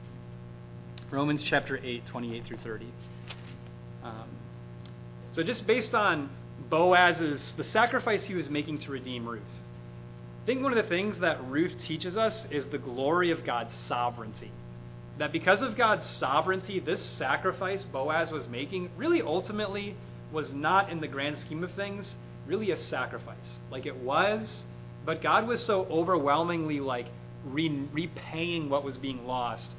Romans 1.12 1.42
chapter 1.42 1.80
8, 1.82 2.06
28 2.06 2.46
through 2.46 2.58
30. 2.58 2.86
Um, 4.04 4.30
so 5.32 5.44
just 5.44 5.66
based 5.66 5.96
on 5.96 6.30
Boaz's, 6.70 7.54
the 7.58 7.64
sacrifice 7.64 8.24
he 8.24 8.36
was 8.36 8.50
making 8.50 8.80
to 8.80 8.92
redeem 8.92 9.28
Ruth, 9.28 9.42
I 10.44 10.46
think 10.46 10.62
one 10.62 10.76
of 10.76 10.84
the 10.84 10.90
things 10.90 11.20
that 11.20 11.44
Ruth 11.46 11.74
teaches 11.88 12.18
us 12.18 12.46
is 12.50 12.68
the 12.68 12.78
glory 12.78 13.32
of 13.32 13.46
God's 13.46 13.74
sovereignty. 13.88 14.52
That 15.20 15.32
because 15.32 15.62
of 15.62 15.76
God's 15.76 16.06
sovereignty, 16.06 16.80
this 16.80 17.04
sacrifice 17.04 17.84
Boaz 17.84 18.32
was 18.32 18.48
making 18.48 18.90
really 18.98 19.22
ultimately 19.22 19.96
was 20.32 20.52
not, 20.52 20.90
in 20.90 21.02
the 21.02 21.08
grand 21.08 21.38
scheme 21.38 21.64
of 21.64 21.72
things, 21.74 22.16
really 22.48 22.72
a 22.72 22.78
sacrifice. 22.78 23.60
Like 23.70 23.86
it 23.86 23.98
was, 23.98 24.66
but 25.06 25.22
God 25.22 25.48
was 25.48 25.64
so 25.64 25.86
overwhelmingly 25.86 26.80
like 26.80 27.08
re- 27.46 27.88
repaying 27.92 28.70
what 28.70 28.84
was 28.84 28.98
being 28.98 29.26
lost 29.26 29.72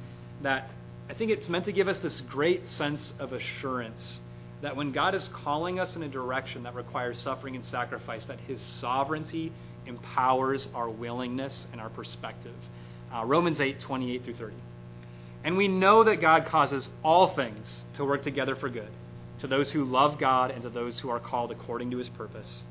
that 0.43 0.71
I 1.09 1.15
think 1.15 1.31
it's 1.31 1.49
meant 1.49 1.65
to 1.65 1.73
give 1.73 1.89
us 1.89 1.99
this 1.99 2.21
great 2.23 2.69
sense 2.69 3.13
of 3.19 3.33
assurance 3.33 4.21
that 4.63 4.77
when 4.77 4.93
God 4.93 5.15
is 5.15 5.27
calling 5.29 5.81
us 5.81 5.97
in 5.97 6.03
a 6.03 6.09
direction 6.09 6.65
that 6.65 6.75
requires 6.75 7.19
suffering 7.19 7.57
and 7.57 7.65
sacrifice, 7.65 8.25
that 8.27 8.41
His 8.41 8.61
sovereignty 8.61 9.53
empowers 9.87 10.69
our 10.75 10.91
willingness 10.91 11.67
and 11.73 11.81
our 11.81 11.89
perspective. 11.89 12.55
Uh, 13.13 13.25
Romans 13.25 13.61
8, 13.61 13.81
28 13.81 14.25
through 14.25 14.35
30. 14.35 14.55
And 15.45 15.57
we 15.57 15.69
know 15.69 16.05
that 16.05 16.21
God 16.21 16.47
causes 16.47 16.89
all 17.03 17.35
things 17.35 17.83
to 17.95 18.05
work 18.05 18.23
together 18.23 18.55
for 18.55 18.69
good, 18.69 18.91
to 19.41 19.47
those 19.47 19.71
who 19.71 19.85
love 19.85 20.19
God 20.19 20.51
and 20.51 20.63
to 20.63 20.71
those 20.71 20.99
who 20.99 21.09
are 21.09 21.21
called 21.21 21.51
according 21.51 21.91
to 21.93 21.99
His 21.99 22.09
purpose. 22.09 22.65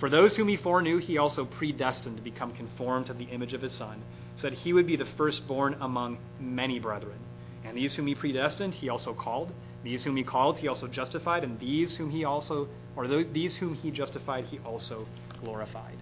For 0.00 0.10
those 0.10 0.36
whom 0.36 0.48
He 0.48 0.56
foreknew, 0.56 0.98
He 0.98 1.18
also 1.18 1.44
predestined 1.44 2.16
to 2.16 2.22
become 2.22 2.52
conformed 2.52 3.06
to 3.06 3.14
the 3.14 3.24
image 3.24 3.54
of 3.54 3.62
His 3.62 3.72
Son, 3.72 4.02
so 4.34 4.50
that 4.50 4.58
He 4.58 4.72
would 4.72 4.86
be 4.86 4.96
the 4.96 5.04
firstborn 5.16 5.76
among 5.80 6.18
many 6.40 6.78
brethren. 6.78 7.18
And 7.64 7.76
these 7.76 7.94
whom 7.94 8.06
He 8.06 8.14
predestined, 8.14 8.74
He 8.74 8.88
also 8.88 9.14
called. 9.14 9.52
These 9.84 10.04
whom 10.04 10.16
he 10.16 10.24
called, 10.24 10.58
he 10.58 10.68
also 10.68 10.88
justified, 10.88 11.44
and 11.44 11.58
these 11.60 11.94
whom 11.94 12.10
he 12.10 12.24
also, 12.24 12.68
or 12.96 13.06
these 13.24 13.56
whom 13.56 13.74
he 13.74 13.90
justified, 13.90 14.44
he 14.46 14.58
also 14.58 15.06
glorified. 15.40 15.96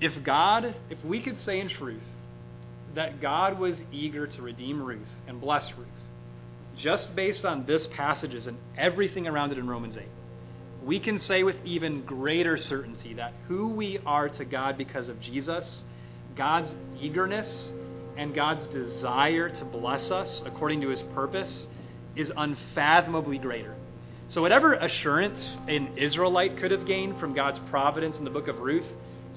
If 0.00 0.22
God, 0.22 0.74
if 0.88 1.04
we 1.04 1.20
could 1.20 1.40
say 1.40 1.60
in 1.60 1.68
truth 1.68 2.02
that 2.94 3.20
God 3.20 3.58
was 3.58 3.80
eager 3.92 4.26
to 4.26 4.42
redeem 4.42 4.82
Ruth 4.82 5.00
and 5.26 5.40
bless 5.40 5.70
Ruth, 5.76 5.88
just 6.76 7.14
based 7.14 7.44
on 7.44 7.66
this 7.66 7.86
passages 7.88 8.46
and 8.46 8.58
everything 8.76 9.26
around 9.26 9.52
it 9.52 9.58
in 9.58 9.68
Romans 9.68 9.96
8, 9.96 10.04
we 10.84 10.98
can 10.98 11.20
say 11.20 11.42
with 11.42 11.56
even 11.64 12.04
greater 12.04 12.56
certainty 12.56 13.14
that 13.14 13.32
who 13.46 13.68
we 13.68 13.98
are 14.04 14.28
to 14.28 14.44
God 14.44 14.76
because 14.76 15.08
of 15.08 15.20
Jesus, 15.20 15.82
God's 16.36 16.74
eagerness, 17.00 17.72
and 18.16 18.34
God's 18.34 18.66
desire 18.68 19.48
to 19.48 19.64
bless 19.64 20.10
us 20.10 20.42
according 20.44 20.80
to 20.82 20.88
his 20.88 21.00
purpose 21.14 21.66
is 22.16 22.32
unfathomably 22.36 23.38
greater. 23.38 23.74
So, 24.28 24.42
whatever 24.42 24.74
assurance 24.74 25.58
an 25.68 25.96
Israelite 25.96 26.58
could 26.58 26.70
have 26.70 26.86
gained 26.86 27.18
from 27.18 27.34
God's 27.34 27.58
providence 27.70 28.18
in 28.18 28.24
the 28.24 28.30
book 28.30 28.48
of 28.48 28.60
Ruth, 28.60 28.86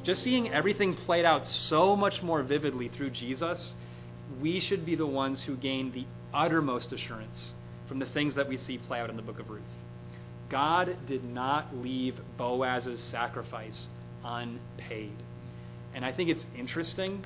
just 0.05 0.23
seeing 0.23 0.53
everything 0.53 0.95
played 0.95 1.25
out 1.25 1.47
so 1.47 1.95
much 1.95 2.21
more 2.21 2.43
vividly 2.43 2.89
through 2.89 3.09
Jesus, 3.09 3.73
we 4.39 4.59
should 4.59 4.85
be 4.85 4.95
the 4.95 5.05
ones 5.05 5.41
who 5.41 5.57
gain 5.57 5.91
the 5.91 6.05
uttermost 6.31 6.93
assurance 6.93 7.51
from 7.87 7.97
the 7.97 8.05
things 8.05 8.35
that 8.35 8.47
we 8.47 8.57
see 8.57 8.77
play 8.77 8.99
out 8.99 9.09
in 9.09 9.15
the 9.15 9.23
book 9.23 9.39
of 9.39 9.49
Ruth. 9.49 9.63
God 10.49 10.95
did 11.07 11.23
not 11.23 11.75
leave 11.75 12.19
Boaz's 12.37 13.01
sacrifice 13.01 13.89
unpaid. 14.23 15.15
And 15.95 16.05
I 16.05 16.11
think 16.11 16.29
it's 16.29 16.45
interesting. 16.55 17.25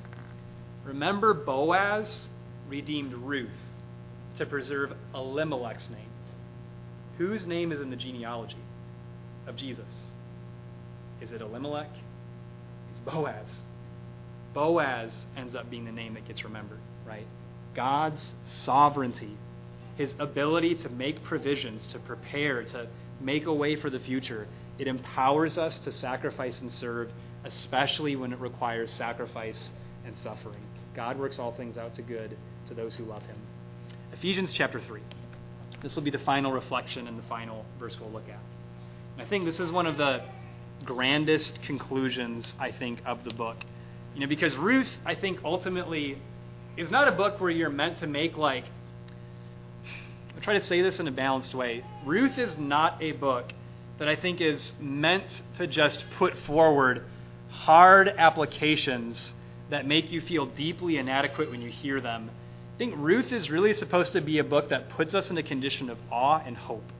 Remember, 0.84 1.34
Boaz 1.34 2.28
redeemed 2.66 3.12
Ruth 3.12 3.50
to 4.38 4.46
preserve 4.46 4.92
Elimelech's 5.14 5.90
name. 5.90 6.08
Whose 7.18 7.46
name 7.46 7.72
is 7.72 7.80
in 7.82 7.90
the 7.90 7.96
genealogy 7.96 8.56
of 9.46 9.56
Jesus? 9.56 10.06
Is 11.20 11.32
it 11.32 11.42
Elimelech? 11.42 11.90
Boaz. 13.12 13.48
Boaz 14.54 15.24
ends 15.36 15.54
up 15.54 15.70
being 15.70 15.84
the 15.84 15.92
name 15.92 16.14
that 16.14 16.26
gets 16.26 16.44
remembered, 16.44 16.80
right? 17.06 17.26
God's 17.74 18.32
sovereignty, 18.44 19.36
his 19.96 20.14
ability 20.18 20.74
to 20.76 20.88
make 20.88 21.22
provisions, 21.24 21.86
to 21.88 21.98
prepare, 22.00 22.64
to 22.64 22.88
make 23.20 23.46
a 23.46 23.52
way 23.52 23.76
for 23.76 23.90
the 23.90 24.00
future, 24.00 24.48
it 24.78 24.88
empowers 24.88 25.58
us 25.58 25.78
to 25.80 25.92
sacrifice 25.92 26.60
and 26.60 26.72
serve, 26.72 27.10
especially 27.44 28.16
when 28.16 28.32
it 28.32 28.40
requires 28.40 28.90
sacrifice 28.90 29.70
and 30.04 30.16
suffering. 30.16 30.62
God 30.94 31.18
works 31.18 31.38
all 31.38 31.52
things 31.52 31.76
out 31.76 31.94
to 31.94 32.02
good 32.02 32.36
to 32.68 32.74
those 32.74 32.94
who 32.94 33.04
love 33.04 33.22
him. 33.22 33.36
Ephesians 34.12 34.52
chapter 34.52 34.80
3. 34.80 35.00
This 35.82 35.94
will 35.94 36.02
be 36.02 36.10
the 36.10 36.18
final 36.18 36.52
reflection 36.52 37.06
and 37.06 37.18
the 37.18 37.22
final 37.24 37.64
verse 37.78 37.98
we'll 38.00 38.10
look 38.10 38.28
at. 38.28 38.40
And 39.14 39.26
I 39.26 39.28
think 39.28 39.44
this 39.44 39.60
is 39.60 39.70
one 39.70 39.86
of 39.86 39.96
the 39.96 40.22
grandest 40.84 41.62
conclusions, 41.62 42.54
I 42.58 42.72
think, 42.72 43.00
of 43.06 43.24
the 43.24 43.34
book. 43.34 43.56
You 44.14 44.20
know, 44.20 44.26
because 44.26 44.54
Ruth, 44.56 44.88
I 45.04 45.14
think, 45.14 45.40
ultimately 45.44 46.18
is 46.76 46.90
not 46.90 47.08
a 47.08 47.12
book 47.12 47.40
where 47.40 47.50
you're 47.50 47.70
meant 47.70 47.98
to 47.98 48.06
make, 48.06 48.36
like, 48.36 48.64
I 50.36 50.40
try 50.40 50.54
to 50.58 50.64
say 50.64 50.82
this 50.82 51.00
in 51.00 51.08
a 51.08 51.12
balanced 51.12 51.54
way. 51.54 51.84
Ruth 52.04 52.38
is 52.38 52.56
not 52.56 53.02
a 53.02 53.12
book 53.12 53.52
that 53.98 54.08
I 54.08 54.16
think 54.16 54.40
is 54.40 54.72
meant 54.80 55.42
to 55.56 55.66
just 55.66 56.04
put 56.18 56.34
forward 56.46 57.04
hard 57.50 58.08
applications 58.08 59.34
that 59.68 59.86
make 59.86 60.10
you 60.10 60.20
feel 60.20 60.46
deeply 60.46 60.96
inadequate 60.96 61.50
when 61.50 61.60
you 61.60 61.70
hear 61.70 62.00
them 62.00 62.30
I 62.80 62.82
think 62.82 62.94
Ruth 62.96 63.30
is 63.30 63.50
really 63.50 63.74
supposed 63.74 64.14
to 64.14 64.22
be 64.22 64.38
a 64.38 64.44
book 64.44 64.70
that 64.70 64.88
puts 64.88 65.12
us 65.12 65.28
in 65.28 65.36
a 65.36 65.42
condition 65.42 65.90
of 65.90 65.98
awe 66.10 66.40
and 66.46 66.56
hope. 66.56 66.90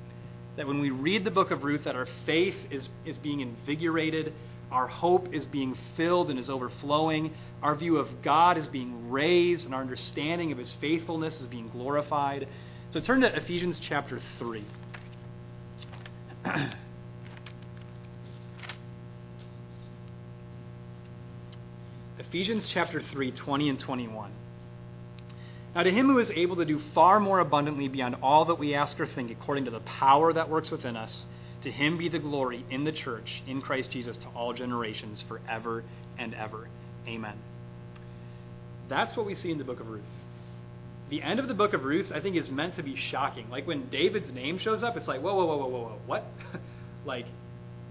That 0.56 0.66
when 0.66 0.80
we 0.80 0.90
read 0.90 1.24
the 1.24 1.30
book 1.30 1.50
of 1.50 1.64
Ruth, 1.64 1.84
that 1.84 1.96
our 1.96 2.08
faith 2.26 2.56
is, 2.70 2.88
is 3.04 3.16
being 3.18 3.40
invigorated, 3.40 4.32
our 4.70 4.86
hope 4.86 5.34
is 5.34 5.44
being 5.46 5.76
filled 5.96 6.30
and 6.30 6.38
is 6.38 6.48
overflowing, 6.50 7.34
our 7.62 7.74
view 7.74 7.96
of 7.96 8.22
God 8.22 8.56
is 8.56 8.66
being 8.66 9.10
raised, 9.10 9.64
and 9.64 9.74
our 9.74 9.80
understanding 9.80 10.52
of 10.52 10.58
his 10.58 10.72
faithfulness 10.80 11.40
is 11.40 11.46
being 11.46 11.68
glorified. 11.70 12.46
So 12.90 13.00
turn 13.00 13.20
to 13.22 13.34
Ephesians 13.36 13.80
chapter 13.80 14.20
3. 14.38 14.64
Ephesians 22.18 22.68
chapter 22.68 23.02
3, 23.02 23.32
20 23.32 23.68
and 23.70 23.78
21. 23.78 24.30
Now, 25.74 25.84
to 25.84 25.90
him 25.90 26.06
who 26.06 26.18
is 26.18 26.30
able 26.30 26.56
to 26.56 26.64
do 26.64 26.80
far 26.94 27.20
more 27.20 27.38
abundantly 27.38 27.86
beyond 27.86 28.16
all 28.22 28.46
that 28.46 28.56
we 28.56 28.74
ask 28.74 28.98
or 28.98 29.06
think, 29.06 29.30
according 29.30 29.66
to 29.66 29.70
the 29.70 29.80
power 29.80 30.32
that 30.32 30.48
works 30.48 30.70
within 30.70 30.96
us, 30.96 31.26
to 31.62 31.70
him 31.70 31.96
be 31.96 32.08
the 32.08 32.18
glory 32.18 32.64
in 32.70 32.84
the 32.84 32.92
church, 32.92 33.42
in 33.46 33.62
Christ 33.62 33.90
Jesus, 33.90 34.16
to 34.18 34.26
all 34.28 34.52
generations, 34.52 35.22
forever 35.22 35.84
and 36.18 36.34
ever. 36.34 36.68
Amen. 37.06 37.38
That's 38.88 39.16
what 39.16 39.26
we 39.26 39.34
see 39.36 39.52
in 39.52 39.58
the 39.58 39.64
book 39.64 39.78
of 39.78 39.88
Ruth. 39.88 40.02
The 41.08 41.22
end 41.22 41.38
of 41.38 41.46
the 41.46 41.54
book 41.54 41.72
of 41.72 41.84
Ruth, 41.84 42.10
I 42.12 42.20
think, 42.20 42.36
is 42.36 42.50
meant 42.50 42.74
to 42.76 42.82
be 42.82 42.96
shocking. 42.96 43.48
Like 43.48 43.66
when 43.66 43.88
David's 43.90 44.32
name 44.32 44.58
shows 44.58 44.82
up, 44.82 44.96
it's 44.96 45.06
like, 45.06 45.20
whoa, 45.20 45.34
whoa, 45.34 45.46
whoa, 45.46 45.56
whoa, 45.56 45.68
whoa, 45.68 45.80
whoa, 45.82 45.98
what? 46.06 46.24
like, 47.04 47.26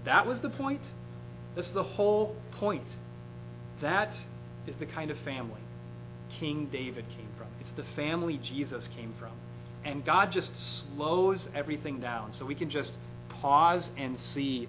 that 0.04 0.26
was 0.26 0.40
the 0.40 0.50
point? 0.50 0.82
That's 1.54 1.70
the 1.70 1.82
whole 1.82 2.36
point. 2.58 2.86
That 3.80 4.14
is 4.66 4.76
the 4.76 4.86
kind 4.86 5.10
of 5.10 5.18
family 5.18 5.60
King 6.38 6.68
David 6.70 7.04
came 7.16 7.28
from. 7.36 7.48
It's 7.60 7.70
the 7.72 7.84
family 7.94 8.38
Jesus 8.38 8.88
came 8.96 9.14
from. 9.18 9.32
And 9.84 10.04
God 10.04 10.30
just 10.30 10.52
slows 10.94 11.48
everything 11.54 12.00
down 12.00 12.34
so 12.34 12.44
we 12.44 12.54
can 12.54 12.70
just 12.70 12.92
pause 13.28 13.88
and 13.96 14.18
see 14.18 14.68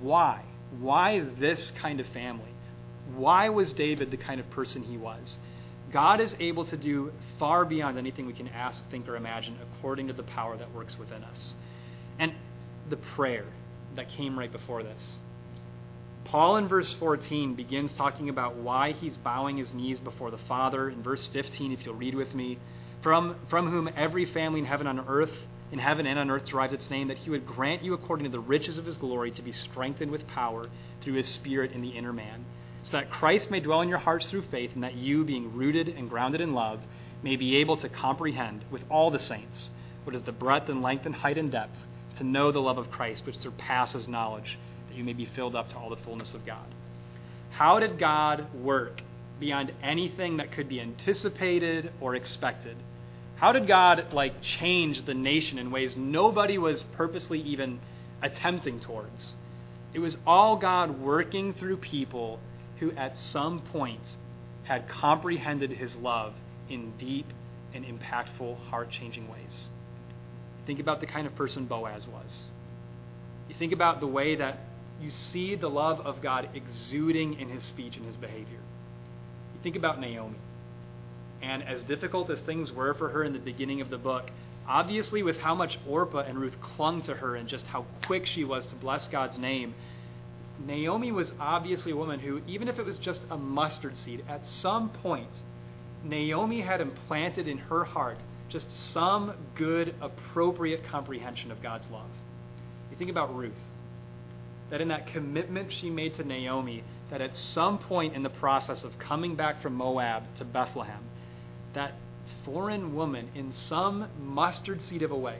why. 0.00 0.42
Why 0.80 1.20
this 1.38 1.72
kind 1.80 2.00
of 2.00 2.06
family? 2.08 2.50
Why 3.14 3.48
was 3.48 3.72
David 3.72 4.10
the 4.10 4.16
kind 4.16 4.40
of 4.40 4.50
person 4.50 4.82
he 4.82 4.96
was? 4.96 5.38
God 5.92 6.20
is 6.20 6.34
able 6.40 6.66
to 6.66 6.76
do 6.76 7.12
far 7.38 7.64
beyond 7.64 7.98
anything 7.98 8.26
we 8.26 8.32
can 8.32 8.48
ask, 8.48 8.82
think, 8.90 9.08
or 9.08 9.16
imagine 9.16 9.56
according 9.62 10.08
to 10.08 10.12
the 10.12 10.24
power 10.24 10.56
that 10.56 10.72
works 10.74 10.98
within 10.98 11.22
us. 11.22 11.54
And 12.18 12.34
the 12.90 12.96
prayer 12.96 13.46
that 13.94 14.08
came 14.08 14.36
right 14.36 14.50
before 14.50 14.82
this 14.82 15.18
Paul 16.24 16.56
in 16.56 16.68
verse 16.68 16.92
14 16.94 17.54
begins 17.54 17.92
talking 17.92 18.28
about 18.28 18.56
why 18.56 18.92
he's 18.92 19.16
bowing 19.16 19.58
his 19.58 19.72
knees 19.72 19.98
before 19.98 20.30
the 20.30 20.38
Father. 20.38 20.88
In 20.88 21.02
verse 21.02 21.26
15, 21.28 21.72
if 21.72 21.84
you'll 21.84 21.94
read 21.94 22.14
with 22.14 22.34
me, 22.34 22.58
from, 23.02 23.36
from 23.48 23.70
whom 23.70 23.90
every 23.94 24.24
family 24.24 24.60
in 24.60 24.66
heaven 24.66 24.86
on 24.86 25.00
earth, 25.06 25.32
in 25.70 25.78
heaven 25.78 26.06
and 26.06 26.18
on 26.18 26.30
earth 26.30 26.46
derives 26.46 26.72
its 26.72 26.90
name, 26.90 27.08
that 27.08 27.18
he 27.18 27.30
would 27.30 27.46
grant 27.46 27.82
you 27.82 27.92
according 27.92 28.24
to 28.24 28.30
the 28.30 28.40
riches 28.40 28.78
of 28.78 28.86
his 28.86 28.96
glory 28.96 29.30
to 29.32 29.42
be 29.42 29.52
strengthened 29.52 30.10
with 30.10 30.26
power 30.26 30.68
through 31.02 31.12
his 31.12 31.28
Spirit 31.28 31.72
in 31.72 31.82
the 31.82 31.90
inner 31.90 32.12
man, 32.12 32.44
so 32.82 32.92
that 32.92 33.10
Christ 33.10 33.50
may 33.50 33.60
dwell 33.60 33.82
in 33.82 33.88
your 33.88 33.98
hearts 33.98 34.30
through 34.30 34.42
faith, 34.50 34.70
and 34.74 34.82
that 34.82 34.94
you, 34.94 35.24
being 35.24 35.54
rooted 35.54 35.88
and 35.88 36.08
grounded 36.08 36.40
in 36.40 36.54
love, 36.54 36.80
may 37.22 37.36
be 37.36 37.56
able 37.56 37.76
to 37.76 37.88
comprehend 37.88 38.64
with 38.70 38.82
all 38.90 39.10
the 39.10 39.18
saints 39.18 39.68
what 40.04 40.16
is 40.16 40.22
the 40.22 40.32
breadth 40.32 40.68
and 40.68 40.82
length 40.82 41.06
and 41.06 41.14
height 41.14 41.38
and 41.38 41.52
depth, 41.52 41.76
to 42.16 42.24
know 42.24 42.50
the 42.50 42.60
love 42.60 42.78
of 42.78 42.90
Christ 42.90 43.26
which 43.26 43.38
surpasses 43.38 44.08
knowledge 44.08 44.58
you 44.94 45.04
may 45.04 45.12
be 45.12 45.26
filled 45.26 45.56
up 45.56 45.68
to 45.68 45.76
all 45.76 45.90
the 45.90 45.96
fullness 45.96 46.34
of 46.34 46.46
God. 46.46 46.66
How 47.50 47.78
did 47.78 47.98
God 47.98 48.52
work 48.54 49.02
beyond 49.38 49.72
anything 49.82 50.38
that 50.38 50.52
could 50.52 50.68
be 50.68 50.80
anticipated 50.80 51.92
or 52.00 52.14
expected? 52.14 52.76
How 53.36 53.52
did 53.52 53.66
God 53.66 54.12
like 54.12 54.40
change 54.42 55.04
the 55.04 55.14
nation 55.14 55.58
in 55.58 55.70
ways 55.70 55.96
nobody 55.96 56.58
was 56.58 56.82
purposely 56.94 57.40
even 57.40 57.80
attempting 58.22 58.80
towards? 58.80 59.36
It 59.92 59.98
was 59.98 60.16
all 60.26 60.56
God 60.56 61.00
working 61.00 61.54
through 61.54 61.76
people 61.78 62.40
who 62.80 62.90
at 62.92 63.16
some 63.16 63.60
point 63.72 64.16
had 64.64 64.88
comprehended 64.88 65.70
his 65.70 65.94
love 65.96 66.34
in 66.68 66.92
deep 66.98 67.26
and 67.72 67.84
impactful, 67.84 68.56
heart 68.70 68.90
changing 68.90 69.28
ways. 69.28 69.68
Think 70.66 70.80
about 70.80 71.00
the 71.00 71.06
kind 71.06 71.26
of 71.26 71.34
person 71.36 71.66
Boaz 71.66 72.06
was. 72.06 72.46
You 73.48 73.54
think 73.54 73.72
about 73.72 74.00
the 74.00 74.06
way 74.06 74.36
that 74.36 74.58
you 75.00 75.10
see 75.10 75.54
the 75.54 75.68
love 75.68 76.00
of 76.00 76.22
God 76.22 76.48
exuding 76.54 77.38
in 77.40 77.48
his 77.48 77.62
speech 77.64 77.96
and 77.96 78.06
his 78.06 78.16
behavior. 78.16 78.58
You 79.54 79.60
think 79.62 79.76
about 79.76 80.00
Naomi. 80.00 80.38
And 81.42 81.62
as 81.62 81.82
difficult 81.82 82.30
as 82.30 82.40
things 82.40 82.72
were 82.72 82.94
for 82.94 83.10
her 83.10 83.22
in 83.22 83.32
the 83.32 83.38
beginning 83.38 83.80
of 83.80 83.90
the 83.90 83.98
book, 83.98 84.30
obviously, 84.66 85.22
with 85.22 85.36
how 85.36 85.54
much 85.54 85.78
Orpah 85.86 86.20
and 86.20 86.38
Ruth 86.38 86.54
clung 86.60 87.02
to 87.02 87.14
her 87.14 87.36
and 87.36 87.48
just 87.48 87.66
how 87.66 87.84
quick 88.06 88.24
she 88.26 88.44
was 88.44 88.64
to 88.66 88.74
bless 88.76 89.08
God's 89.08 89.36
name, 89.36 89.74
Naomi 90.64 91.12
was 91.12 91.32
obviously 91.40 91.92
a 91.92 91.96
woman 91.96 92.20
who, 92.20 92.40
even 92.46 92.68
if 92.68 92.78
it 92.78 92.86
was 92.86 92.96
just 92.98 93.20
a 93.30 93.36
mustard 93.36 93.96
seed, 93.96 94.24
at 94.28 94.46
some 94.46 94.88
point, 94.88 95.30
Naomi 96.04 96.60
had 96.60 96.80
implanted 96.80 97.48
in 97.48 97.58
her 97.58 97.84
heart 97.84 98.18
just 98.48 98.70
some 98.92 99.34
good, 99.56 99.94
appropriate 100.00 100.86
comprehension 100.86 101.50
of 101.50 101.62
God's 101.62 101.88
love. 101.90 102.08
You 102.90 102.96
think 102.96 103.10
about 103.10 103.34
Ruth, 103.34 103.52
that 104.70 104.80
in 104.80 104.88
that 104.88 105.06
commitment 105.06 105.72
she 105.72 105.90
made 105.90 106.14
to 106.14 106.24
Naomi, 106.24 106.82
that 107.10 107.20
at 107.20 107.36
some 107.36 107.78
point 107.78 108.14
in 108.14 108.22
the 108.22 108.30
process 108.30 108.82
of 108.82 108.98
coming 108.98 109.36
back 109.36 109.62
from 109.62 109.74
Moab 109.74 110.22
to 110.36 110.44
Bethlehem, 110.44 111.02
that 111.74 111.94
foreign 112.44 112.94
woman, 112.94 113.28
in 113.34 113.52
some 113.52 114.08
mustard 114.20 114.82
seed 114.82 115.02
of 115.02 115.10
a 115.10 115.16
way, 115.16 115.38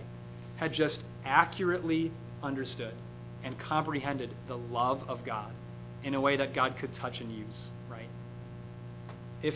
had 0.56 0.72
just 0.72 1.02
accurately 1.24 2.12
understood 2.42 2.94
and 3.42 3.58
comprehended 3.58 4.30
the 4.46 4.56
love 4.56 5.02
of 5.08 5.24
God 5.24 5.52
in 6.02 6.14
a 6.14 6.20
way 6.20 6.36
that 6.36 6.54
God 6.54 6.76
could 6.78 6.94
touch 6.94 7.20
and 7.20 7.32
use, 7.32 7.68
right? 7.90 8.08
If 9.42 9.54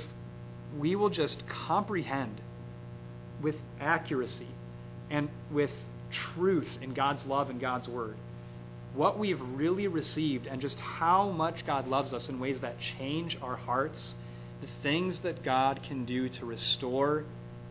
we 0.78 0.96
will 0.96 1.10
just 1.10 1.46
comprehend 1.48 2.40
with 3.40 3.56
accuracy 3.80 4.48
and 5.10 5.28
with 5.50 5.70
truth 6.10 6.68
in 6.80 6.94
God's 6.94 7.24
love 7.26 7.50
and 7.50 7.60
God's 7.60 7.88
word 7.88 8.16
what 8.94 9.18
we've 9.18 9.40
really 9.54 9.86
received 9.86 10.46
and 10.46 10.60
just 10.60 10.78
how 10.80 11.30
much 11.30 11.66
God 11.66 11.88
loves 11.88 12.12
us 12.12 12.28
in 12.28 12.40
ways 12.40 12.60
that 12.60 12.76
change 12.98 13.38
our 13.42 13.56
hearts, 13.56 14.14
the 14.60 14.68
things 14.82 15.20
that 15.20 15.42
God 15.42 15.80
can 15.82 16.04
do 16.04 16.28
to 16.30 16.46
restore, 16.46 17.24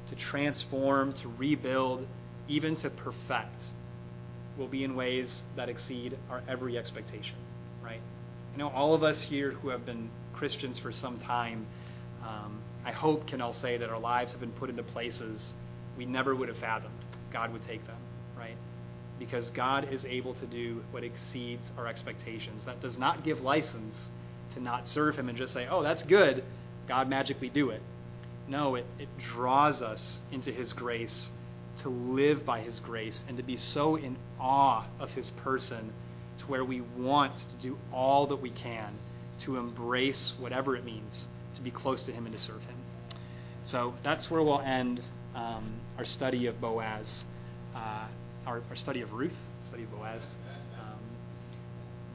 to 0.09 0.15
transform, 0.15 1.13
to 1.13 1.27
rebuild, 1.37 2.07
even 2.47 2.75
to 2.77 2.89
perfect 2.89 3.63
will 4.57 4.67
be 4.67 4.83
in 4.83 4.95
ways 4.95 5.43
that 5.55 5.69
exceed 5.69 6.17
our 6.29 6.41
every 6.47 6.77
expectation, 6.77 7.35
right? 7.83 8.01
I 8.53 8.57
know 8.57 8.69
all 8.69 8.93
of 8.93 9.03
us 9.03 9.21
here 9.21 9.51
who 9.51 9.69
have 9.69 9.85
been 9.85 10.09
Christians 10.33 10.79
for 10.79 10.91
some 10.91 11.19
time, 11.19 11.65
um, 12.23 12.59
I 12.85 12.91
hope 12.91 13.27
can 13.27 13.41
all 13.41 13.53
say 13.53 13.77
that 13.77 13.89
our 13.89 13.99
lives 13.99 14.31
have 14.31 14.41
been 14.41 14.51
put 14.53 14.69
into 14.69 14.83
places 14.83 15.53
we 15.97 16.05
never 16.05 16.35
would 16.35 16.47
have 16.47 16.57
fathomed 16.57 16.93
God 17.31 17.51
would 17.53 17.63
take 17.63 17.85
them? 17.85 17.97
Because 19.19 19.49
God 19.49 19.91
is 19.91 20.05
able 20.05 20.33
to 20.35 20.45
do 20.45 20.83
what 20.91 21.03
exceeds 21.03 21.71
our 21.77 21.87
expectations. 21.87 22.63
That 22.65 22.81
does 22.81 22.97
not 22.97 23.23
give 23.23 23.41
license 23.41 23.95
to 24.53 24.61
not 24.61 24.87
serve 24.87 25.17
Him 25.17 25.29
and 25.29 25.37
just 25.37 25.53
say, 25.53 25.67
oh, 25.69 25.83
that's 25.83 26.03
good, 26.03 26.43
God 26.87 27.09
magically 27.09 27.49
do 27.49 27.69
it. 27.69 27.81
No, 28.47 28.75
it, 28.75 28.85
it 28.99 29.09
draws 29.33 29.81
us 29.81 30.19
into 30.31 30.51
His 30.51 30.73
grace 30.73 31.29
to 31.81 31.89
live 31.89 32.45
by 32.45 32.61
His 32.61 32.79
grace 32.79 33.23
and 33.27 33.37
to 33.37 33.43
be 33.43 33.57
so 33.57 33.95
in 33.95 34.17
awe 34.39 34.85
of 34.99 35.09
His 35.11 35.29
person 35.43 35.91
to 36.39 36.45
where 36.45 36.63
we 36.63 36.81
want 36.81 37.37
to 37.37 37.55
do 37.61 37.77
all 37.91 38.27
that 38.27 38.41
we 38.41 38.51
can 38.51 38.93
to 39.45 39.57
embrace 39.57 40.33
whatever 40.39 40.75
it 40.75 40.85
means 40.85 41.27
to 41.55 41.61
be 41.61 41.71
close 41.71 42.03
to 42.03 42.11
Him 42.11 42.25
and 42.25 42.35
to 42.35 42.41
serve 42.41 42.61
Him. 42.61 42.77
So 43.65 43.93
that's 44.03 44.31
where 44.31 44.41
we'll 44.41 44.61
end 44.61 45.01
um, 45.35 45.73
our 45.97 46.05
study 46.05 46.47
of 46.47 46.59
Boaz, 46.61 47.25
uh, 47.75 48.07
our, 48.47 48.61
our, 48.69 48.75
study 48.75 49.01
of 49.01 49.11
Ruth, 49.13 49.33
study 49.67 49.83
of 49.83 49.91
Boaz. 49.91 50.23
Um, 50.79 50.99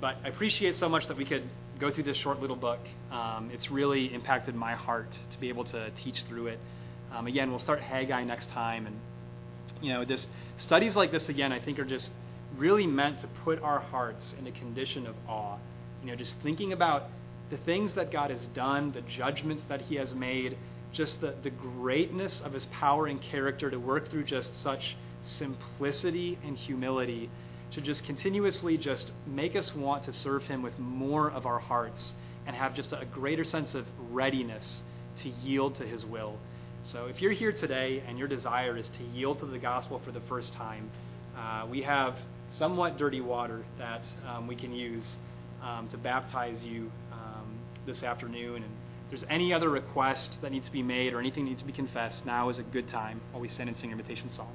but 0.00 0.16
I 0.24 0.28
appreciate 0.28 0.76
so 0.76 0.88
much 0.88 1.06
that 1.08 1.16
we 1.16 1.24
could 1.24 1.42
go 1.78 1.92
through 1.92 2.04
this 2.04 2.16
short 2.16 2.40
little 2.40 2.56
book. 2.56 2.80
Um, 3.10 3.50
it's 3.52 3.70
really 3.70 4.12
impacted 4.12 4.54
my 4.54 4.74
heart 4.74 5.12
to 5.12 5.38
be 5.38 5.48
able 5.50 5.64
to 5.66 5.90
teach 6.02 6.22
through 6.28 6.48
it. 6.48 6.58
Um, 7.12 7.26
again, 7.26 7.50
we'll 7.50 7.60
start 7.60 7.80
Haggai 7.80 8.24
next 8.24 8.48
time, 8.48 8.86
and 8.86 8.96
you 9.82 9.92
know, 9.92 10.04
just 10.04 10.26
studies 10.58 10.96
like 10.96 11.12
this 11.12 11.28
again, 11.28 11.52
I 11.52 11.60
think 11.60 11.78
are 11.78 11.84
just 11.84 12.10
really 12.56 12.86
meant 12.86 13.20
to 13.20 13.28
put 13.44 13.62
our 13.62 13.80
hearts 13.80 14.34
in 14.38 14.46
a 14.46 14.52
condition 14.52 15.06
of 15.06 15.14
awe. 15.28 15.58
You 16.02 16.10
know, 16.10 16.16
just 16.16 16.34
thinking 16.42 16.72
about 16.72 17.04
the 17.50 17.58
things 17.58 17.94
that 17.94 18.10
God 18.10 18.30
has 18.30 18.46
done, 18.54 18.92
the 18.92 19.02
judgments 19.02 19.64
that 19.68 19.82
He 19.82 19.96
has 19.96 20.14
made, 20.14 20.56
just 20.92 21.20
the, 21.20 21.34
the 21.42 21.50
greatness 21.50 22.40
of 22.42 22.54
His 22.54 22.64
power 22.66 23.06
and 23.06 23.20
character 23.20 23.70
to 23.70 23.76
work 23.78 24.10
through 24.10 24.24
just 24.24 24.62
such 24.62 24.96
simplicity 25.24 26.38
and 26.44 26.56
humility 26.56 27.30
to 27.72 27.80
just 27.80 28.04
continuously 28.04 28.76
just 28.76 29.10
make 29.26 29.56
us 29.56 29.74
want 29.74 30.04
to 30.04 30.12
serve 30.12 30.44
Him 30.44 30.62
with 30.62 30.78
more 30.78 31.30
of 31.30 31.46
our 31.46 31.58
hearts 31.58 32.12
and 32.46 32.54
have 32.54 32.74
just 32.74 32.92
a 32.92 33.06
greater 33.12 33.44
sense 33.44 33.74
of 33.74 33.86
readiness 34.10 34.82
to 35.22 35.28
yield 35.44 35.76
to 35.76 35.86
His 35.86 36.04
will. 36.04 36.36
So 36.84 37.06
if 37.06 37.22
you're 37.22 37.32
here 37.32 37.52
today 37.52 38.02
and 38.06 38.18
your 38.18 38.28
desire 38.28 38.76
is 38.76 38.88
to 38.88 39.04
yield 39.16 39.38
to 39.38 39.46
the 39.46 39.58
gospel 39.58 40.00
for 40.04 40.10
the 40.10 40.20
first 40.22 40.52
time, 40.52 40.90
uh, 41.36 41.66
we 41.70 41.82
have 41.82 42.16
somewhat 42.58 42.98
dirty 42.98 43.20
water 43.20 43.64
that 43.78 44.04
um, 44.28 44.46
we 44.46 44.56
can 44.56 44.74
use 44.74 45.04
um, 45.62 45.88
to 45.88 45.96
baptize 45.96 46.62
you 46.62 46.90
um, 47.12 47.58
this 47.86 48.02
afternoon. 48.02 48.56
And 48.56 48.72
if 49.04 49.10
there's 49.10 49.24
any 49.30 49.54
other 49.54 49.70
request 49.70 50.38
that 50.42 50.50
needs 50.50 50.66
to 50.66 50.72
be 50.72 50.82
made 50.82 51.14
or 51.14 51.20
anything 51.20 51.44
needs 51.44 51.60
to 51.60 51.66
be 51.66 51.72
confessed, 51.72 52.26
now 52.26 52.48
is 52.48 52.58
a 52.58 52.64
good 52.64 52.88
time 52.88 53.20
while 53.30 53.40
we 53.40 53.48
stand 53.48 53.68
and 53.68 53.78
sing 53.78 53.92
invitation 53.92 54.30
song. 54.30 54.54